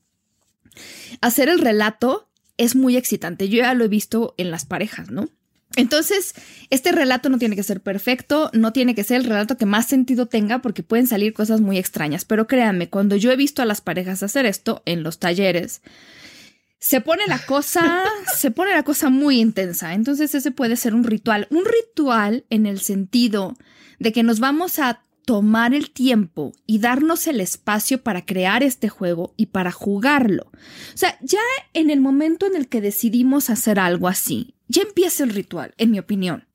hacer 1.20 1.48
el 1.48 1.58
relato 1.58 2.28
es 2.56 2.76
muy 2.76 2.96
excitante. 2.96 3.48
Yo 3.48 3.58
ya 3.58 3.74
lo 3.74 3.84
he 3.84 3.88
visto 3.88 4.34
en 4.36 4.50
las 4.50 4.64
parejas, 4.64 5.10
¿no? 5.10 5.28
Entonces, 5.76 6.34
este 6.70 6.90
relato 6.90 7.28
no 7.28 7.38
tiene 7.38 7.54
que 7.54 7.62
ser 7.62 7.80
perfecto, 7.80 8.50
no 8.52 8.72
tiene 8.72 8.94
que 8.94 9.04
ser 9.04 9.18
el 9.18 9.24
relato 9.24 9.56
que 9.56 9.66
más 9.66 9.86
sentido 9.86 10.26
tenga 10.26 10.60
porque 10.60 10.82
pueden 10.82 11.06
salir 11.06 11.32
cosas 11.32 11.60
muy 11.60 11.78
extrañas, 11.78 12.24
pero 12.24 12.48
créanme, 12.48 12.88
cuando 12.88 13.14
yo 13.14 13.30
he 13.30 13.36
visto 13.36 13.62
a 13.62 13.66
las 13.66 13.80
parejas 13.80 14.22
hacer 14.22 14.46
esto 14.46 14.82
en 14.84 15.04
los 15.04 15.20
talleres, 15.20 15.80
se 16.80 17.00
pone 17.00 17.22
la 17.28 17.38
cosa, 17.38 18.04
se 18.36 18.50
pone 18.50 18.72
la 18.72 18.82
cosa 18.82 19.10
muy 19.10 19.38
intensa. 19.38 19.94
Entonces, 19.94 20.34
ese 20.34 20.50
puede 20.50 20.76
ser 20.76 20.94
un 20.94 21.04
ritual, 21.04 21.46
un 21.50 21.64
ritual 21.64 22.44
en 22.50 22.66
el 22.66 22.80
sentido 22.80 23.56
de 24.00 24.12
que 24.12 24.24
nos 24.24 24.40
vamos 24.40 24.80
a 24.80 25.04
tomar 25.24 25.74
el 25.74 25.90
tiempo 25.90 26.52
y 26.66 26.78
darnos 26.78 27.26
el 27.26 27.40
espacio 27.40 28.02
para 28.02 28.24
crear 28.24 28.62
este 28.62 28.88
juego 28.88 29.34
y 29.36 29.46
para 29.46 29.72
jugarlo. 29.72 30.44
O 30.52 30.96
sea, 30.96 31.18
ya 31.20 31.40
en 31.72 31.90
el 31.90 32.00
momento 32.00 32.46
en 32.46 32.56
el 32.56 32.68
que 32.68 32.80
decidimos 32.80 33.50
hacer 33.50 33.78
algo 33.78 34.08
así, 34.08 34.54
ya 34.68 34.82
empieza 34.82 35.24
el 35.24 35.30
ritual, 35.30 35.74
en 35.78 35.90
mi 35.90 35.98
opinión. 35.98 36.46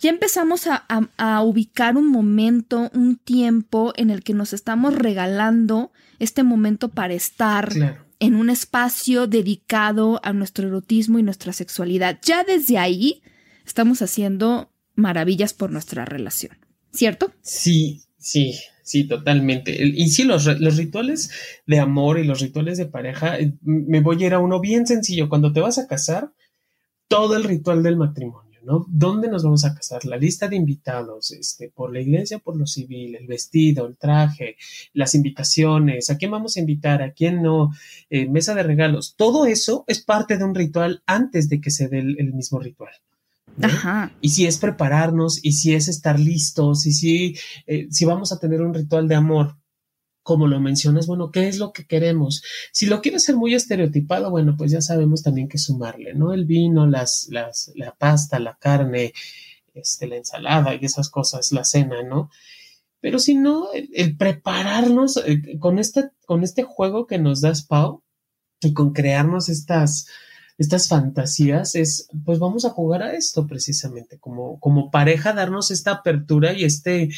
Ya 0.00 0.08
empezamos 0.08 0.66
a, 0.66 1.42
ubicar 1.42 1.98
un 1.98 2.08
momento, 2.08 2.90
un 2.94 3.16
tiempo 3.16 3.92
en 3.96 4.08
el 4.08 4.22
que 4.22 4.32
nos 4.32 4.54
estamos 4.54 4.94
regalando 4.94 5.92
este 6.18 6.42
momento 6.42 6.88
para 6.88 7.12
estar 7.12 7.70
en 8.18 8.34
un 8.34 8.48
espacio 8.48 9.26
dedicado 9.26 10.20
a 10.22 10.32
nuestro 10.32 10.68
erotismo 10.68 11.18
y 11.18 11.22
nuestra 11.22 11.52
sexualidad. 11.52 12.18
Ya 12.22 12.44
desde 12.44 12.78
ahí 12.78 13.22
estamos 13.66 14.00
haciendo 14.00 14.72
maravillas 14.94 15.52
por 15.52 15.70
nuestra 15.70 16.06
relación. 16.06 16.56
¿Cierto? 16.92 17.32
Sí, 17.42 18.02
sí, 18.18 18.58
sí, 18.82 19.04
totalmente. 19.06 19.76
Y 19.82 20.08
sí, 20.10 20.24
los, 20.24 20.46
rituales 20.76 21.30
de 21.66 21.78
amor 21.78 22.18
y 22.18 22.24
los 22.24 22.40
rituales 22.40 22.78
de 22.78 22.86
pareja, 22.86 23.38
eh, 23.38 23.54
me 23.62 24.00
voy 24.00 24.22
a 24.22 24.26
ir 24.26 24.34
a 24.34 24.38
uno 24.38 24.60
bien 24.60 24.86
sencillo. 24.86 25.28
Cuando 25.28 25.52
te 25.52 25.60
vas 25.60 25.78
a 25.78 25.86
casar, 25.86 26.32
todo 27.08 27.36
el 27.36 27.44
ritual 27.44 27.82
del 27.82 27.96
matrimonio, 27.96 28.60
¿no? 28.62 28.86
¿Dónde 28.88 29.28
nos 29.28 29.42
vamos 29.42 29.64
a 29.64 29.74
casar? 29.74 30.04
La 30.04 30.16
lista 30.16 30.46
de 30.48 30.56
invitados, 30.56 31.32
este, 31.32 31.70
por 31.70 31.92
la 31.92 32.00
iglesia, 32.00 32.38
por 32.38 32.56
lo 32.56 32.66
civil, 32.66 33.16
el 33.16 33.26
vestido, 33.26 33.86
el 33.86 33.96
traje, 33.96 34.56
las 34.92 35.14
invitaciones, 35.16 36.08
a 36.08 36.18
quién 36.18 36.30
vamos 36.30 36.56
a 36.56 36.60
invitar, 36.60 37.02
a 37.02 37.12
quién 37.12 37.42
no, 37.42 37.72
eh, 38.10 38.28
mesa 38.28 38.54
de 38.54 38.62
regalos, 38.62 39.14
todo 39.16 39.46
eso 39.46 39.84
es 39.88 40.00
parte 40.02 40.36
de 40.36 40.44
un 40.44 40.54
ritual 40.54 41.02
antes 41.04 41.48
de 41.48 41.60
que 41.60 41.72
se 41.72 41.88
dé 41.88 41.98
el 41.98 42.32
mismo 42.32 42.60
ritual. 42.60 42.92
Y 44.20 44.30
si 44.30 44.46
es 44.46 44.58
prepararnos, 44.58 45.38
y 45.42 45.52
si 45.52 45.74
es 45.74 45.88
estar 45.88 46.18
listos, 46.18 46.86
y 46.86 46.92
si, 46.92 47.36
eh, 47.66 47.88
si 47.90 48.04
vamos 48.04 48.32
a 48.32 48.38
tener 48.38 48.62
un 48.62 48.74
ritual 48.74 49.08
de 49.08 49.14
amor 49.14 49.56
como 50.22 50.46
lo 50.46 50.60
mencionas, 50.60 51.06
bueno, 51.06 51.30
¿qué 51.30 51.48
es 51.48 51.58
lo 51.58 51.72
que 51.72 51.86
queremos? 51.86 52.42
Si 52.72 52.86
lo 52.86 53.00
quieres 53.00 53.24
ser 53.24 53.36
muy 53.36 53.54
estereotipado, 53.54 54.30
bueno, 54.30 54.54
pues 54.56 54.70
ya 54.70 54.80
sabemos 54.80 55.22
también 55.22 55.48
que 55.48 55.58
sumarle, 55.58 56.14
¿no? 56.14 56.32
El 56.32 56.44
vino, 56.44 56.86
las, 56.86 57.28
las, 57.30 57.72
la 57.74 57.94
pasta, 57.94 58.38
la 58.38 58.56
carne, 58.56 59.12
este, 59.74 60.06
la 60.06 60.16
ensalada 60.16 60.74
y 60.74 60.84
esas 60.84 61.10
cosas, 61.10 61.52
la 61.52 61.64
cena, 61.64 62.02
¿no? 62.02 62.30
Pero 63.00 63.18
si 63.18 63.34
no, 63.34 63.68
el, 63.72 64.16
prepararnos 64.16 65.16
eh, 65.26 65.58
con, 65.58 65.78
este, 65.78 66.10
con 66.26 66.42
este 66.42 66.62
juego 66.62 67.06
que 67.06 67.18
nos 67.18 67.40
das, 67.40 67.64
Pau, 67.64 68.02
y 68.60 68.74
con 68.74 68.92
crearnos 68.92 69.48
estas, 69.48 70.06
estas 70.60 70.88
fantasías, 70.88 71.74
es, 71.74 72.08
pues 72.22 72.38
vamos 72.38 72.66
a 72.66 72.70
jugar 72.70 73.02
a 73.02 73.14
esto 73.14 73.46
precisamente, 73.46 74.18
como, 74.18 74.60
como 74.60 74.90
pareja, 74.90 75.32
darnos 75.32 75.70
esta 75.70 75.92
apertura 75.92 76.52
y 76.52 76.64
este, 76.64 77.08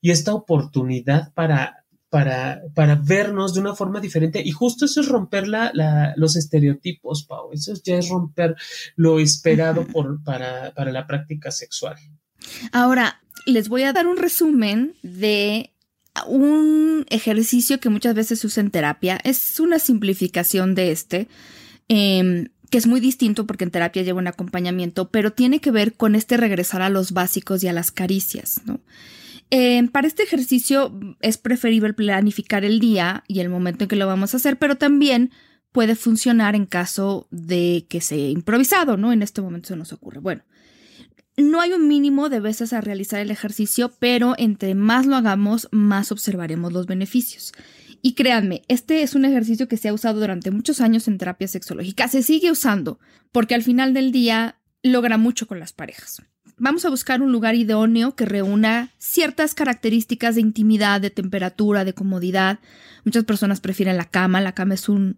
y 0.00 0.10
esta 0.10 0.34
oportunidad 0.34 1.32
para, 1.34 1.84
para, 2.08 2.62
para 2.74 2.96
vernos 2.96 3.54
de 3.54 3.60
una 3.60 3.76
forma 3.76 4.00
diferente. 4.00 4.42
Y 4.44 4.50
justo 4.50 4.86
eso 4.86 5.02
es 5.02 5.08
romper 5.08 5.46
la, 5.46 6.14
los 6.16 6.34
estereotipos, 6.34 7.24
Pau. 7.26 7.52
Eso 7.52 7.74
ya 7.84 7.96
es 7.96 8.08
romper 8.08 8.56
lo 8.96 9.20
esperado 9.20 9.86
por, 9.86 10.20
para, 10.24 10.74
para 10.74 10.90
la 10.90 11.06
práctica 11.06 11.52
sexual. 11.52 11.94
Ahora, 12.72 13.20
les 13.46 13.68
voy 13.68 13.84
a 13.84 13.92
dar 13.92 14.08
un 14.08 14.16
resumen 14.16 14.96
de 15.04 15.70
un 16.26 17.06
ejercicio 17.08 17.78
que 17.78 17.88
muchas 17.88 18.16
veces 18.16 18.40
se 18.40 18.48
usa 18.48 18.62
en 18.62 18.72
terapia. 18.72 19.20
Es 19.22 19.60
una 19.60 19.78
simplificación 19.78 20.74
de 20.74 20.90
este, 20.90 21.28
em, 21.86 22.48
que 22.70 22.78
es 22.78 22.86
muy 22.86 23.00
distinto 23.00 23.46
porque 23.46 23.64
en 23.64 23.70
terapia 23.70 24.02
lleva 24.02 24.20
un 24.20 24.28
acompañamiento, 24.28 25.10
pero 25.10 25.32
tiene 25.32 25.60
que 25.60 25.70
ver 25.70 25.94
con 25.94 26.14
este 26.14 26.36
regresar 26.36 26.82
a 26.82 26.88
los 26.88 27.12
básicos 27.12 27.62
y 27.62 27.68
a 27.68 27.72
las 27.72 27.90
caricias, 27.90 28.62
¿no? 28.64 28.80
Em, 29.50 29.88
para 29.88 30.06
este 30.06 30.22
ejercicio 30.22 30.92
es 31.20 31.36
preferible 31.36 31.92
planificar 31.92 32.64
el 32.64 32.78
día 32.78 33.24
y 33.26 33.40
el 33.40 33.48
momento 33.48 33.84
en 33.84 33.88
que 33.88 33.96
lo 33.96 34.06
vamos 34.06 34.32
a 34.32 34.36
hacer, 34.36 34.58
pero 34.58 34.76
también 34.76 35.32
puede 35.72 35.96
funcionar 35.96 36.54
en 36.54 36.66
caso 36.66 37.26
de 37.32 37.86
que 37.88 38.00
sea 38.00 38.28
improvisado, 38.28 38.96
¿no? 38.96 39.12
En 39.12 39.22
este 39.22 39.42
momento 39.42 39.68
se 39.68 39.76
nos 39.76 39.92
ocurre. 39.92 40.20
Bueno, 40.20 40.42
no 41.36 41.60
hay 41.60 41.72
un 41.72 41.88
mínimo 41.88 42.28
de 42.28 42.38
veces 42.38 42.72
a 42.72 42.80
realizar 42.80 43.20
el 43.20 43.32
ejercicio, 43.32 43.92
pero 43.98 44.34
entre 44.38 44.76
más 44.76 45.06
lo 45.06 45.16
hagamos, 45.16 45.68
más 45.72 46.12
observaremos 46.12 46.72
los 46.72 46.86
beneficios. 46.86 47.52
Y 48.02 48.14
créanme, 48.14 48.62
este 48.68 49.02
es 49.02 49.14
un 49.14 49.24
ejercicio 49.24 49.68
que 49.68 49.76
se 49.76 49.88
ha 49.88 49.92
usado 49.92 50.20
durante 50.20 50.50
muchos 50.50 50.80
años 50.80 51.06
en 51.08 51.18
terapia 51.18 51.48
sexológica. 51.48 52.08
Se 52.08 52.22
sigue 52.22 52.50
usando 52.50 52.98
porque 53.32 53.54
al 53.54 53.62
final 53.62 53.92
del 53.94 54.10
día 54.12 54.56
logra 54.82 55.18
mucho 55.18 55.46
con 55.46 55.60
las 55.60 55.72
parejas. 55.72 56.22
Vamos 56.56 56.84
a 56.84 56.90
buscar 56.90 57.22
un 57.22 57.32
lugar 57.32 57.54
idóneo 57.54 58.14
que 58.14 58.26
reúna 58.26 58.90
ciertas 58.98 59.54
características 59.54 60.34
de 60.34 60.42
intimidad, 60.42 61.00
de 61.00 61.08
temperatura, 61.08 61.84
de 61.84 61.94
comodidad. 61.94 62.58
Muchas 63.04 63.24
personas 63.24 63.60
prefieren 63.60 63.96
la 63.96 64.04
cama. 64.04 64.42
La 64.42 64.52
cama 64.52 64.74
es 64.74 64.88
un, 64.90 65.16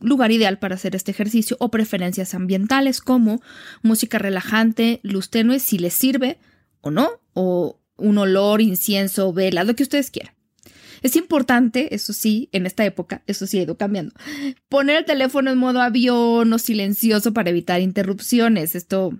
lugar 0.00 0.32
ideal 0.32 0.58
para 0.58 0.74
hacer 0.74 0.96
este 0.96 1.12
ejercicio 1.12 1.56
o 1.60 1.70
preferencias 1.70 2.34
ambientales 2.34 3.00
como 3.00 3.40
música 3.82 4.18
relajante, 4.18 4.98
luz 5.04 5.30
tenue, 5.30 5.60
si 5.60 5.78
les 5.78 5.94
sirve 5.94 6.38
o 6.80 6.90
no, 6.90 7.08
o 7.34 7.78
un 7.96 8.18
olor, 8.18 8.60
incienso, 8.60 9.32
vela, 9.32 9.62
lo 9.62 9.76
que 9.76 9.84
ustedes 9.84 10.10
quieran. 10.10 10.34
Es 11.02 11.16
importante, 11.16 11.94
eso 11.94 12.12
sí, 12.12 12.48
en 12.52 12.66
esta 12.66 12.84
época, 12.84 13.22
eso 13.26 13.46
sí 13.46 13.58
ha 13.58 13.62
ido 13.62 13.76
cambiando, 13.76 14.14
poner 14.68 14.96
el 14.96 15.04
teléfono 15.04 15.50
en 15.50 15.58
modo 15.58 15.80
avión 15.80 16.52
o 16.52 16.58
silencioso 16.58 17.32
para 17.32 17.50
evitar 17.50 17.80
interrupciones. 17.80 18.74
Esto 18.74 19.12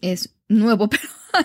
es 0.00 0.34
nuevo, 0.48 0.88
pero 0.90 1.02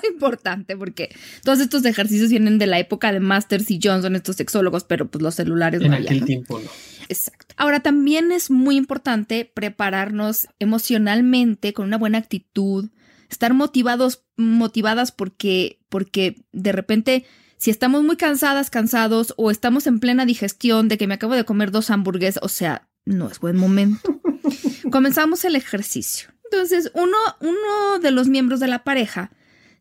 importante 0.09 0.77
porque 0.77 1.09
todos 1.43 1.59
estos 1.59 1.83
ejercicios 1.85 2.29
vienen 2.29 2.59
de 2.59 2.67
la 2.67 2.79
época 2.79 3.11
de 3.11 3.19
Masters 3.19 3.69
y 3.71 3.79
Johnson, 3.81 4.15
estos 4.15 4.35
sexólogos, 4.35 4.83
pero 4.83 5.09
pues 5.09 5.21
los 5.21 5.35
celulares 5.35 5.81
en 5.81 5.93
aquel 5.93 6.25
tiempo 6.25 6.59
no. 6.59 6.69
Exacto. 7.07 7.55
Ahora 7.57 7.79
también 7.79 8.31
es 8.31 8.51
muy 8.51 8.75
importante 8.77 9.51
prepararnos 9.51 10.47
emocionalmente 10.59 11.73
con 11.73 11.87
una 11.87 11.97
buena 11.97 12.19
actitud, 12.19 12.89
estar 13.29 13.53
motivados, 13.53 14.23
motivadas 14.37 15.11
porque, 15.11 15.79
porque 15.89 16.45
de 16.51 16.71
repente 16.71 17.25
si 17.59 17.71
estamos 17.71 18.03
muy 18.03 18.15
cansadas, 18.15 18.69
cansados 18.69 19.33
o 19.35 19.51
estamos 19.51 19.85
en 19.85 19.99
plena 19.99 20.25
digestión 20.25 20.87
de 20.87 20.97
que 20.97 21.07
me 21.07 21.15
acabo 21.15 21.35
de 21.35 21.43
comer 21.43 21.71
dos 21.71 21.89
hamburguesas, 21.89 22.41
o 22.41 22.47
sea, 22.47 22.87
no 23.03 23.29
es 23.29 23.39
buen 23.39 23.57
momento. 23.57 24.21
Comenzamos 24.91 25.43
el 25.43 25.57
ejercicio. 25.57 26.29
Entonces, 26.45 26.89
uno, 26.95 27.17
uno 27.41 27.99
de 28.01 28.11
los 28.11 28.29
miembros 28.29 28.61
de 28.61 28.67
la 28.67 28.85
pareja 28.85 29.31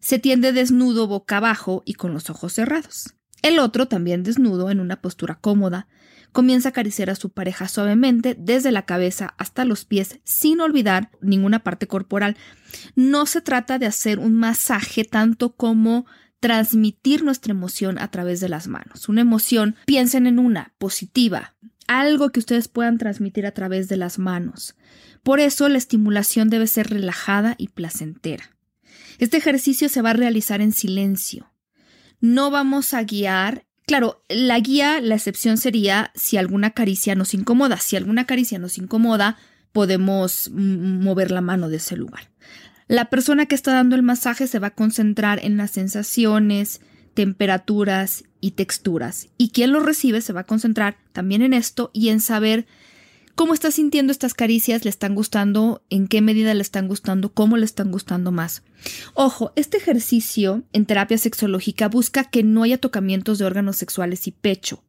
se 0.00 0.18
tiende 0.18 0.52
desnudo 0.52 1.06
boca 1.06 1.36
abajo 1.36 1.84
y 1.86 1.94
con 1.94 2.12
los 2.12 2.28
ojos 2.30 2.52
cerrados. 2.52 3.14
El 3.42 3.60
otro, 3.60 3.86
también 3.86 4.24
desnudo, 4.24 4.70
en 4.70 4.80
una 4.80 5.00
postura 5.00 5.36
cómoda, 5.36 5.86
comienza 6.32 6.68
a 6.68 6.70
acariciar 6.70 7.10
a 7.10 7.14
su 7.14 7.30
pareja 7.30 7.68
suavemente 7.68 8.34
desde 8.36 8.72
la 8.72 8.86
cabeza 8.86 9.34
hasta 9.38 9.64
los 9.64 9.84
pies 9.84 10.18
sin 10.24 10.60
olvidar 10.60 11.10
ninguna 11.20 11.60
parte 11.60 11.86
corporal. 11.86 12.36
No 12.96 13.24
se 13.26 13.40
trata 13.40 13.78
de 13.78 13.86
hacer 13.86 14.18
un 14.18 14.34
masaje 14.34 15.04
tanto 15.04 15.54
como 15.54 16.06
transmitir 16.40 17.24
nuestra 17.24 17.52
emoción 17.52 17.98
a 17.98 18.10
través 18.10 18.40
de 18.40 18.48
las 18.48 18.68
manos. 18.68 19.08
Una 19.08 19.22
emoción, 19.22 19.76
piensen 19.86 20.26
en 20.26 20.38
una 20.38 20.74
positiva, 20.78 21.54
algo 21.86 22.30
que 22.30 22.40
ustedes 22.40 22.68
puedan 22.68 22.98
transmitir 22.98 23.46
a 23.46 23.52
través 23.52 23.88
de 23.88 23.96
las 23.96 24.18
manos. 24.18 24.76
Por 25.22 25.40
eso 25.40 25.68
la 25.68 25.78
estimulación 25.78 26.48
debe 26.48 26.66
ser 26.66 26.88
relajada 26.90 27.54
y 27.58 27.68
placentera. 27.68 28.56
Este 29.18 29.36
ejercicio 29.36 29.88
se 29.88 30.02
va 30.02 30.10
a 30.10 30.14
realizar 30.14 30.60
en 30.60 30.72
silencio. 30.72 31.52
No 32.20 32.50
vamos 32.50 32.94
a 32.94 33.02
guiar. 33.02 33.66
Claro, 33.86 34.24
la 34.28 34.60
guía, 34.60 35.00
la 35.00 35.14
excepción 35.16 35.56
sería 35.56 36.12
si 36.14 36.36
alguna 36.36 36.70
caricia 36.70 37.14
nos 37.14 37.34
incomoda. 37.34 37.78
Si 37.78 37.96
alguna 37.96 38.26
caricia 38.26 38.58
nos 38.58 38.78
incomoda, 38.78 39.36
podemos 39.72 40.50
mover 40.52 41.30
la 41.30 41.40
mano 41.40 41.68
de 41.68 41.76
ese 41.76 41.96
lugar. 41.96 42.30
La 42.88 43.10
persona 43.10 43.44
que 43.44 43.54
está 43.54 43.74
dando 43.74 43.96
el 43.96 44.02
masaje 44.02 44.46
se 44.46 44.58
va 44.58 44.68
a 44.68 44.74
concentrar 44.74 45.44
en 45.44 45.58
las 45.58 45.72
sensaciones, 45.72 46.80
temperaturas 47.12 48.24
y 48.40 48.52
texturas. 48.52 49.28
Y 49.36 49.50
quien 49.50 49.72
lo 49.72 49.80
recibe 49.80 50.22
se 50.22 50.32
va 50.32 50.40
a 50.40 50.46
concentrar 50.46 50.96
también 51.12 51.42
en 51.42 51.52
esto 51.52 51.90
y 51.92 52.08
en 52.08 52.20
saber 52.20 52.66
cómo 53.34 53.52
está 53.52 53.70
sintiendo 53.70 54.10
estas 54.10 54.32
caricias, 54.32 54.84
le 54.84 54.90
están 54.90 55.14
gustando, 55.14 55.82
en 55.90 56.08
qué 56.08 56.22
medida 56.22 56.54
le 56.54 56.62
están 56.62 56.88
gustando, 56.88 57.28
cómo 57.32 57.58
le 57.58 57.66
están 57.66 57.92
gustando 57.92 58.32
más. 58.32 58.62
Ojo, 59.12 59.52
este 59.54 59.76
ejercicio 59.76 60.62
en 60.72 60.86
terapia 60.86 61.18
sexológica 61.18 61.88
busca 61.88 62.24
que 62.24 62.42
no 62.42 62.62
haya 62.62 62.78
tocamientos 62.78 63.38
de 63.38 63.44
órganos 63.44 63.76
sexuales 63.76 64.26
y 64.26 64.32
pecho. 64.32 64.82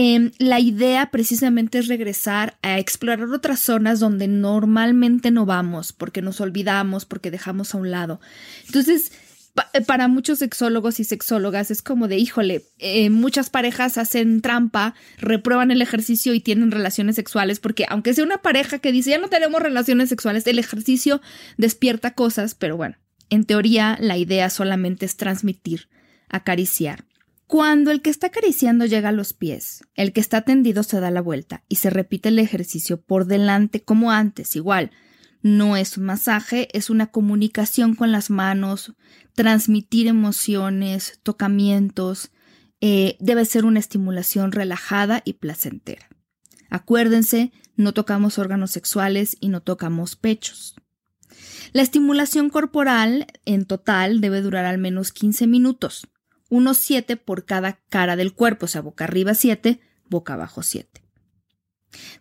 Em, 0.00 0.30
la 0.38 0.60
idea 0.60 1.10
precisamente 1.10 1.76
es 1.80 1.88
regresar 1.88 2.56
a 2.62 2.78
explorar 2.78 3.28
otras 3.30 3.58
zonas 3.58 3.98
donde 3.98 4.28
normalmente 4.28 5.32
no 5.32 5.44
vamos, 5.44 5.92
porque 5.92 6.22
nos 6.22 6.40
olvidamos, 6.40 7.04
porque 7.04 7.32
dejamos 7.32 7.74
a 7.74 7.78
un 7.78 7.90
lado. 7.90 8.20
Entonces, 8.66 9.10
eh, 9.72 9.80
para 9.80 10.06
muchos 10.06 10.38
sexólogos 10.38 11.00
y 11.00 11.04
sexólogas 11.04 11.72
es 11.72 11.82
como 11.82 12.06
de, 12.06 12.16
híjole, 12.16 12.62
eh, 12.78 13.10
muchas 13.10 13.50
parejas 13.50 13.98
hacen 13.98 14.40
trampa, 14.40 14.94
reprueban 15.18 15.72
el 15.72 15.82
ejercicio 15.82 16.32
y 16.32 16.38
tienen 16.38 16.70
relaciones 16.70 17.16
sexuales, 17.16 17.58
porque 17.58 17.84
aunque 17.88 18.14
sea 18.14 18.22
una 18.22 18.38
pareja 18.38 18.78
que 18.78 18.92
dice, 18.92 19.10
ya 19.10 19.18
no 19.18 19.26
tenemos 19.26 19.60
relaciones 19.60 20.10
sexuales, 20.10 20.46
el 20.46 20.60
ejercicio 20.60 21.20
despierta 21.56 22.14
cosas, 22.14 22.54
pero 22.54 22.76
bueno, 22.76 22.94
en 23.30 23.42
teoría 23.42 23.98
la 24.00 24.16
idea 24.16 24.48
solamente 24.48 25.06
es 25.06 25.16
transmitir, 25.16 25.88
acariciar. 26.28 27.07
Cuando 27.48 27.90
el 27.90 28.02
que 28.02 28.10
está 28.10 28.26
acariciando 28.26 28.84
llega 28.84 29.08
a 29.08 29.12
los 29.12 29.32
pies, 29.32 29.82
el 29.94 30.12
que 30.12 30.20
está 30.20 30.42
tendido 30.42 30.82
se 30.82 31.00
da 31.00 31.10
la 31.10 31.22
vuelta 31.22 31.64
y 31.66 31.76
se 31.76 31.88
repite 31.88 32.28
el 32.28 32.38
ejercicio 32.38 33.00
por 33.00 33.24
delante 33.24 33.82
como 33.82 34.10
antes, 34.12 34.54
igual, 34.54 34.90
no 35.40 35.78
es 35.78 35.96
un 35.96 36.04
masaje, 36.04 36.68
es 36.76 36.90
una 36.90 37.06
comunicación 37.06 37.94
con 37.94 38.12
las 38.12 38.28
manos, 38.28 38.92
transmitir 39.34 40.08
emociones, 40.08 41.20
tocamientos, 41.22 42.32
eh, 42.82 43.16
debe 43.18 43.46
ser 43.46 43.64
una 43.64 43.80
estimulación 43.80 44.52
relajada 44.52 45.22
y 45.24 45.32
placentera. 45.32 46.06
Acuérdense, 46.68 47.50
no 47.76 47.94
tocamos 47.94 48.38
órganos 48.38 48.72
sexuales 48.72 49.38
y 49.40 49.48
no 49.48 49.62
tocamos 49.62 50.16
pechos. 50.16 50.76
La 51.72 51.80
estimulación 51.80 52.50
corporal 52.50 53.26
en 53.46 53.64
total 53.64 54.20
debe 54.20 54.42
durar 54.42 54.66
al 54.66 54.76
menos 54.76 55.12
15 55.12 55.46
minutos, 55.46 56.08
unos 56.48 56.78
7 56.78 57.16
por 57.16 57.44
cada 57.44 57.80
cara 57.88 58.16
del 58.16 58.32
cuerpo, 58.32 58.66
o 58.66 58.68
sea, 58.68 58.80
boca 58.80 59.04
arriba 59.04 59.34
7, 59.34 59.80
boca 60.08 60.34
abajo 60.34 60.62
7. 60.62 61.02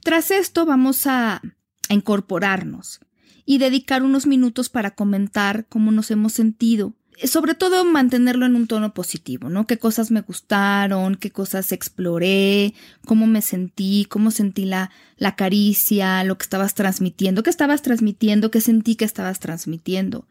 Tras 0.03 0.32
esto 0.32 0.65
vamos 0.65 1.07
a, 1.07 1.41
incorporarnos 1.89 2.99
y 3.45 3.59
dedicar 3.59 4.03
unos 4.03 4.28
minutos 4.28 4.67
para 4.67 4.91
comentar 4.91 5.67
cómo 5.69 5.91
nos 5.91 6.11
hemos 6.11 6.34
sentido. 6.34 6.93
Sobre 7.23 7.55
todo 7.55 7.84
mantenerlo 7.86 8.45
en 8.45 8.55
un 8.55 8.67
tono 8.67 8.93
positivo, 8.93 9.49
¿no? 9.49 9.65
Qué 9.65 9.80
cosas 9.80 10.11
me 10.11 10.21
gustaron, 10.21 11.15
qué 11.15 11.32
cosas 11.32 11.71
exploré, 11.71 12.73
cómo 13.05 13.25
me 13.25 13.41
sentí, 13.41 14.05
cómo 14.09 14.30
sentí 14.32 14.65
la, 14.65 14.91
la 15.15 15.36
caricia, 15.36 16.23
lo 16.25 16.38
que 16.38 16.43
estabas 16.43 16.75
transmitiendo, 16.75 17.41
qué 17.41 17.49
estabas 17.49 17.82
transmitiendo, 17.82 18.51
qué 18.51 18.61
sentí 18.61 18.95
que 18.95 19.05
estabas 19.05 19.39
transmitiendo. 19.39 20.28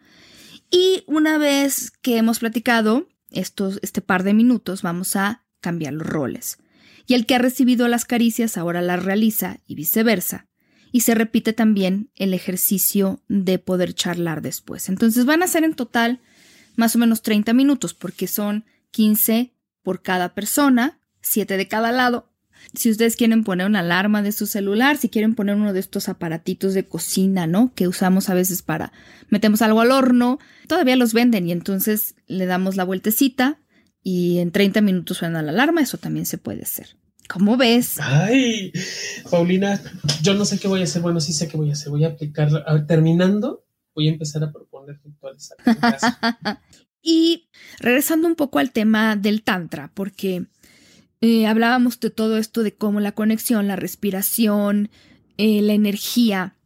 Y 0.70 1.02
una 1.06 1.38
vez 1.38 1.90
que 1.90 2.18
hemos 2.18 2.38
platicado 2.38 3.08
estos, 3.30 3.78
este 3.82 4.00
par 4.00 4.22
de 4.22 4.34
minutos, 4.34 4.82
vamos 4.82 5.16
a 5.16 5.44
cambiar 5.60 5.94
los 5.94 6.06
roles 6.06 6.58
Y 7.06 7.14
el 7.14 7.26
que 7.26 7.34
ha 7.34 7.38
recibido 7.38 7.88
las 7.88 8.04
caricias 8.04 8.56
ahora 8.56 8.82
las 8.82 9.04
realiza 9.04 9.58
y 9.66 9.74
viceversa. 9.74 10.46
Y 10.92 11.00
se 11.00 11.14
repite 11.14 11.52
también 11.52 12.10
el 12.14 12.32
ejercicio 12.32 13.22
de 13.28 13.58
poder 13.58 13.94
charlar 13.94 14.40
después. 14.40 14.88
Entonces 14.88 15.24
van 15.24 15.42
a 15.42 15.48
ser 15.48 15.64
en 15.64 15.74
total 15.74 16.20
más 16.76 16.94
o 16.94 16.98
menos 16.98 17.22
30 17.22 17.52
minutos 17.52 17.94
porque 17.94 18.26
son 18.26 18.64
15 18.92 19.52
por 19.82 20.02
cada 20.02 20.34
persona, 20.34 21.00
7 21.20 21.56
de 21.56 21.68
cada 21.68 21.92
lado. 21.92 22.32
Si 22.74 22.90
ustedes 22.90 23.16
quieren 23.16 23.44
poner 23.44 23.66
una 23.66 23.80
alarma 23.80 24.22
de 24.22 24.32
su 24.32 24.46
celular, 24.46 24.96
si 24.96 25.08
quieren 25.08 25.34
poner 25.34 25.56
uno 25.56 25.72
de 25.72 25.80
estos 25.80 26.08
aparatitos 26.08 26.74
de 26.74 26.86
cocina, 26.86 27.46
¿no? 27.46 27.72
Que 27.74 27.88
usamos 27.88 28.28
a 28.28 28.34
veces 28.34 28.62
para 28.62 28.92
metemos 29.28 29.62
algo 29.62 29.80
al 29.80 29.92
horno, 29.92 30.38
todavía 30.66 30.96
los 30.96 31.12
venden 31.12 31.48
y 31.48 31.52
entonces 31.52 32.14
le 32.26 32.46
damos 32.46 32.76
la 32.76 32.84
vueltecita 32.84 33.60
y 34.02 34.38
en 34.38 34.52
30 34.52 34.80
minutos 34.82 35.18
suena 35.18 35.42
la 35.42 35.50
alarma, 35.50 35.80
eso 35.80 35.98
también 35.98 36.26
se 36.26 36.38
puede 36.38 36.62
hacer. 36.62 36.96
¿Cómo 37.28 37.56
ves? 37.56 37.96
Ay, 38.00 38.72
Paulina, 39.30 39.80
yo 40.22 40.34
no 40.34 40.44
sé 40.44 40.58
qué 40.58 40.68
voy 40.68 40.80
a 40.80 40.84
hacer. 40.84 41.02
Bueno, 41.02 41.20
sí 41.20 41.32
sé 41.32 41.48
qué 41.48 41.56
voy 41.56 41.70
a 41.70 41.72
hacer. 41.72 41.90
Voy 41.90 42.04
a 42.04 42.08
aplicar, 42.08 42.48
terminando, 42.86 43.64
voy 43.94 44.08
a 44.08 44.12
empezar 44.12 44.44
a 44.44 44.52
proponer 44.52 45.00
rituales. 45.04 45.50
y 47.02 47.48
regresando 47.80 48.28
un 48.28 48.36
poco 48.36 48.58
al 48.58 48.72
tema 48.72 49.16
del 49.16 49.42
Tantra, 49.42 49.90
porque 49.92 50.46
eh, 51.20 51.46
hablábamos 51.46 51.98
de 52.00 52.10
todo 52.10 52.38
esto 52.38 52.62
de 52.62 52.74
cómo 52.74 53.00
la 53.00 53.12
conexión, 53.12 53.68
la 53.68 53.76
respiración, 53.76 54.90
eh, 55.38 55.62
la 55.62 55.72
energía. 55.72 56.56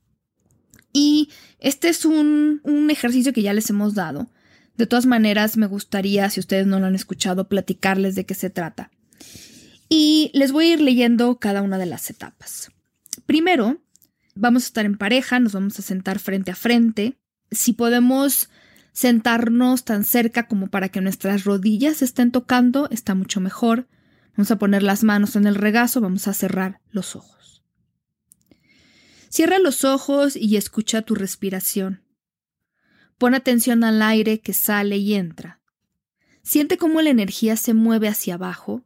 Y 0.93 1.31
este 1.59 1.89
es 1.89 2.05
un, 2.05 2.61
un 2.65 2.91
ejercicio 2.91 3.33
que 3.33 3.43
ya 3.43 3.53
les 3.53 3.71
hemos 3.71 3.95
dado. 3.95 4.29
De 4.77 4.87
todas 4.87 5.07
maneras, 5.07 5.57
me 5.57 5.67
gustaría, 5.67 6.29
si 6.31 6.41
ustedes 6.41 6.67
no 6.67 6.81
lo 6.81 6.87
han 6.87 6.95
escuchado, 6.95 7.49
platicarles 7.49 8.15
de 8.15 8.27
qué 8.27 8.35
se 8.35 8.51
trata. 8.51 8.91
Y 9.89 10.31
les 10.35 10.53
voy 10.53 10.67
a 10.67 10.73
ir 10.75 10.81
leyendo 10.81 11.39
cada 11.39 11.63
una 11.63 11.79
de 11.79 11.87
las 11.87 12.09
etapas. 12.11 12.71
Primero, 13.27 13.81
vamos 14.35 14.65
a 14.65 14.67
estar 14.67 14.87
en 14.87 14.97
pareja, 14.97 15.39
nos 15.41 15.53
vamos 15.53 15.79
a 15.79 15.83
sentar 15.83 16.19
frente 16.19 16.51
a 16.51 16.57
frente. 16.57 17.19
Si 17.51 17.73
podemos 17.73 18.49
sentarnos 18.93 19.85
tan 19.85 20.05
cerca 20.05 20.47
como 20.47 20.69
para 20.69 20.89
que 20.89 21.01
nuestras 21.01 21.45
rodillas 21.45 22.03
estén 22.03 22.31
tocando, 22.31 22.89
está 22.91 23.15
mucho 23.15 23.41
mejor. 23.41 23.87
Vamos 24.37 24.51
a 24.51 24.59
poner 24.59 24.83
las 24.83 25.05
manos 25.05 25.37
en 25.37 25.47
el 25.47 25.55
regazo, 25.55 26.01
vamos 26.01 26.28
a 26.28 26.35
cerrar 26.35 26.81
los 26.91 27.16
ojos. 27.16 27.62
Cierra 29.28 29.59
los 29.59 29.85
ojos 29.85 30.37
y 30.37 30.57
escucha 30.57 31.03
tu 31.03 31.14
respiración. 31.14 32.03
Pon 33.18 33.35
atención 33.35 33.85
al 33.85 34.03
aire 34.03 34.41
que 34.41 34.53
sale 34.53 34.97
y 34.97 35.14
entra. 35.14 35.61
Siente 36.43 36.78
cómo 36.78 37.03
la 37.03 37.11
energía 37.11 37.57
se 37.57 37.74
mueve 37.74 38.09
hacia 38.09 38.35
abajo 38.35 38.85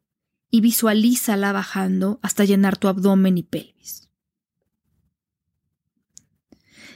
y 0.50 0.60
visualízala 0.60 1.52
bajando 1.52 2.18
hasta 2.22 2.44
llenar 2.44 2.76
tu 2.76 2.88
abdomen 2.88 3.38
y 3.38 3.42
pelvis. 3.42 4.08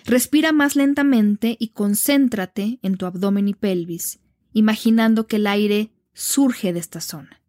Respira 0.04 0.52
más 0.52 0.74
lentamente 0.74 1.56
y 1.58 1.68
concéntrate 1.68 2.78
en 2.82 2.96
tu 2.96 3.06
abdomen 3.06 3.48
y 3.48 3.54
pelvis, 3.54 4.20
imaginando 4.52 5.26
que 5.26 5.36
el 5.36 5.46
aire 5.46 5.90
surge 6.14 6.72
de 6.72 6.80
esta 6.80 7.00
zona, 7.00 7.42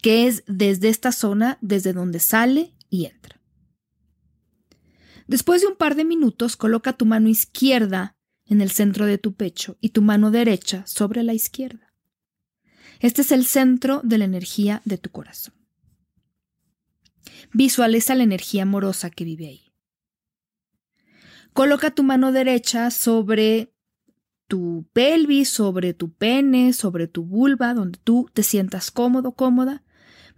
que 0.00 0.26
es 0.26 0.42
desde 0.46 0.88
esta 0.88 1.12
zona 1.12 1.58
desde 1.60 1.92
donde 1.92 2.20
sale 2.20 2.74
y 2.88 3.06
entra. 3.06 3.40
Después 5.26 5.60
de 5.60 5.68
un 5.68 5.76
par 5.76 5.94
de 5.94 6.04
minutos, 6.04 6.56
coloca 6.56 6.92
tu 6.92 7.06
mano 7.06 7.28
izquierda 7.28 8.16
en 8.46 8.60
el 8.60 8.70
centro 8.70 9.06
de 9.06 9.16
tu 9.16 9.34
pecho 9.34 9.76
y 9.80 9.90
tu 9.90 10.02
mano 10.02 10.30
derecha 10.30 10.84
sobre 10.86 11.22
la 11.22 11.34
izquierda. 11.34 11.94
Este 12.98 13.22
es 13.22 13.30
el 13.30 13.46
centro 13.46 14.00
de 14.02 14.18
la 14.18 14.24
energía 14.24 14.82
de 14.84 14.98
tu 14.98 15.10
corazón. 15.10 15.54
Visualiza 17.52 18.14
la 18.14 18.24
energía 18.24 18.64
amorosa 18.64 19.10
que 19.10 19.24
vive 19.24 19.46
ahí. 19.46 19.72
Coloca 21.52 21.90
tu 21.90 22.02
mano 22.02 22.32
derecha 22.32 22.90
sobre 22.90 23.72
tu 24.48 24.88
pelvis, 24.92 25.48
sobre 25.48 25.94
tu 25.94 26.12
pene, 26.12 26.72
sobre 26.72 27.06
tu 27.06 27.24
vulva, 27.24 27.72
donde 27.72 27.98
tú 28.02 28.28
te 28.32 28.42
sientas 28.42 28.90
cómodo, 28.90 29.32
cómoda, 29.32 29.84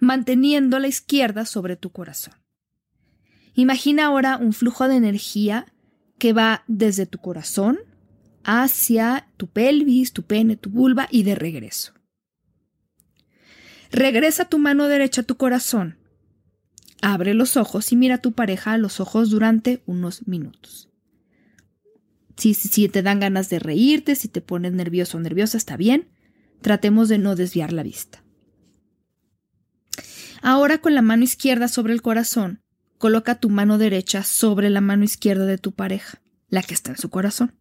manteniendo 0.03 0.81
la 0.81 0.89
izquierda 0.89 1.47
sobre 1.47 1.77
tu 1.77 1.91
corazón. 1.91 2.35
Imagina 3.55 4.07
ahora 4.07 4.37
un 4.37 4.53
flujo 4.53 4.89
de 4.89 4.97
energía 4.97 5.73
que 6.19 6.33
va 6.33 6.65
desde 6.67 7.07
tu 7.07 7.19
corazón 7.19 7.79
hacia 8.43 9.29
tu 9.37 9.47
pelvis, 9.47 10.13
tu 10.13 10.25
pene, 10.25 10.57
tu 10.57 10.71
vulva 10.71 11.07
y 11.09 11.23
de 11.23 11.37
regreso. 11.37 11.93
Regresa 13.93 14.47
tu 14.47 14.59
mano 14.59 14.89
derecha 14.89 15.21
a 15.21 15.25
tu 15.25 15.37
corazón. 15.37 15.99
Abre 17.01 17.33
los 17.33 17.57
ojos 17.57 17.93
y 17.93 17.97
mira 17.97 18.17
a 18.17 18.23
tu 18.23 18.33
pareja 18.33 18.73
a 18.73 18.79
los 18.79 18.99
ojos 18.99 19.31
durante 19.31 19.85
unos 19.87 20.27
minutos. 20.27 20.91
Si, 22.37 22.55
si 22.55 22.89
te 22.89 23.03
dan 23.03 23.21
ganas 23.21 23.51
de 23.51 23.61
reírte, 23.61 24.17
si 24.17 24.27
te 24.27 24.41
pones 24.41 24.73
nervioso 24.73 25.19
o 25.19 25.21
nerviosa, 25.21 25.57
está 25.57 25.77
bien. 25.77 26.09
Tratemos 26.61 27.09
de 27.09 27.19
no 27.19 27.37
desviar 27.37 27.73
la 27.73 27.85
vista. 27.85 28.22
Ahora 30.43 30.79
con 30.79 30.97
la 30.97 31.03
mano 31.03 31.23
izquierda 31.23 31.69
sobre 31.69 31.93
el 31.93 32.03
corazón, 32.03 32.63
coloca 32.99 33.37
tu 33.37 33.49
mano 33.49 33.79
derecha 33.79 34.25
sobre 34.25 34.71
la 34.71 34.81
mano 34.81 35.05
izquierda 35.05 35.47
de 35.47 35.57
tu 35.57 35.71
pareja, 35.71 36.21
la 36.49 36.65
que 36.65 36.75
está 36.75 36.91
en 36.91 36.99
su 36.99 37.11
corazón. 37.11 37.55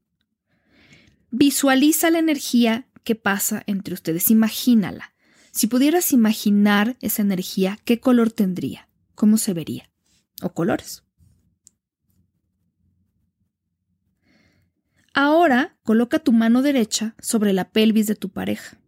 Visualiza 1.29 2.09
la 2.09 2.17
energía 2.17 2.87
que 3.03 3.13
pasa 3.13 3.61
entre 3.67 3.93
ustedes, 3.93 4.31
imagínala. 4.31 5.13
Si 5.51 5.67
pudieras 5.67 6.11
imaginar 6.11 6.97
esa 7.01 7.21
energía, 7.21 7.77
¿qué 7.85 7.99
color 7.99 8.31
tendría? 8.31 8.89
¿Cómo 9.13 9.37
se 9.37 9.53
vería? 9.53 9.91
¿O 10.41 10.53
colores? 10.53 11.03
Ahora 15.13 15.77
coloca 15.83 16.17
tu 16.17 16.31
mano 16.31 16.63
derecha 16.63 17.15
sobre 17.21 17.53
la 17.53 17.69
pelvis 17.69 18.07
de 18.07 18.15
tu 18.15 18.29
pareja. 18.29 18.80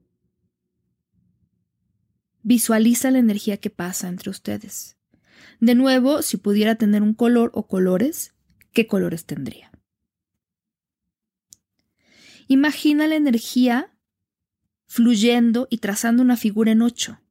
Visualiza 2.44 3.10
la 3.10 3.20
energía 3.20 3.58
que 3.58 3.70
pasa 3.70 4.10
entre 4.10 4.30
ustedes. 4.30 4.98
De 5.60 5.76
nuevo, 5.76 6.22
si 6.22 6.38
pudiera 6.38 6.76
tener 6.76 7.02
un 7.02 7.14
color 7.14 7.52
o 7.54 7.68
colores, 7.68 8.34
¿qué 8.74 8.86
colores 8.86 9.26
tendría? 9.26 9.72
Imagina 12.48 13.08
la 13.08 13.16
energía 13.16 13.98
fluyendo 14.86 15.68
y 15.70 15.78
trazando 15.78 16.22
una 16.22 16.38
figura 16.38 16.72
en 16.72 16.82
ocho, 16.82 17.22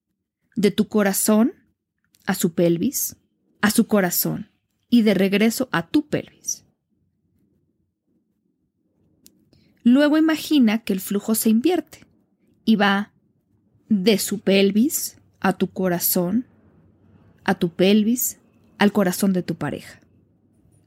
de 0.56 0.70
tu 0.70 0.88
corazón 0.88 1.52
a 2.26 2.34
su 2.34 2.54
pelvis, 2.54 3.16
a 3.60 3.70
su 3.70 3.86
corazón 3.86 4.50
y 4.88 5.02
de 5.02 5.14
regreso 5.14 5.68
a 5.72 5.88
tu 5.88 6.08
pelvis. 6.08 6.64
Luego 9.84 10.16
imagina 10.16 10.84
que 10.84 10.92
el 10.92 11.00
flujo 11.00 11.34
se 11.34 11.50
invierte 11.50 12.06
y 12.64 12.76
va 12.76 13.11
de 13.92 14.16
su 14.18 14.40
pelvis 14.40 15.18
a 15.40 15.52
tu 15.52 15.68
corazón, 15.70 16.46
a 17.44 17.56
tu 17.56 17.68
pelvis, 17.68 18.38
al 18.78 18.90
corazón 18.90 19.34
de 19.34 19.42
tu 19.42 19.56
pareja. 19.56 20.00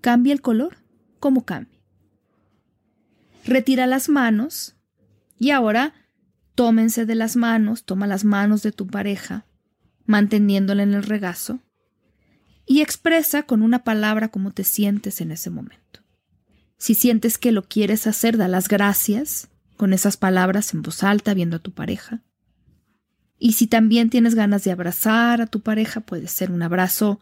¿Cambia 0.02 0.34
el 0.34 0.42
color? 0.42 0.78
¿Cómo 1.20 1.46
cambia? 1.46 1.80
Retira 3.46 3.86
las 3.86 4.10
manos 4.10 4.76
y 5.38 5.52
ahora 5.52 5.94
tómense 6.56 7.06
de 7.06 7.14
las 7.14 7.36
manos, 7.36 7.84
toma 7.84 8.08
las 8.08 8.24
manos 8.24 8.64
de 8.64 8.72
tu 8.72 8.88
pareja, 8.88 9.46
manteniéndola 10.06 10.82
en 10.82 10.96
el 10.96 11.04
regazo, 11.04 11.60
y 12.66 12.82
expresa 12.82 13.44
con 13.44 13.62
una 13.62 13.84
palabra 13.84 14.30
cómo 14.30 14.52
te 14.52 14.64
sientes 14.64 15.22
en 15.22 15.32
ese 15.32 15.52
momento. 15.52 16.00
Si 16.78 16.96
sientes 16.96 17.38
que 17.38 17.52
lo 17.52 17.64
quieres 17.68 18.08
hacer, 18.08 18.38
da 18.38 18.48
las 18.48 18.68
gracias 18.68 19.50
con 19.78 19.94
esas 19.94 20.18
palabras 20.18 20.74
en 20.74 20.82
voz 20.82 21.04
alta 21.04 21.36
viendo 21.36 21.58
a 21.58 21.60
tu 21.60 21.72
pareja. 21.72 22.24
Y 23.38 23.54
si 23.54 23.68
también 23.68 24.10
tienes 24.10 24.36
ganas 24.36 24.64
de 24.64 24.72
abrazar 24.72 25.42
a 25.42 25.48
tu 25.48 25.62
pareja, 25.62 26.02
puede 26.02 26.28
ser 26.28 26.52
un 26.52 26.62
abrazo 26.62 27.20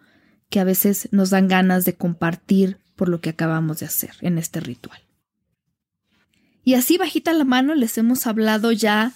que 0.49 0.59
a 0.59 0.63
veces 0.63 1.09
nos 1.11 1.31
dan 1.31 1.47
ganas 1.47 1.85
de 1.85 1.95
compartir 1.95 2.77
por 2.95 3.09
lo 3.09 3.21
que 3.21 3.31
acabamos 3.31 3.79
de 3.79 3.87
hacer 3.87 4.11
en 4.21 4.37
este 4.37 4.59
ritual. 4.59 4.99
Y 6.63 6.75
así 6.75 6.97
bajita 6.97 7.33
la 7.33 7.43
mano 7.43 7.75
les 7.75 7.97
hemos 7.97 8.27
hablado 8.27 8.71
ya 8.71 9.13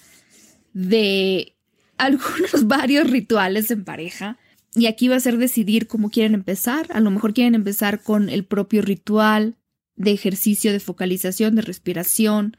de 0.74 1.56
algunos 1.98 2.68
varios 2.68 3.10
rituales 3.10 3.72
en 3.72 3.84
pareja. 3.84 4.38
Y 4.76 4.86
aquí 4.86 5.08
va 5.08 5.16
a 5.16 5.20
ser 5.20 5.38
decidir 5.38 5.88
cómo 5.88 6.10
quieren 6.10 6.34
empezar. 6.34 6.88
A 6.92 7.00
lo 7.00 7.10
mejor 7.10 7.34
quieren 7.34 7.56
empezar 7.56 8.02
con 8.02 8.30
el 8.30 8.44
propio 8.44 8.82
ritual 8.82 9.56
de 9.96 10.12
ejercicio, 10.12 10.72
de 10.72 10.80
focalización, 10.80 11.56
de 11.56 11.64
respiración. 11.64 12.58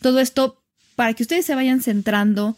Todo 0.00 0.18
esto 0.18 0.62
para 0.96 1.14
que 1.14 1.22
ustedes 1.22 1.46
se 1.46 1.54
vayan 1.54 1.80
centrando. 1.80 2.56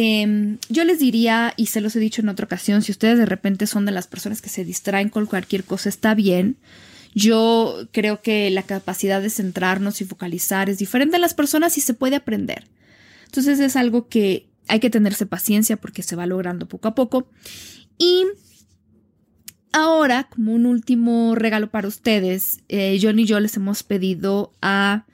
Em, 0.00 0.58
yo 0.68 0.84
les 0.84 1.00
diría, 1.00 1.54
y 1.56 1.66
se 1.66 1.80
los 1.80 1.96
he 1.96 1.98
dicho 1.98 2.22
en 2.22 2.28
otra 2.28 2.46
ocasión, 2.46 2.82
si 2.82 2.92
ustedes 2.92 3.18
de 3.18 3.26
repente 3.26 3.66
son 3.66 3.84
de 3.84 3.90
las 3.90 4.06
personas 4.06 4.40
que 4.40 4.48
se 4.48 4.64
distraen 4.64 5.08
con 5.08 5.26
cualquier 5.26 5.64
cosa, 5.64 5.88
está 5.88 6.14
bien. 6.14 6.56
Yo 7.16 7.88
creo 7.90 8.22
que 8.22 8.48
la 8.50 8.62
capacidad 8.62 9.20
de 9.20 9.28
centrarnos 9.28 10.00
y 10.00 10.04
focalizar 10.04 10.70
es 10.70 10.78
diferente 10.78 11.16
en 11.16 11.22
las 11.22 11.34
personas 11.34 11.76
y 11.78 11.80
se 11.80 11.94
puede 11.94 12.14
aprender. 12.14 12.68
Entonces 13.24 13.58
es 13.58 13.74
algo 13.74 14.06
que 14.06 14.46
hay 14.68 14.78
que 14.78 14.88
tenerse 14.88 15.26
paciencia 15.26 15.76
porque 15.76 16.04
se 16.04 16.14
va 16.14 16.26
logrando 16.26 16.68
poco 16.68 16.86
a 16.86 16.94
poco. 16.94 17.28
Y 17.98 18.24
Ahora, 19.72 20.28
como 20.30 20.54
un 20.54 20.64
último 20.64 21.34
regalo 21.34 21.70
para 21.70 21.88
ustedes, 21.88 22.60
eh, 22.68 22.98
John 23.02 23.18
y 23.18 23.26
yo 23.26 23.38
les 23.38 23.54
hemos 23.56 23.82
pedido 23.82 24.54
a 24.62 25.04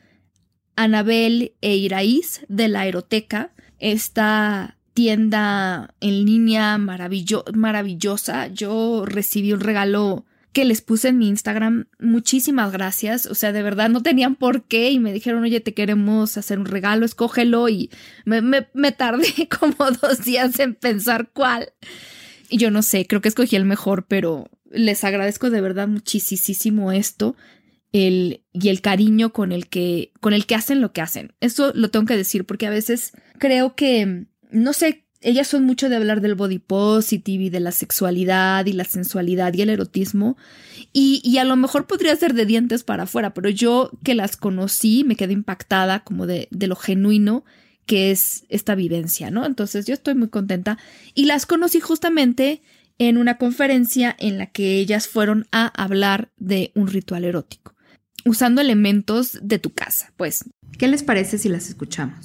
Anabel 0.77 1.55
e 1.61 1.75
Iraíz 1.75 2.43
de 2.49 2.69
la 2.69 2.83
Aeroteca, 2.83 3.51
esta 3.85 4.79
tienda 4.95 5.95
en 6.01 6.25
línea 6.25 6.79
maravillosa. 6.79 8.47
Yo 8.47 9.05
recibí 9.05 9.53
un 9.53 9.61
regalo 9.61 10.25
que 10.55 10.65
les 10.65 10.81
puse 10.81 11.09
en 11.09 11.19
mi 11.19 11.29
Instagram. 11.29 11.87
Muchísimas 11.99 12.73
gracias. 12.73 13.27
O 13.27 13.35
sea, 13.35 13.53
de 13.53 13.63
verdad 13.63 13.91
no 13.91 14.03
tenían 14.03 14.37
por 14.37 14.63
qué 14.63 14.91
y 14.91 15.01
me 15.01 15.13
dijeron, 15.13 15.43
oye, 15.43 15.61
te 15.61 15.75
queremos 15.75 16.39
hacer 16.39 16.59
un 16.59 16.65
regalo, 16.65 17.05
escógelo. 17.05 17.69
Y 17.69 17.91
me, 18.25 18.41
me 18.41 18.93
tardé 18.93 19.49
como 19.61 19.91
dos 19.91 20.25
días 20.25 20.59
en 20.61 20.75
pensar 20.75 21.29
cuál. 21.35 21.73
Y 22.49 22.57
yo 22.57 22.71
no 22.71 22.83
sé, 22.83 23.07
creo 23.07 23.21
que 23.21 23.29
escogí 23.29 23.57
el 23.57 23.67
mejor, 23.67 24.07
pero 24.07 24.49
les 24.71 25.05
agradezco 25.05 25.51
de 25.51 25.61
verdad 25.61 25.89
muchísimo 25.89 26.91
esto. 26.91 27.37
El, 27.93 28.43
y 28.53 28.71
el 28.71 28.81
cariño 28.81 29.33
con 29.33 29.53
el 29.53 29.69
que 29.69 30.11
con 30.21 30.33
el 30.33 30.47
que 30.47 30.57
hacen 30.57 30.81
lo 30.81 30.93
que 30.93 31.01
hacen. 31.01 31.33
Eso 31.41 31.71
lo 31.77 31.91
tengo 31.91 32.07
que 32.07 32.17
decir 32.17 32.45
porque 32.45 32.67
a 32.67 32.71
veces 32.71 33.13
creo 33.45 33.75
que 33.75 34.25
no 34.51 34.73
sé, 34.73 35.05
ellas 35.21 35.49
son 35.49 35.65
mucho 35.65 35.91
de 35.91 35.97
hablar 35.97 36.23
del 36.23 36.35
body 36.35 36.61
positive 36.61 37.45
y 37.45 37.51
de 37.51 37.61
la 37.61 37.73
sexualidad 37.73 38.65
y 38.65 38.73
la 38.73 38.85
sensualidad 38.85 39.53
y 39.53 39.61
el 39.61 39.69
erotismo. 39.69 40.39
Y, 40.95 41.21
y, 41.23 41.37
a 41.37 41.45
lo 41.45 41.55
mejor 41.55 41.87
podría 41.87 42.17
ser 42.17 42.33
de 42.33 42.47
dientes 42.47 42.85
para 42.85 43.03
afuera, 43.03 43.35
pero 43.35 43.51
yo 43.51 43.91
que 44.03 44.15
las 44.15 44.39
conocí 44.39 45.05
me 45.05 45.15
quedé 45.15 45.35
impactada 45.35 46.05
como 46.05 46.27
de, 46.27 46.49
de 46.53 46.67
lo 46.69 46.75
genuino 46.75 47.45
que 47.85 48.11
es 48.11 48.47
esta 48.49 48.75
vivencia, 48.75 49.31
¿no? 49.31 49.45
Entonces 49.45 49.85
yo 49.85 49.93
estoy 49.93 50.15
muy 50.15 50.29
contenta 50.29 50.79
y 51.13 51.27
las 51.27 51.45
conocí 51.45 51.81
justamente 51.81 52.63
en 52.97 53.19
una 53.19 53.37
conferencia 53.37 54.17
en 54.19 54.39
la 54.39 54.47
que 54.47 54.79
ellas 54.79 55.07
fueron 55.07 55.47
a 55.53 55.67
hablar 55.67 56.33
de 56.39 56.73
un 56.75 56.87
ritual 56.87 57.25
erótico, 57.25 57.75
usando 58.25 58.63
elementos 58.63 59.39
de 59.43 59.59
tu 59.59 59.75
casa. 59.75 60.15
Pues, 60.17 60.47
¿qué 60.79 60.89
les 60.89 61.03
parece 61.03 61.37
si 61.37 61.51
las 61.51 61.69
escuchamos? 61.69 62.25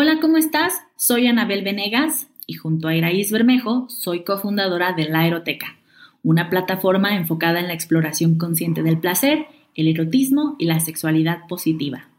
Hola, 0.00 0.20
¿cómo 0.20 0.36
estás? 0.36 0.74
Soy 0.94 1.26
Anabel 1.26 1.64
Venegas 1.64 2.28
y 2.46 2.54
junto 2.54 2.86
a 2.86 2.94
Iraís 2.94 3.32
Bermejo 3.32 3.88
soy 3.90 4.22
cofundadora 4.22 4.92
de 4.92 5.08
La 5.08 5.26
Eroteca, 5.26 5.76
una 6.22 6.50
plataforma 6.50 7.16
enfocada 7.16 7.58
en 7.58 7.66
la 7.66 7.74
exploración 7.74 8.38
consciente 8.38 8.84
del 8.84 9.00
placer, 9.00 9.46
el 9.74 9.88
erotismo 9.88 10.54
y 10.60 10.66
la 10.66 10.78
sexualidad 10.78 11.48
positiva. 11.48 12.10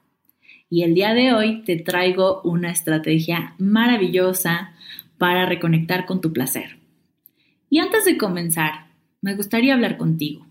Y 0.69 0.83
el 0.83 0.93
día 0.93 1.13
de 1.13 1.31
hoy 1.31 1.63
te 1.63 1.77
traigo 1.77 2.41
una 2.41 2.69
estrategia 2.69 3.55
maravillosa 3.59 4.73
para 5.17 5.45
reconectar 5.45 6.05
con 6.05 6.19
tu 6.19 6.33
placer. 6.33 6.79
Y 7.69 7.79
antes 7.79 8.03
de 8.03 8.17
comenzar, 8.17 8.87
me 9.21 9.35
gustaría 9.35 9.73
hablar 9.73 9.95
contigo. 9.95 10.45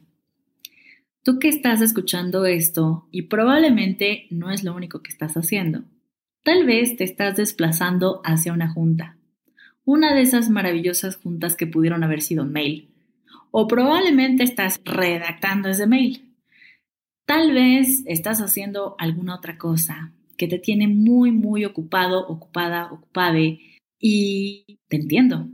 Tú 1.22 1.38
que 1.38 1.50
estás 1.50 1.82
escuchando 1.82 2.46
esto 2.46 3.06
y 3.10 3.24
probablemente 3.28 4.28
no 4.30 4.50
es 4.50 4.64
lo 4.64 4.74
único 4.74 5.02
que 5.02 5.10
estás 5.10 5.36
haciendo. 5.36 5.84
Tal 6.42 6.64
vez 6.64 6.96
te 6.96 7.04
estás 7.04 7.36
desplazando 7.36 8.20
hacia 8.24 8.52
una 8.52 8.72
junta, 8.72 9.18
una 9.84 10.14
de 10.14 10.22
esas 10.22 10.50
maravillosas 10.50 11.16
juntas 11.16 11.56
que 11.56 11.66
pudieron 11.66 12.04
haber 12.04 12.22
sido 12.22 12.44
mail, 12.44 12.94
o 13.50 13.66
probablemente 13.66 14.44
estás 14.44 14.80
redactando 14.84 15.68
ese 15.68 15.86
mail. 15.86 16.34
Tal 17.26 17.52
vez 17.52 18.02
estás 18.06 18.40
haciendo 18.40 18.94
alguna 18.98 19.34
otra 19.34 19.58
cosa 19.58 20.12
que 20.36 20.48
te 20.48 20.58
tiene 20.58 20.88
muy, 20.88 21.32
muy 21.32 21.64
ocupado, 21.64 22.26
ocupada, 22.26 22.90
ocupade, 22.92 23.60
y 23.98 24.78
te 24.88 24.96
entiendo. 24.96 25.48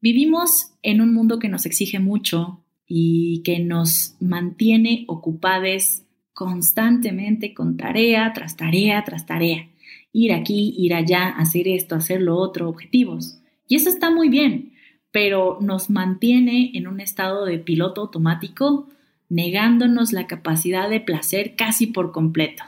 Vivimos 0.00 0.74
en 0.82 1.00
un 1.00 1.14
mundo 1.14 1.38
que 1.38 1.48
nos 1.48 1.64
exige 1.66 2.00
mucho 2.00 2.64
y 2.86 3.42
que 3.44 3.60
nos 3.60 4.16
mantiene 4.20 5.04
ocupades 5.08 6.04
constantemente 6.32 7.54
con 7.54 7.76
tarea 7.76 8.32
tras 8.32 8.56
tarea 8.56 9.02
tras 9.04 9.26
tarea 9.26 9.67
ir 10.12 10.32
aquí, 10.32 10.74
ir 10.76 10.94
allá, 10.94 11.28
hacer 11.28 11.68
esto, 11.68 11.94
hacer 11.94 12.22
lo 12.22 12.36
otro, 12.36 12.68
objetivos. 12.68 13.40
Y 13.66 13.76
eso 13.76 13.88
está 13.88 14.10
muy 14.10 14.28
bien, 14.28 14.72
pero 15.10 15.58
nos 15.60 15.90
mantiene 15.90 16.72
en 16.74 16.86
un 16.86 17.00
estado 17.00 17.44
de 17.44 17.58
piloto 17.58 18.02
automático, 18.02 18.88
negándonos 19.28 20.12
la 20.12 20.26
capacidad 20.26 20.88
de 20.88 21.00
placer 21.00 21.54
casi 21.56 21.86
por 21.86 22.12
completo. 22.12 22.64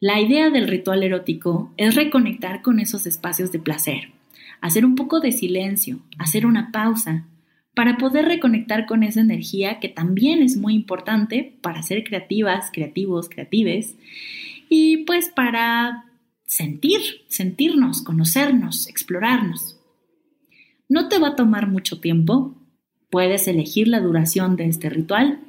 La 0.00 0.20
idea 0.20 0.50
del 0.50 0.68
ritual 0.68 1.02
erótico 1.02 1.72
es 1.76 1.94
reconectar 1.94 2.62
con 2.62 2.80
esos 2.80 3.06
espacios 3.06 3.50
de 3.52 3.58
placer, 3.58 4.10
hacer 4.60 4.84
un 4.84 4.94
poco 4.94 5.20
de 5.20 5.32
silencio, 5.32 6.00
hacer 6.18 6.46
una 6.46 6.70
pausa, 6.70 7.26
para 7.74 7.98
poder 7.98 8.24
reconectar 8.24 8.86
con 8.86 9.02
esa 9.02 9.20
energía 9.20 9.80
que 9.80 9.88
también 9.88 10.42
es 10.42 10.56
muy 10.56 10.74
importante 10.74 11.58
para 11.60 11.82
ser 11.82 12.04
creativas, 12.04 12.70
creativos, 12.72 13.28
creatives 13.28 13.96
y 14.68 15.04
pues 15.04 15.28
para 15.28 16.06
sentir, 16.46 17.00
sentirnos, 17.28 18.02
conocernos, 18.02 18.88
explorarnos. 18.88 19.76
No 20.88 21.08
te 21.08 21.18
va 21.18 21.28
a 21.28 21.36
tomar 21.36 21.68
mucho 21.68 22.00
tiempo, 22.00 22.54
puedes 23.10 23.48
elegir 23.48 23.88
la 23.88 24.00
duración 24.00 24.56
de 24.56 24.66
este 24.66 24.88
ritual, 24.88 25.40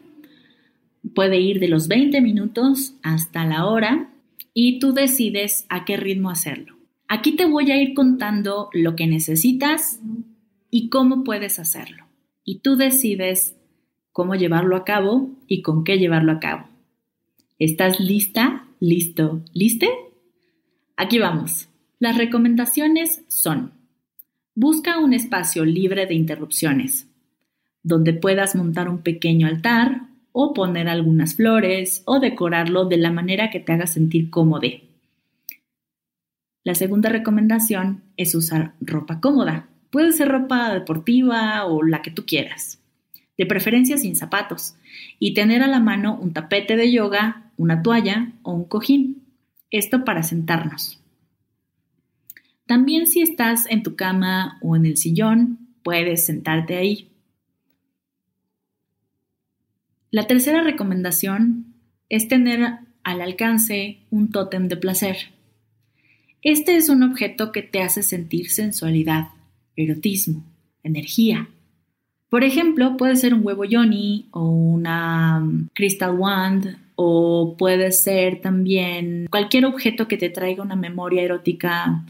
puede 1.14 1.40
ir 1.40 1.60
de 1.60 1.68
los 1.68 1.88
20 1.88 2.22
minutos 2.22 2.96
hasta 3.04 3.46
la 3.46 3.66
hora 3.66 4.10
y 4.54 4.80
tú 4.80 4.94
decides 4.94 5.66
a 5.70 5.86
qué 5.86 5.98
ritmo 5.98 6.30
hacerlo. 6.30 6.76
Aquí 7.08 7.36
te 7.36 7.46
voy 7.46 7.72
a 7.72 7.82
ir 7.82 7.94
contando 7.94 8.70
lo 8.74 8.96
que 8.96 9.08
necesitas 9.08 10.00
y 10.70 10.90
cómo 10.90 11.24
puedes 11.24 11.60
hacerlo. 11.60 12.06
Y 12.44 12.60
tú 12.60 12.76
decides 12.76 13.56
cómo 14.12 14.36
llevarlo 14.36 14.76
a 14.76 14.84
cabo 14.84 15.30
y 15.48 15.62
con 15.62 15.84
qué 15.84 15.98
llevarlo 15.98 16.32
a 16.34 16.40
cabo. 16.40 16.68
¿Estás 17.60 18.00
lista 18.00 18.67
¿Listo? 18.80 19.44
¿Liste? 19.54 19.90
Aquí 20.96 21.18
vamos. 21.18 21.70
Las 22.00 22.16
recomendaciones 22.16 23.24
son, 23.28 23.74
busca 24.54 25.00
un 25.00 25.14
espacio 25.14 25.66
libre 25.66 26.06
de 26.06 26.14
interrupciones, 26.14 27.08
donde 27.82 28.14
puedas 28.14 28.56
montar 28.56 28.88
un 28.88 29.02
pequeño 29.02 29.48
altar 29.48 30.10
o 30.32 30.54
poner 30.54 30.90
algunas 30.90 31.36
flores 31.36 32.04
o 32.06 32.20
decorarlo 32.20 32.86
de 32.86 32.98
la 32.98 33.12
manera 33.12 33.50
que 33.50 33.60
te 33.60 33.74
haga 33.74 33.88
sentir 33.88 34.30
cómodo. 34.30 34.68
La 36.64 36.76
segunda 36.76 37.10
recomendación 37.10 38.04
es 38.16 38.36
usar 38.36 38.76
ropa 38.80 39.20
cómoda. 39.20 39.70
Puede 39.90 40.12
ser 40.12 40.28
ropa 40.28 40.72
deportiva 40.72 41.66
o 41.66 41.82
la 41.82 42.04
que 42.04 42.12
tú 42.12 42.26
quieras, 42.28 42.80
de 43.38 43.46
preferencia 43.48 43.98
sin 43.98 44.16
zapatos, 44.16 44.76
y 45.20 45.34
tener 45.34 45.64
a 45.64 45.68
la 45.68 45.80
mano 45.80 46.18
un 46.22 46.34
tapete 46.34 46.76
de 46.76 46.92
yoga 46.92 47.48
una 47.58 47.82
toalla 47.82 48.34
o 48.44 48.54
un 48.54 48.66
cojín. 48.66 49.24
Esto 49.70 50.06
para 50.06 50.24
sentarnos. 50.24 51.04
También 52.66 53.08
si 53.08 53.22
estás 53.22 53.66
en 53.70 53.84
tu 53.84 53.96
cama 53.96 54.60
o 54.62 54.76
en 54.76 54.86
el 54.86 54.98
sillón, 54.98 55.60
puedes 55.84 56.26
sentarte 56.26 56.78
ahí. 56.78 57.10
La 60.12 60.28
tercera 60.28 60.64
recomendación 60.64 61.74
es 62.10 62.28
tener 62.28 62.80
al 63.04 63.22
alcance 63.22 64.00
un 64.10 64.30
tótem 64.32 64.68
de 64.68 64.78
placer. 64.78 65.18
Este 66.42 66.78
es 66.78 66.88
un 66.88 67.04
objeto 67.04 67.52
que 67.52 67.62
te 67.62 67.82
hace 67.82 68.04
sentir 68.04 68.50
sensualidad, 68.50 69.30
erotismo, 69.76 70.46
energía. 70.84 71.50
Por 72.30 72.44
ejemplo, 72.44 72.98
puede 72.98 73.16
ser 73.16 73.34
un 73.34 73.46
huevo 73.46 73.64
yoni 73.64 74.28
o 74.32 74.50
una 74.50 75.40
um, 75.42 75.70
crystal 75.74 76.16
wand 76.18 76.78
o 76.96 77.56
puede 77.58 77.92
ser 77.92 78.42
también 78.42 79.28
cualquier 79.30 79.66
objeto 79.66 80.08
que 80.08 80.18
te 80.18 80.30
traiga 80.30 80.64
una 80.64 80.76
memoria 80.76 81.22
erótica. 81.22 82.06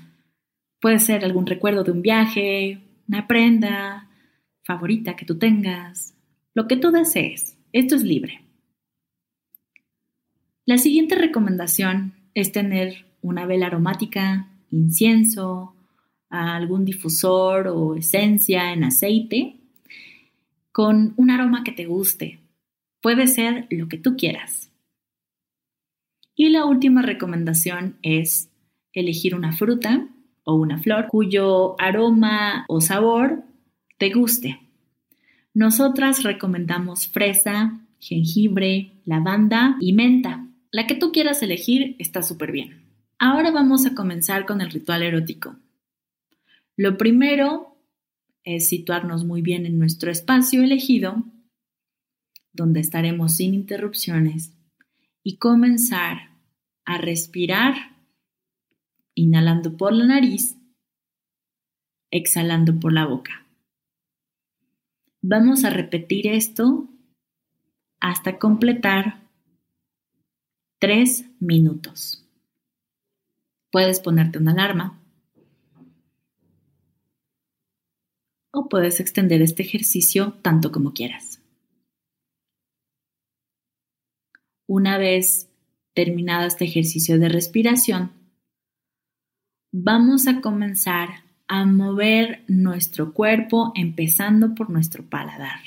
Puede 0.80 1.00
ser 1.00 1.24
algún 1.24 1.46
recuerdo 1.46 1.84
de 1.84 1.92
un 1.92 2.02
viaje, 2.02 2.82
una 3.08 3.28
prenda 3.28 4.08
favorita 4.64 5.16
que 5.16 5.26
tú 5.26 5.38
tengas, 5.38 6.16
lo 6.56 6.68
que 6.68 6.78
tú 6.78 6.92
desees. 6.92 7.58
Esto 7.72 7.96
es 7.96 8.04
libre. 8.04 8.42
La 10.66 10.80
siguiente 10.80 11.16
recomendación 11.16 12.14
es 12.34 12.52
tener 12.52 13.06
una 13.22 13.46
vela 13.46 13.68
aromática, 13.68 14.48
incienso, 14.72 15.76
algún 16.30 16.86
difusor 16.86 17.68
o 17.68 17.96
esencia 17.96 18.74
en 18.74 18.84
aceite 18.84 19.57
con 20.78 21.16
un 21.18 21.32
aroma 21.32 21.64
que 21.64 21.72
te 21.72 21.88
guste. 21.88 22.40
Puede 23.02 23.26
ser 23.26 23.66
lo 23.72 23.88
que 23.88 23.98
tú 23.98 24.16
quieras. 24.16 24.72
Y 26.36 26.50
la 26.50 26.66
última 26.66 27.02
recomendación 27.02 27.98
es 28.04 28.52
elegir 28.94 29.34
una 29.34 29.54
fruta 29.54 30.08
o 30.44 30.54
una 30.54 30.78
flor 30.78 31.08
cuyo 31.08 31.82
aroma 31.82 32.64
o 32.68 32.80
sabor 32.80 33.42
te 33.98 34.12
guste. 34.12 34.60
Nosotras 35.56 36.22
recomendamos 36.22 37.08
fresa, 37.08 37.80
jengibre, 38.00 38.92
lavanda 39.04 39.78
y 39.80 39.94
menta. 39.94 40.46
La 40.70 40.86
que 40.86 40.94
tú 40.94 41.12
quieras 41.12 41.42
elegir 41.42 41.96
está 41.98 42.22
súper 42.22 42.52
bien. 42.52 42.84
Ahora 43.18 43.50
vamos 43.50 43.88
a 43.88 43.96
comenzar 43.96 44.46
con 44.46 44.62
el 44.62 44.70
ritual 44.70 45.02
erótico. 45.02 45.56
Lo 46.76 47.00
primero 47.00 47.77
es 48.48 48.70
situarnos 48.70 49.26
muy 49.26 49.42
bien 49.42 49.66
en 49.66 49.78
nuestro 49.78 50.10
espacio 50.10 50.64
elegido, 50.64 51.26
donde 52.54 52.80
estaremos 52.80 53.36
sin 53.36 53.54
interrupciones, 53.54 54.54
y 55.22 55.36
comenzar 55.36 56.30
a 56.86 56.98
respirar, 56.98 57.76
inhalando 59.16 59.76
por 59.76 59.92
la 59.92 60.06
nariz, 60.06 60.56
exhalando 62.10 62.80
por 62.80 62.94
la 62.94 63.06
boca. 63.06 63.46
Vamos 65.22 65.66
a 65.66 65.70
repetir 65.70 66.28
esto 66.28 66.88
hasta 68.00 68.40
completar 68.40 69.28
tres 70.80 71.26
minutos. 71.42 72.26
Puedes 73.72 74.00
ponerte 74.00 74.38
una 74.38 74.54
alarma 74.54 75.04
o 78.58 78.70
puedes 78.70 79.00
extender 79.00 79.42
este 79.44 79.62
ejercicio 79.62 80.34
tanto 80.42 80.72
como 80.72 80.94
quieras. 80.94 81.40
Una 84.66 84.98
vez 84.98 85.48
terminado 85.94 86.48
este 86.48 86.66
ejercicio 86.66 87.20
de 87.20 87.30
respiración, 87.30 88.12
vamos 89.72 90.28
a 90.28 90.42
comenzar 90.42 91.10
a 91.48 91.66
mover 91.66 92.44
nuestro 92.48 93.14
cuerpo 93.14 93.72
empezando 93.76 94.56
por 94.56 94.72
nuestro 94.72 95.08
paladar. 95.08 95.60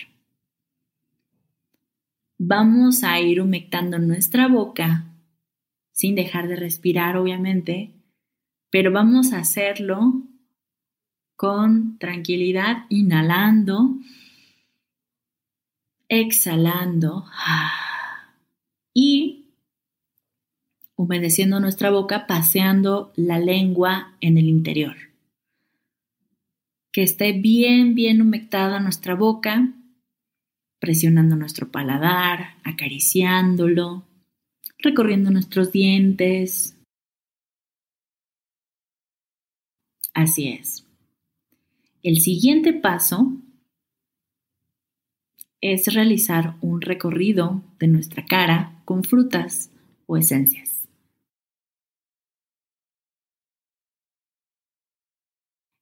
Vamos 2.38 3.05
a 3.05 3.20
ir 3.20 3.41
humectando 3.41 3.99
nuestra 4.01 4.49
boca 4.49 5.07
sin 5.93 6.16
dejar 6.16 6.49
de 6.49 6.57
respirar, 6.57 7.16
obviamente, 7.16 7.93
pero 8.70 8.91
vamos 8.91 9.32
a 9.32 9.38
hacerlo 9.38 10.30
con 11.41 11.97
tranquilidad, 11.97 12.84
inhalando, 12.91 13.95
exhalando 16.07 17.24
y 18.93 19.47
humedeciendo 20.97 21.59
nuestra 21.59 21.88
boca, 21.88 22.26
paseando 22.26 23.11
la 23.16 23.38
lengua 23.38 24.18
en 24.20 24.36
el 24.36 24.51
interior. 24.51 24.95
Que 26.93 27.05
esté 27.05 27.32
bien, 27.32 27.95
bien 27.95 28.20
humectada 28.20 28.78
nuestra 28.78 29.14
boca, 29.14 29.72
presionando 30.78 31.36
nuestro 31.36 31.70
paladar, 31.70 32.57
acariciándolo, 32.64 34.05
recorriendo 34.76 35.30
nuestros 35.30 35.72
dientes. 35.72 36.76
Así 40.12 40.49
es. 40.49 40.89
El 42.03 42.17
siguiente 42.21 42.73
paso 42.73 43.31
es 45.61 45.93
realizar 45.93 46.55
un 46.63 46.81
recorrido 46.81 47.63
de 47.79 47.89
nuestra 47.89 48.25
cara 48.25 48.81
con 48.87 49.05
frutas 49.05 49.71
o 50.07 50.17
esencias. 50.17 50.89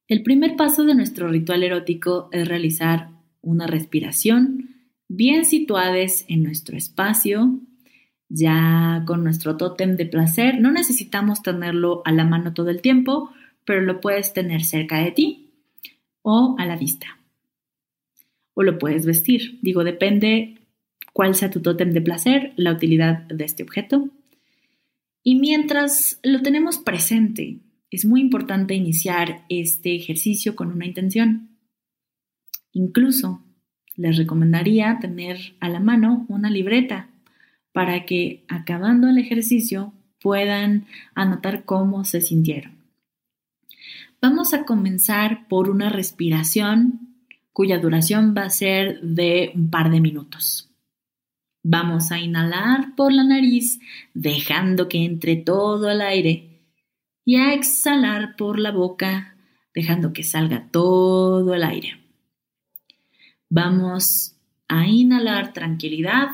El 0.09 0.21
primer 0.23 0.57
paso 0.57 0.83
de 0.83 0.93
nuestro 0.93 1.29
ritual 1.29 1.63
erótico 1.63 2.27
es 2.33 2.45
realizar 2.45 3.11
una 3.41 3.65
respiración 3.65 4.75
bien 5.07 5.45
situadas 5.45 6.25
en 6.27 6.43
nuestro 6.43 6.75
espacio, 6.75 7.61
ya 8.27 9.03
con 9.07 9.23
nuestro 9.23 9.55
tótem 9.55 9.95
de 9.95 10.05
placer. 10.05 10.59
No 10.59 10.71
necesitamos 10.71 11.41
tenerlo 11.41 12.01
a 12.03 12.11
la 12.11 12.25
mano 12.25 12.53
todo 12.53 12.71
el 12.71 12.81
tiempo, 12.81 13.29
pero 13.63 13.79
lo 13.79 14.01
puedes 14.01 14.33
tener 14.33 14.65
cerca 14.65 14.97
de 14.97 15.11
ti 15.11 15.48
o 16.29 16.55
a 16.59 16.65
la 16.65 16.77
vista. 16.77 17.17
O 18.53 18.63
lo 18.63 18.77
puedes 18.77 19.05
vestir. 19.05 19.59
Digo, 19.61 19.83
depende 19.83 20.59
cuál 21.13 21.33
sea 21.33 21.49
tu 21.49 21.61
tótem 21.61 21.91
de 21.91 22.01
placer, 22.01 22.53
la 22.55 22.71
utilidad 22.71 23.23
de 23.27 23.45
este 23.45 23.63
objeto. 23.63 24.09
Y 25.23 25.35
mientras 25.35 26.19
lo 26.23 26.41
tenemos 26.41 26.77
presente, 26.77 27.59
es 27.89 28.05
muy 28.05 28.21
importante 28.21 28.75
iniciar 28.75 29.43
este 29.49 29.95
ejercicio 29.95 30.55
con 30.55 30.71
una 30.71 30.85
intención. 30.85 31.49
Incluso 32.71 33.43
les 33.95 34.17
recomendaría 34.17 34.99
tener 35.01 35.55
a 35.59 35.67
la 35.67 35.79
mano 35.79 36.25
una 36.29 36.49
libreta 36.49 37.09
para 37.73 38.05
que 38.05 38.45
acabando 38.47 39.09
el 39.09 39.17
ejercicio 39.17 39.93
puedan 40.21 40.85
anotar 41.15 41.65
cómo 41.65 42.03
se 42.05 42.21
sintieron. 42.21 42.78
Vamos 44.21 44.53
a 44.53 44.65
comenzar 44.65 45.47
por 45.47 45.69
una 45.69 45.89
respiración 45.89 47.23
cuya 47.53 47.79
duración 47.79 48.33
va 48.37 48.43
a 48.43 48.49
ser 48.49 48.99
de 49.01 49.53
un 49.55 49.69
par 49.69 49.89
de 49.91 50.01
minutos. 50.01 50.69
Vamos 51.63 52.11
a 52.11 52.19
inhalar 52.19 52.95
por 52.95 53.13
la 53.13 53.23
nariz, 53.23 53.79
dejando 54.13 54.89
que 54.89 55.05
entre 55.05 55.37
todo 55.37 55.89
el 55.89 56.01
aire, 56.01 56.65
y 57.23 57.37
a 57.37 57.53
exhalar 57.53 58.35
por 58.35 58.59
la 58.59 58.71
boca, 58.71 59.37
dejando 59.73 60.11
que 60.11 60.23
salga 60.23 60.67
todo 60.69 61.53
el 61.53 61.63
aire. 61.63 62.01
Vamos 63.49 64.35
a 64.67 64.85
inhalar 64.85 65.53
tranquilidad 65.53 66.29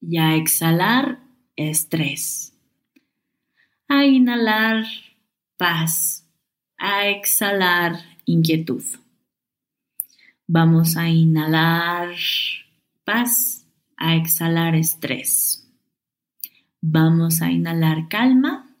y 0.00 0.18
a 0.18 0.34
exhalar 0.34 1.20
estrés. 1.54 2.52
A 3.86 4.04
inhalar 4.06 4.86
paz 5.56 6.29
a 6.80 7.08
exhalar 7.08 8.00
inquietud. 8.24 8.82
Vamos 10.48 10.96
a 10.96 11.08
inhalar 11.10 12.16
paz, 13.04 13.66
a 13.98 14.16
exhalar 14.16 14.74
estrés. 14.74 15.70
Vamos 16.80 17.42
a 17.42 17.50
inhalar 17.50 18.08
calma. 18.08 18.74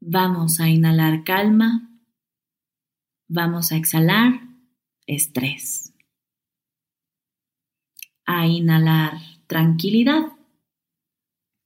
Vamos 0.00 0.58
a 0.58 0.68
inhalar 0.68 1.22
calma. 1.22 1.88
Vamos 3.28 3.70
a 3.70 3.76
exhalar 3.76 4.40
estrés. 5.06 5.94
A 8.26 8.46
inhalar 8.48 9.12
tranquilidad 9.46 10.32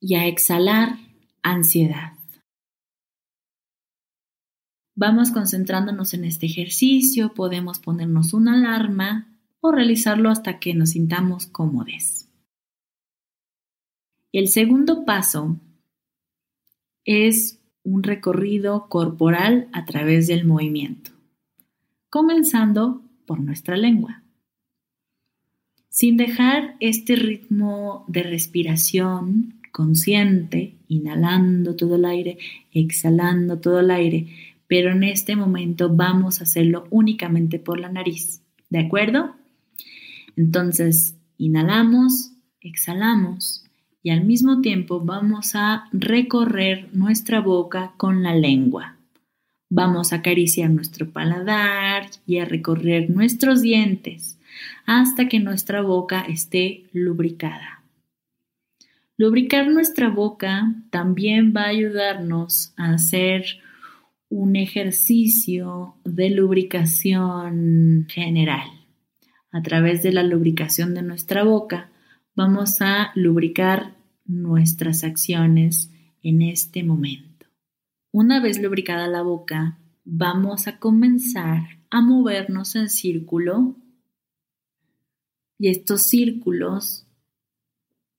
y 0.01 0.16
a 0.16 0.26
exhalar 0.26 0.98
ansiedad. 1.42 2.20
Vamos 5.01 5.30
concentrándonos 5.30 6.12
en 6.12 6.26
este 6.26 6.44
ejercicio, 6.44 7.32
podemos 7.32 7.78
ponernos 7.78 8.34
una 8.34 8.53
alarma 8.53 9.34
o 9.62 9.72
realizarlo 9.72 10.28
hasta 10.28 10.59
que 10.59 10.74
nos 10.74 10.90
sintamos 10.90 11.46
cómodos. 11.46 12.26
El 14.30 14.48
segundo 14.48 15.07
paso 15.07 15.57
es 17.07 17.62
un 17.82 18.03
recorrido 18.03 18.90
corporal 18.90 19.70
a 19.72 19.86
través 19.86 20.26
del 20.26 20.44
movimiento, 20.44 21.12
comenzando 22.11 23.01
por 23.24 23.40
nuestra 23.40 23.78
lengua. 23.78 24.22
Sin 25.88 26.18
dejar 26.18 26.76
este 26.78 27.16
ritmo 27.16 28.05
de 28.07 28.22
respiración 28.22 29.61
consciente, 29.72 30.74
inhalando 30.88 31.74
todo 31.74 31.96
el 31.96 32.05
aire, 32.05 32.36
exhalando 32.72 33.61
todo 33.61 33.80
el 33.80 33.90
aire, 33.90 34.49
pero 34.71 34.93
en 34.93 35.03
este 35.03 35.35
momento 35.35 35.91
vamos 35.93 36.39
a 36.41 36.45
hacerlo 36.45 36.87
únicamente 36.91 37.59
por 37.59 37.81
la 37.81 37.89
nariz, 37.89 38.41
¿de 38.68 38.79
acuerdo? 38.79 39.35
Entonces, 40.37 41.16
inhalamos, 41.39 42.31
exhalamos 42.61 43.64
y 44.01 44.11
al 44.11 44.25
mismo 44.25 44.61
tiempo 44.61 45.01
vamos 45.01 45.57
a 45.57 45.89
recorrer 45.93 46.89
nuestra 46.93 47.41
boca 47.41 47.95
con 47.97 48.23
la 48.23 48.33
lengua. 48.33 48.97
Vamos 49.71 50.12
a 50.12 50.16
acariciar 50.16 50.71
nuestro 50.71 51.11
paladar 51.11 52.09
y 52.25 52.39
a 52.39 52.45
recorrer 52.45 53.11
nuestros 53.11 53.62
dientes 53.62 54.39
hasta 54.87 55.27
que 55.27 55.41
nuestra 55.41 55.83
boca 55.83 56.21
esté 56.21 56.85
lubricada. 56.93 57.83
Lubricar 59.16 59.66
nuestra 59.66 60.11
boca 60.11 60.73
también 60.91 61.53
va 61.57 61.62
a 61.62 61.71
ayudarnos 61.71 62.73
a 62.77 62.95
hacer 62.95 63.59
un 64.31 64.55
ejercicio 64.55 65.97
de 66.05 66.31
lubricación 66.31 68.07
general. 68.09 68.68
A 69.51 69.61
través 69.61 70.05
de 70.05 70.12
la 70.12 70.22
lubricación 70.22 70.95
de 70.95 71.03
nuestra 71.03 71.43
boca 71.43 71.91
vamos 72.37 72.81
a 72.81 73.11
lubricar 73.16 73.97
nuestras 74.24 75.03
acciones 75.03 75.91
en 76.22 76.43
este 76.43 76.85
momento. 76.85 77.47
Una 78.12 78.41
vez 78.41 78.62
lubricada 78.62 79.09
la 79.09 79.22
boca, 79.22 79.78
vamos 80.05 80.68
a 80.68 80.78
comenzar 80.78 81.62
a 81.91 82.01
movernos 82.01 82.76
en 82.76 82.89
círculo 82.89 83.76
y 85.59 85.68
estos 85.68 86.03
círculos 86.03 87.05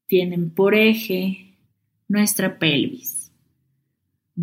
tienen 0.07 0.49
por 0.49 0.75
eje 0.75 1.57
nuestra 2.09 2.59
pelvis. 2.59 3.20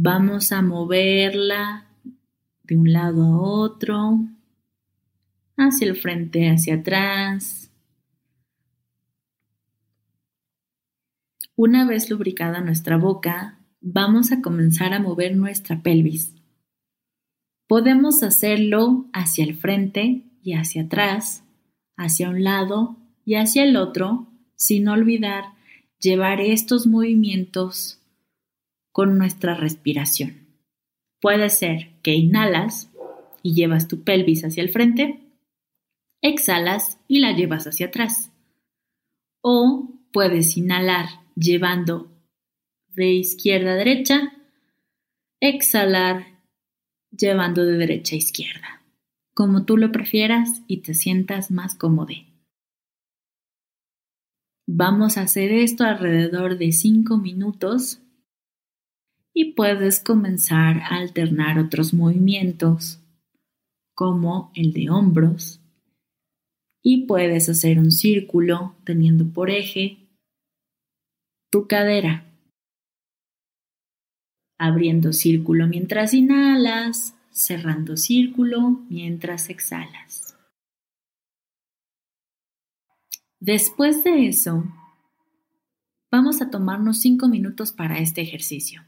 Vamos 0.01 0.53
a 0.53 0.63
moverla 0.63 1.89
de 2.63 2.77
un 2.77 2.93
lado 2.93 3.25
a 3.25 3.41
otro, 3.41 4.21
hacia 5.57 5.89
el 5.89 5.97
frente, 5.97 6.49
hacia 6.49 6.77
atrás. 6.77 7.73
Una 11.57 11.85
vez 11.85 12.11
lubricada 12.11 12.61
nuestra 12.61 12.97
boca, 12.97 13.59
vamos 13.81 14.31
a 14.31 14.41
comenzar 14.41 14.95
a 14.95 15.01
mover 15.01 15.37
nuestra 15.37 15.83
pelvis. 15.83 16.33
Podemos 17.67 18.23
hacerlo 18.23 19.07
hacia 19.13 19.43
el 19.43 19.57
frente 19.57 20.23
y 20.45 20.53
hacia 20.53 20.83
atrás, 20.83 21.43
hacia 21.97 22.31
un 22.31 22.45
lado 22.45 22.97
y 23.25 23.35
hacia 23.35 23.65
el 23.65 23.77
otro, 23.77 24.29
sin 24.55 24.87
olvidar 24.87 25.55
llevar 25.99 26.41
estos 26.41 26.87
movimientos 26.87 27.99
con 28.99 29.17
nuestra 29.17 29.55
respiración. 29.55 30.49
Puede 31.21 31.51
ser 31.51 32.01
que 32.03 32.17
inhalas 32.17 32.91
y 33.45 33.55
llevas 33.55 33.87
tu 33.87 34.03
pelvis 34.03 34.45
hacia 34.45 34.61
el 34.61 34.71
frente, 34.71 35.21
exhalas 36.21 36.99
y 37.07 37.21
la 37.21 37.31
llevas 37.31 37.69
hacia 37.69 37.87
atrás. 37.87 38.33
O 39.41 40.01
puedes 40.13 40.57
inhalar 40.57 41.07
llevando 41.37 42.11
de 42.89 43.13
izquierda 43.13 43.75
a 43.75 43.77
derecha, 43.77 44.33
exhalar 45.39 46.27
llevando 47.17 47.65
de 47.65 47.77
derecha 47.77 48.17
a 48.17 48.19
izquierda, 48.19 48.83
como 49.33 49.65
tú 49.65 49.77
lo 49.77 49.93
prefieras 49.93 50.63
y 50.67 50.79
te 50.79 50.95
sientas 50.95 51.53
más 51.53 51.77
cómodo. 51.77 52.15
Vamos 54.67 55.19
a 55.19 55.21
hacer 55.23 55.53
esto 55.53 55.85
alrededor 55.85 56.59
de 56.59 56.73
5 56.73 57.17
minutos 57.17 58.03
y 59.41 59.53
puedes 59.53 60.01
comenzar 60.01 60.78
a 60.78 60.97
alternar 60.97 61.61
otros 61.61 61.95
movimientos 61.95 63.01
como 63.95 64.51
el 64.57 64.72
de 64.72 64.91
hombros 64.91 65.61
y 66.82 67.07
puedes 67.07 67.49
hacer 67.49 67.78
un 67.78 67.93
círculo 67.93 68.74
teniendo 68.82 69.32
por 69.32 69.51
eje 69.51 70.09
tu 71.53 71.68
cadera. 71.68 72.24
Abriendo 74.59 75.12
círculo 75.12 75.68
mientras 75.68 76.14
inhalas, 76.14 77.14
cerrando 77.30 77.97
círculo 77.97 78.84
mientras 78.91 79.51
exhalas. 79.51 80.36
Después 83.39 84.03
de 84.03 84.26
eso, 84.26 84.64
vamos 86.11 86.43
a 86.43 86.51
tomarnos 86.51 86.99
5 86.99 87.28
minutos 87.28 87.70
para 87.70 88.01
este 88.01 88.20
ejercicio. 88.20 88.82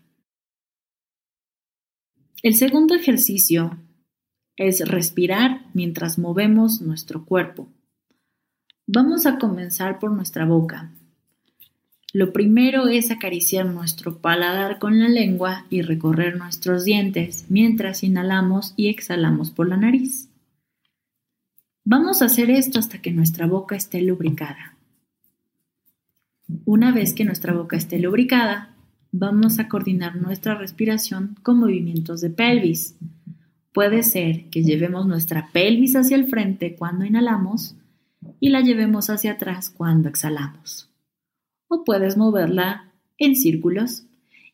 El 2.43 2.55
segundo 2.55 2.95
ejercicio 2.95 3.79
es 4.57 4.81
respirar 4.89 5.67
mientras 5.75 6.19
movemos 6.19 6.81
nuestro 6.81 7.27
cuerpo. 7.27 7.69
Vamos 8.87 9.27
a 9.27 9.39
comenzar 9.39 9.99
por 9.99 10.11
nuestra 10.11 10.47
boca. 10.47 10.91
Lo 12.15 12.33
primero 12.33 12.89
es 12.89 13.11
acariciar 13.11 13.67
nuestro 13.67 14.23
paladar 14.23 14.79
con 14.79 14.99
la 14.99 15.09
lengua 15.09 15.67
y 15.69 15.83
recorrer 15.83 16.39
nuestros 16.39 16.85
dientes 16.85 17.45
mientras 17.51 18.03
inhalamos 18.03 18.73
y 18.75 18.89
exhalamos 18.89 19.51
por 19.51 19.69
la 19.69 19.77
nariz. 19.77 20.31
Vamos 21.85 22.23
a 22.23 22.25
hacer 22.25 22.51
esto 22.51 22.79
hasta 22.79 23.03
que 23.03 23.13
nuestra 23.13 23.47
boca 23.47 23.77
esté 23.77 24.01
lubricada. 24.01 24.77
Una 26.65 26.91
vez 26.91 27.13
que 27.13 27.27
nuestra 27.27 27.53
boca 27.53 27.77
esté 27.77 27.99
lubricada, 27.99 28.75
vamos 29.13 29.59
a 29.59 29.69
coordinar 29.69 30.17
nuestra 30.17 30.55
respiración 30.55 31.37
con 31.43 31.59
movimientos 31.59 32.21
de 32.21 32.31
pelvis. 32.31 32.97
Puede 33.73 34.03
ser 34.03 34.51
que 34.51 34.63
llevemos 34.63 35.07
nuestra 35.07 35.49
pelvis 35.53 35.97
hacia 35.97 36.17
el 36.17 36.27
frente 36.27 36.75
cuando 36.77 37.05
inhalamos 37.05 37.77
y 38.41 38.49
la 38.49 38.61
llevemos 38.61 39.11
hacia 39.11 39.33
atrás 39.33 39.71
cuando 39.71 40.09
exhalamos. 40.09 40.91
O 41.69 41.85
puedes 41.85 42.17
moverla 42.17 42.93
en 43.19 43.37
círculos 43.37 44.05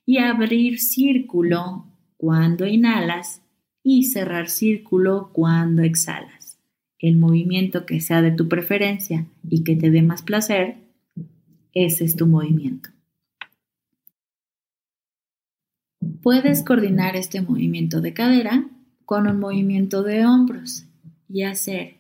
y 0.04 0.18
abrir 0.18 0.78
círculo 0.80 1.86
cuando 2.16 2.66
inhalas 2.66 3.42
y 3.82 4.04
cerrar 4.04 4.48
círculo 4.48 5.30
cuando 5.32 5.82
exhalas 5.82 6.36
el 6.98 7.16
movimiento 7.16 7.86
que 7.86 8.00
sea 8.00 8.22
de 8.22 8.32
tu 8.32 8.48
preferencia 8.48 9.26
y 9.48 9.64
que 9.64 9.76
te 9.76 9.90
dé 9.90 10.02
más 10.02 10.22
placer, 10.22 10.76
ese 11.72 12.04
es 12.04 12.16
tu 12.16 12.26
movimiento. 12.26 12.90
Puedes 16.26 16.64
coordinar 16.64 17.14
este 17.14 17.40
movimiento 17.40 18.00
de 18.00 18.12
cadera 18.12 18.68
con 19.04 19.28
un 19.28 19.38
movimiento 19.38 20.02
de 20.02 20.26
hombros 20.26 20.84
y 21.28 21.44
hacer 21.44 21.98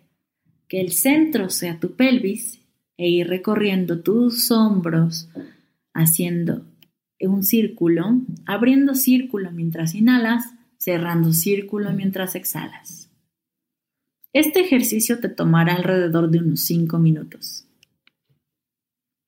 que 0.66 0.80
el 0.80 0.90
centro 0.90 1.48
sea 1.48 1.78
tu 1.78 1.94
pelvis 1.94 2.60
e 2.96 3.08
ir 3.08 3.28
recorriendo 3.28 4.02
tus 4.02 4.50
hombros 4.50 5.28
haciendo 5.94 6.66
un 7.20 7.44
círculo, 7.44 8.20
abriendo 8.46 8.96
círculo 8.96 9.52
mientras 9.52 9.94
inhalas, 9.94 10.56
cerrando 10.76 11.32
círculo 11.32 11.92
mientras 11.92 12.34
exhalas. 12.34 13.08
Este 14.32 14.58
ejercicio 14.58 15.20
te 15.20 15.28
tomará 15.28 15.76
alrededor 15.76 16.32
de 16.32 16.40
unos 16.40 16.62
5 16.62 16.98
minutos. 16.98 17.68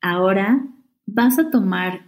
Ahora 0.01 0.67
vas 1.07 1.39
a 1.39 1.51
tomar 1.51 2.05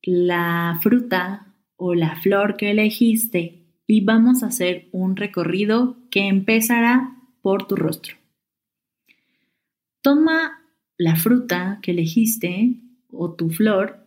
la 0.00 0.78
fruta 0.80 1.51
o 1.76 1.94
la 1.94 2.16
flor 2.16 2.56
que 2.56 2.70
elegiste 2.70 3.62
y 3.86 4.00
vamos 4.02 4.42
a 4.42 4.46
hacer 4.46 4.88
un 4.92 5.16
recorrido 5.16 5.96
que 6.10 6.28
empezará 6.28 7.16
por 7.42 7.66
tu 7.66 7.76
rostro. 7.76 8.16
Toma 10.00 10.62
la 10.96 11.16
fruta 11.16 11.78
que 11.82 11.90
elegiste 11.90 12.80
o 13.10 13.34
tu 13.34 13.50
flor 13.50 14.06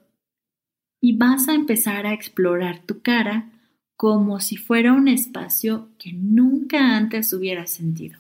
y 1.02 1.18
vas 1.18 1.48
a 1.48 1.54
empezar 1.54 2.06
a 2.06 2.14
explorar 2.14 2.86
tu 2.86 3.02
cara 3.02 3.52
como 3.96 4.40
si 4.40 4.58
fuera 4.58 4.94
un 4.94 5.08
espacio 5.08 5.90
que 5.98 6.12
nunca 6.14 6.98
antes 6.98 7.32
hubiera 7.34 7.66
sentido. 7.68 8.20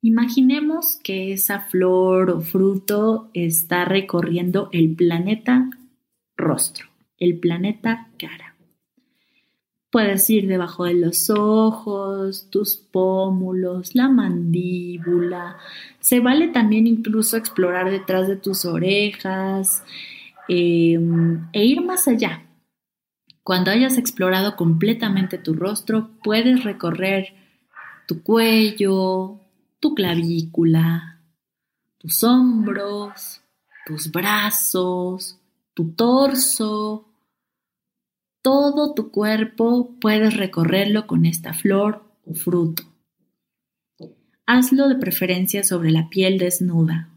Imaginemos 0.00 0.96
que 1.02 1.32
esa 1.32 1.60
flor 1.60 2.30
o 2.30 2.40
fruto 2.40 3.30
está 3.34 3.84
recorriendo 3.84 4.68
el 4.72 4.94
planeta 4.94 5.70
rostro, 6.36 6.87
el 7.18 7.38
planeta 7.38 8.08
cara. 8.18 8.54
Puedes 9.90 10.28
ir 10.28 10.46
debajo 10.46 10.84
de 10.84 10.94
los 10.94 11.30
ojos, 11.30 12.48
tus 12.50 12.76
pómulos, 12.76 13.94
la 13.94 14.08
mandíbula. 14.08 15.56
Se 15.98 16.20
vale 16.20 16.48
también 16.48 16.86
incluso 16.86 17.36
explorar 17.36 17.90
detrás 17.90 18.28
de 18.28 18.36
tus 18.36 18.66
orejas 18.66 19.82
em, 20.46 21.46
e 21.52 21.64
ir 21.64 21.80
más 21.82 22.06
allá, 22.06 22.42
cuando 23.48 23.70
hayas 23.70 23.96
explorado 23.96 24.56
completamente 24.56 25.38
tu 25.38 25.54
rostro, 25.54 26.10
puedes 26.22 26.64
recorrer 26.64 27.32
tu 28.06 28.22
cuello, 28.22 29.40
tu 29.80 29.94
clavícula, 29.94 31.22
tus 31.96 32.22
hombros, 32.24 33.40
tus 33.86 34.12
brazos, 34.12 35.38
tu 35.72 35.92
torso, 35.92 37.07
todo 38.42 38.94
tu 38.94 39.10
cuerpo 39.10 39.96
puedes 40.00 40.36
recorrerlo 40.36 41.06
con 41.06 41.26
esta 41.26 41.54
flor 41.54 42.04
o 42.24 42.34
fruto. 42.34 42.84
Hazlo 44.46 44.88
de 44.88 44.96
preferencia 44.96 45.62
sobre 45.64 45.90
la 45.90 46.08
piel 46.08 46.38
desnuda. 46.38 47.10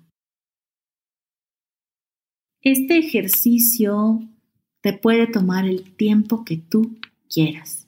Este 2.61 2.97
ejercicio 2.97 4.21
te 4.81 4.93
puede 4.93 5.27
tomar 5.27 5.65
el 5.65 5.95
tiempo 5.95 6.43
que 6.43 6.57
tú 6.57 6.97
quieras. 7.29 7.87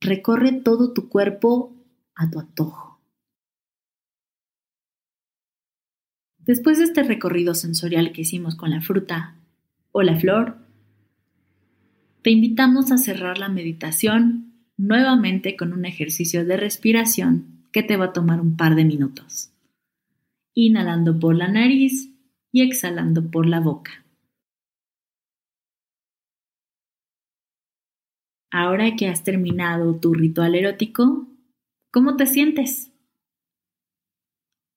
Recorre 0.00 0.52
todo 0.52 0.92
tu 0.92 1.08
cuerpo 1.08 1.74
a 2.14 2.28
tu 2.30 2.40
antojo. 2.40 3.00
Después 6.38 6.78
de 6.78 6.84
este 6.84 7.02
recorrido 7.02 7.54
sensorial 7.54 8.12
que 8.12 8.22
hicimos 8.22 8.56
con 8.56 8.70
la 8.70 8.80
fruta 8.80 9.36
o 9.92 10.02
la 10.02 10.18
flor, 10.18 10.67
te 12.22 12.30
invitamos 12.30 12.90
a 12.90 12.98
cerrar 12.98 13.38
la 13.38 13.48
meditación 13.48 14.48
nuevamente 14.76 15.56
con 15.56 15.72
un 15.72 15.84
ejercicio 15.84 16.44
de 16.44 16.56
respiración 16.56 17.66
que 17.72 17.82
te 17.82 17.96
va 17.96 18.06
a 18.06 18.12
tomar 18.12 18.40
un 18.40 18.56
par 18.56 18.74
de 18.74 18.84
minutos. 18.84 19.52
Inhalando 20.54 21.18
por 21.18 21.36
la 21.36 21.48
nariz 21.48 22.10
y 22.52 22.62
exhalando 22.62 23.30
por 23.30 23.46
la 23.46 23.60
boca. 23.60 24.04
Ahora 28.50 28.96
que 28.96 29.08
has 29.08 29.24
terminado 29.24 30.00
tu 30.00 30.14
ritual 30.14 30.54
erótico, 30.54 31.28
¿cómo 31.90 32.16
te 32.16 32.26
sientes? 32.26 32.90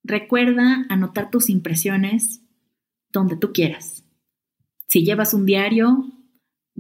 Recuerda 0.04 0.86
anotar 0.90 1.32
tus 1.32 1.50
impresiones 1.50 2.42
donde 3.12 3.38
tú 3.38 3.54
quieras. 3.54 4.04
Si 4.88 5.06
llevas 5.06 5.34
un 5.34 5.46
diario, 5.46 6.12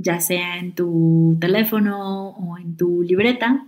ya 0.01 0.19
sea 0.19 0.57
en 0.57 0.73
tu 0.73 1.37
teléfono 1.39 2.29
o 2.29 2.57
en 2.57 2.75
tu 2.75 3.01
libreta, 3.01 3.67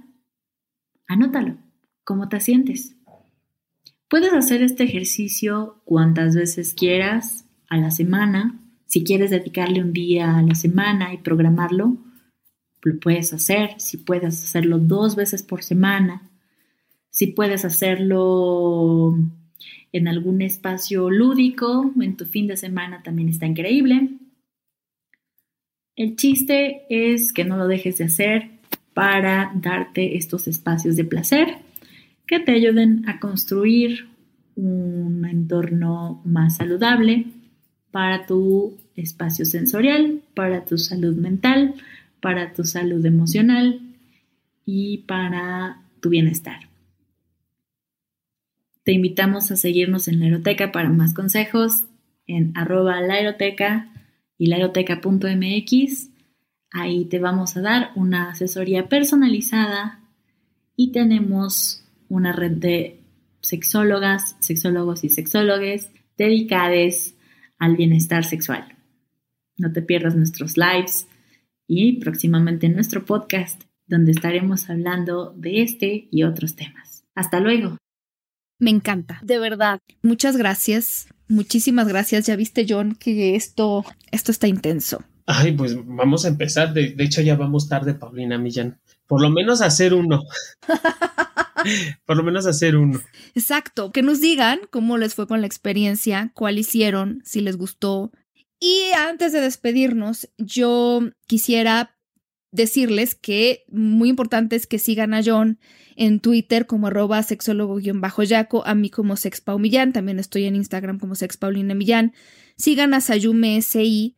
anótalo, 1.08 1.58
cómo 2.04 2.30
te 2.30 2.40
sientes. 2.40 2.96
Puedes 4.10 4.34
hacer 4.34 4.62
este 4.62 4.84
ejercicio 4.84 5.82
cuantas 5.86 6.36
veces 6.36 6.74
quieras 6.74 7.46
a 7.68 7.78
la 7.78 7.92
semana. 7.92 8.60
Si 8.86 9.04
quieres 9.04 9.32
dedicarle 9.32 9.82
un 9.82 9.94
día 9.94 10.38
a 10.38 10.42
la 10.44 10.56
semana 10.56 11.14
y 11.14 11.18
programarlo, 11.18 11.98
lo 12.84 13.00
puedes 13.00 13.34
hacer. 13.34 13.80
Si 13.80 13.98
puedes 13.98 14.44
hacerlo 14.44 14.78
dos 14.78 15.16
veces 15.16 15.42
por 15.42 15.64
semana, 15.64 16.30
si 17.10 17.28
puedes 17.28 17.66
hacerlo 17.66 19.16
en 19.92 20.08
algún 20.08 20.42
espacio 20.42 21.10
lúdico, 21.10 21.92
en 22.00 22.18
tu 22.18 22.26
fin 22.26 22.48
de 22.48 22.58
semana 22.58 23.02
también 23.04 23.30
está 23.30 23.46
increíble. 23.46 24.10
El 25.96 26.16
chiste 26.16 26.84
es 26.90 27.34
que 27.34 27.46
no 27.46 27.58
lo 27.58 27.68
dejes 27.68 28.00
de 28.00 28.06
hacer 28.06 28.50
para 28.94 29.52
darte 29.56 30.18
estos 30.18 30.48
espacios 30.48 30.96
de 30.96 31.04
placer 31.04 31.58
que 32.26 32.40
te 32.40 32.54
ayuden 32.54 33.08
a 33.08 33.20
construir 33.20 34.08
un 34.56 35.26
entorno 35.30 36.22
más 36.26 36.58
saludable 36.58 37.28
para 37.92 38.26
tu 38.26 38.78
espacio 38.96 39.46
sensorial, 39.46 40.22
para 40.34 40.66
tu 40.66 40.78
salud 40.78 41.16
mental, 41.16 41.76
para 42.22 42.54
tu 42.54 42.64
salud 42.64 43.06
emocional 43.06 43.80
y 44.66 45.00
para 45.00 45.84
tu 46.00 46.10
bienestar. 46.10 46.70
Te 48.84 48.94
invitamos 48.94 49.52
a 49.52 49.56
seguirnos 49.56 50.08
en 50.08 50.20
la 50.20 50.26
aeroteca 50.26 50.72
para 50.72 50.90
más 50.90 51.14
consejos 51.14 51.86
en 52.26 52.52
arroba 52.56 53.00
la 53.02 53.16
y 54.44 54.48
la 54.48 54.58
aeroteca.mx. 54.58 56.10
Ahí 56.72 57.06
te 57.06 57.20
vamos 57.20 57.56
a 57.56 57.62
dar 57.62 57.92
una 57.96 58.32
asesoría 58.32 58.90
personalizada 58.90 60.02
y 60.76 60.92
tenemos 60.92 61.86
una 62.10 62.34
red 62.34 62.52
de 62.52 63.00
sexólogas, 63.40 64.36
sexólogos 64.42 65.06
y 65.06 65.10
sexólogues 65.10 65.92
dedicadas 66.18 67.14
al 67.58 67.78
bienestar 67.78 68.26
sexual. 68.26 68.68
No 69.56 69.72
te 69.72 69.82
pierdas 69.82 70.18
nuestros 70.18 70.58
lives 70.58 71.08
y 71.66 72.02
próximamente 72.02 72.68
nuestro 72.68 73.06
podcast 73.06 73.64
donde 73.88 74.12
estaremos 74.12 74.70
hablando 74.70 75.34
de 75.38 75.62
este 75.62 76.10
y 76.12 76.24
otros 76.24 76.58
temas. 76.58 77.06
Hasta 77.16 77.40
luego. 77.40 77.78
Me 78.60 78.72
encanta, 78.72 79.22
de 79.24 79.40
verdad. 79.40 79.80
Muchas 80.02 80.36
gracias. 80.36 81.08
Muchísimas 81.28 81.88
gracias. 81.88 82.26
Ya 82.26 82.36
viste, 82.36 82.66
John, 82.68 82.96
que 82.96 83.36
esto, 83.36 83.86
esto 84.12 84.32
está 84.32 84.48
intenso. 84.48 85.04
Ay, 85.26 85.54
pues 85.54 85.76
vamos 85.86 86.26
a 86.26 86.28
empezar. 86.28 86.74
De, 86.74 86.92
de 86.92 87.04
hecho, 87.04 87.22
ya 87.22 87.36
vamos 87.36 87.70
tarde, 87.70 87.94
Paulina 87.94 88.38
Millán. 88.38 88.80
Por 89.08 89.22
lo 89.22 89.30
menos 89.30 89.62
hacer 89.62 89.94
uno. 89.94 90.24
Por 92.06 92.18
lo 92.18 92.24
menos 92.24 92.46
hacer 92.46 92.76
uno. 92.76 93.00
Exacto. 93.36 93.92
Que 93.92 94.02
nos 94.02 94.20
digan 94.20 94.60
cómo 94.70 94.98
les 94.98 95.16
fue 95.16 95.28
con 95.28 95.42
la 95.42 95.48
experiencia, 95.48 96.32
cuál 96.34 96.58
hicieron, 96.58 97.22
si 97.24 97.42
les 97.42 97.58
gustó. 97.58 98.12
Y 98.60 98.92
antes 98.96 99.34
de 99.34 99.42
despedirnos, 99.42 100.30
yo 100.38 101.02
quisiera 101.28 101.93
decirles 102.54 103.16
que 103.16 103.66
muy 103.70 104.08
importante 104.10 104.56
es 104.56 104.68
que 104.68 104.80
sigan 104.80 105.14
a 105.14 105.22
John 105.24 105.60
en 105.96 106.20
Twitter 106.20 106.66
como 106.66 106.88
arroba 106.88 107.22
sexólogo-yaco, 107.22 108.66
a 108.66 108.76
mí 108.76 108.90
como 108.90 109.18
sexpaumillán, 109.18 109.92
también 109.92 110.20
estoy 110.20 110.46
en 110.46 110.56
Instagram 110.56 111.00
como 111.00 111.16
sexpaulina 111.16 111.74
millán. 111.74 112.14
Sigan 112.56 112.94
a 112.94 113.02
Sayume 113.02 113.62
SI, 113.62 114.16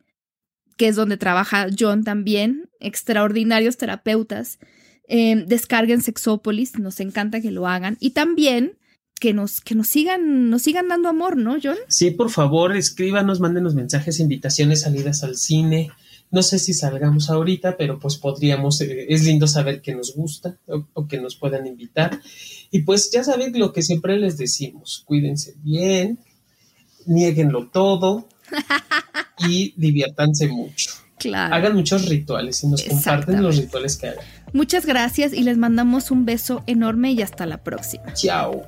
que 0.76 0.88
es 0.88 0.96
donde 0.96 1.16
trabaja 1.16 1.66
John 1.76 2.04
también, 2.04 2.68
extraordinarios 2.78 3.78
terapeutas. 3.78 4.58
Em, 5.08 5.46
descarguen 5.46 6.02
Sexópolis, 6.02 6.78
nos 6.78 7.00
encanta 7.00 7.40
que 7.40 7.50
lo 7.50 7.66
hagan. 7.66 7.96
Y 8.00 8.10
también 8.10 8.76
que 9.18 9.32
nos, 9.32 9.60
que 9.60 9.74
nos 9.74 9.88
sigan, 9.88 10.50
nos 10.50 10.62
sigan 10.62 10.88
dando 10.88 11.08
amor, 11.08 11.36
¿no, 11.36 11.56
John? 11.62 11.76
Sí, 11.88 12.10
por 12.10 12.30
favor, 12.30 12.76
escríbanos, 12.76 13.40
mándenos 13.40 13.74
mensajes, 13.74 14.20
invitaciones, 14.20 14.82
salidas 14.82 15.22
al 15.22 15.36
cine. 15.36 15.90
No 16.30 16.42
sé 16.42 16.58
si 16.58 16.74
salgamos 16.74 17.30
ahorita, 17.30 17.76
pero 17.76 17.98
pues 17.98 18.16
podríamos, 18.16 18.80
eh, 18.80 19.06
es 19.08 19.24
lindo 19.24 19.46
saber 19.46 19.80
que 19.80 19.94
nos 19.94 20.14
gusta 20.14 20.56
o, 20.94 21.06
que 21.06 21.20
nos 21.20 21.36
puedan 21.36 21.66
invitar. 21.66 22.20
Y 22.70 22.82
pues 22.82 23.10
ya 23.10 23.22
saben 23.22 23.58
lo 23.58 23.72
que 23.72 23.82
siempre 23.82 24.18
les 24.18 24.36
decimos, 24.36 25.02
cuídense 25.06 25.54
bien, 25.62 26.18
nieguenlo 27.06 27.68
todo 27.68 28.28
y 29.48 29.72
diviértanse 29.76 30.48
mucho. 30.48 30.90
Claro. 31.18 31.54
Hagan 31.54 31.74
muchos 31.74 32.08
rituales 32.08 32.62
y 32.62 32.66
nos 32.66 32.82
comparten 32.82 33.42
los 33.42 33.56
rituales 33.56 33.96
que 33.96 34.08
hagan. 34.08 34.24
Muchas 34.52 34.84
gracias 34.84 35.32
y 35.32 35.42
les 35.42 35.56
mandamos 35.56 36.10
un 36.10 36.24
beso 36.24 36.62
enorme 36.66 37.12
y 37.12 37.22
hasta 37.22 37.46
la 37.46 37.62
próxima. 37.62 38.12
Chao. 38.14 38.64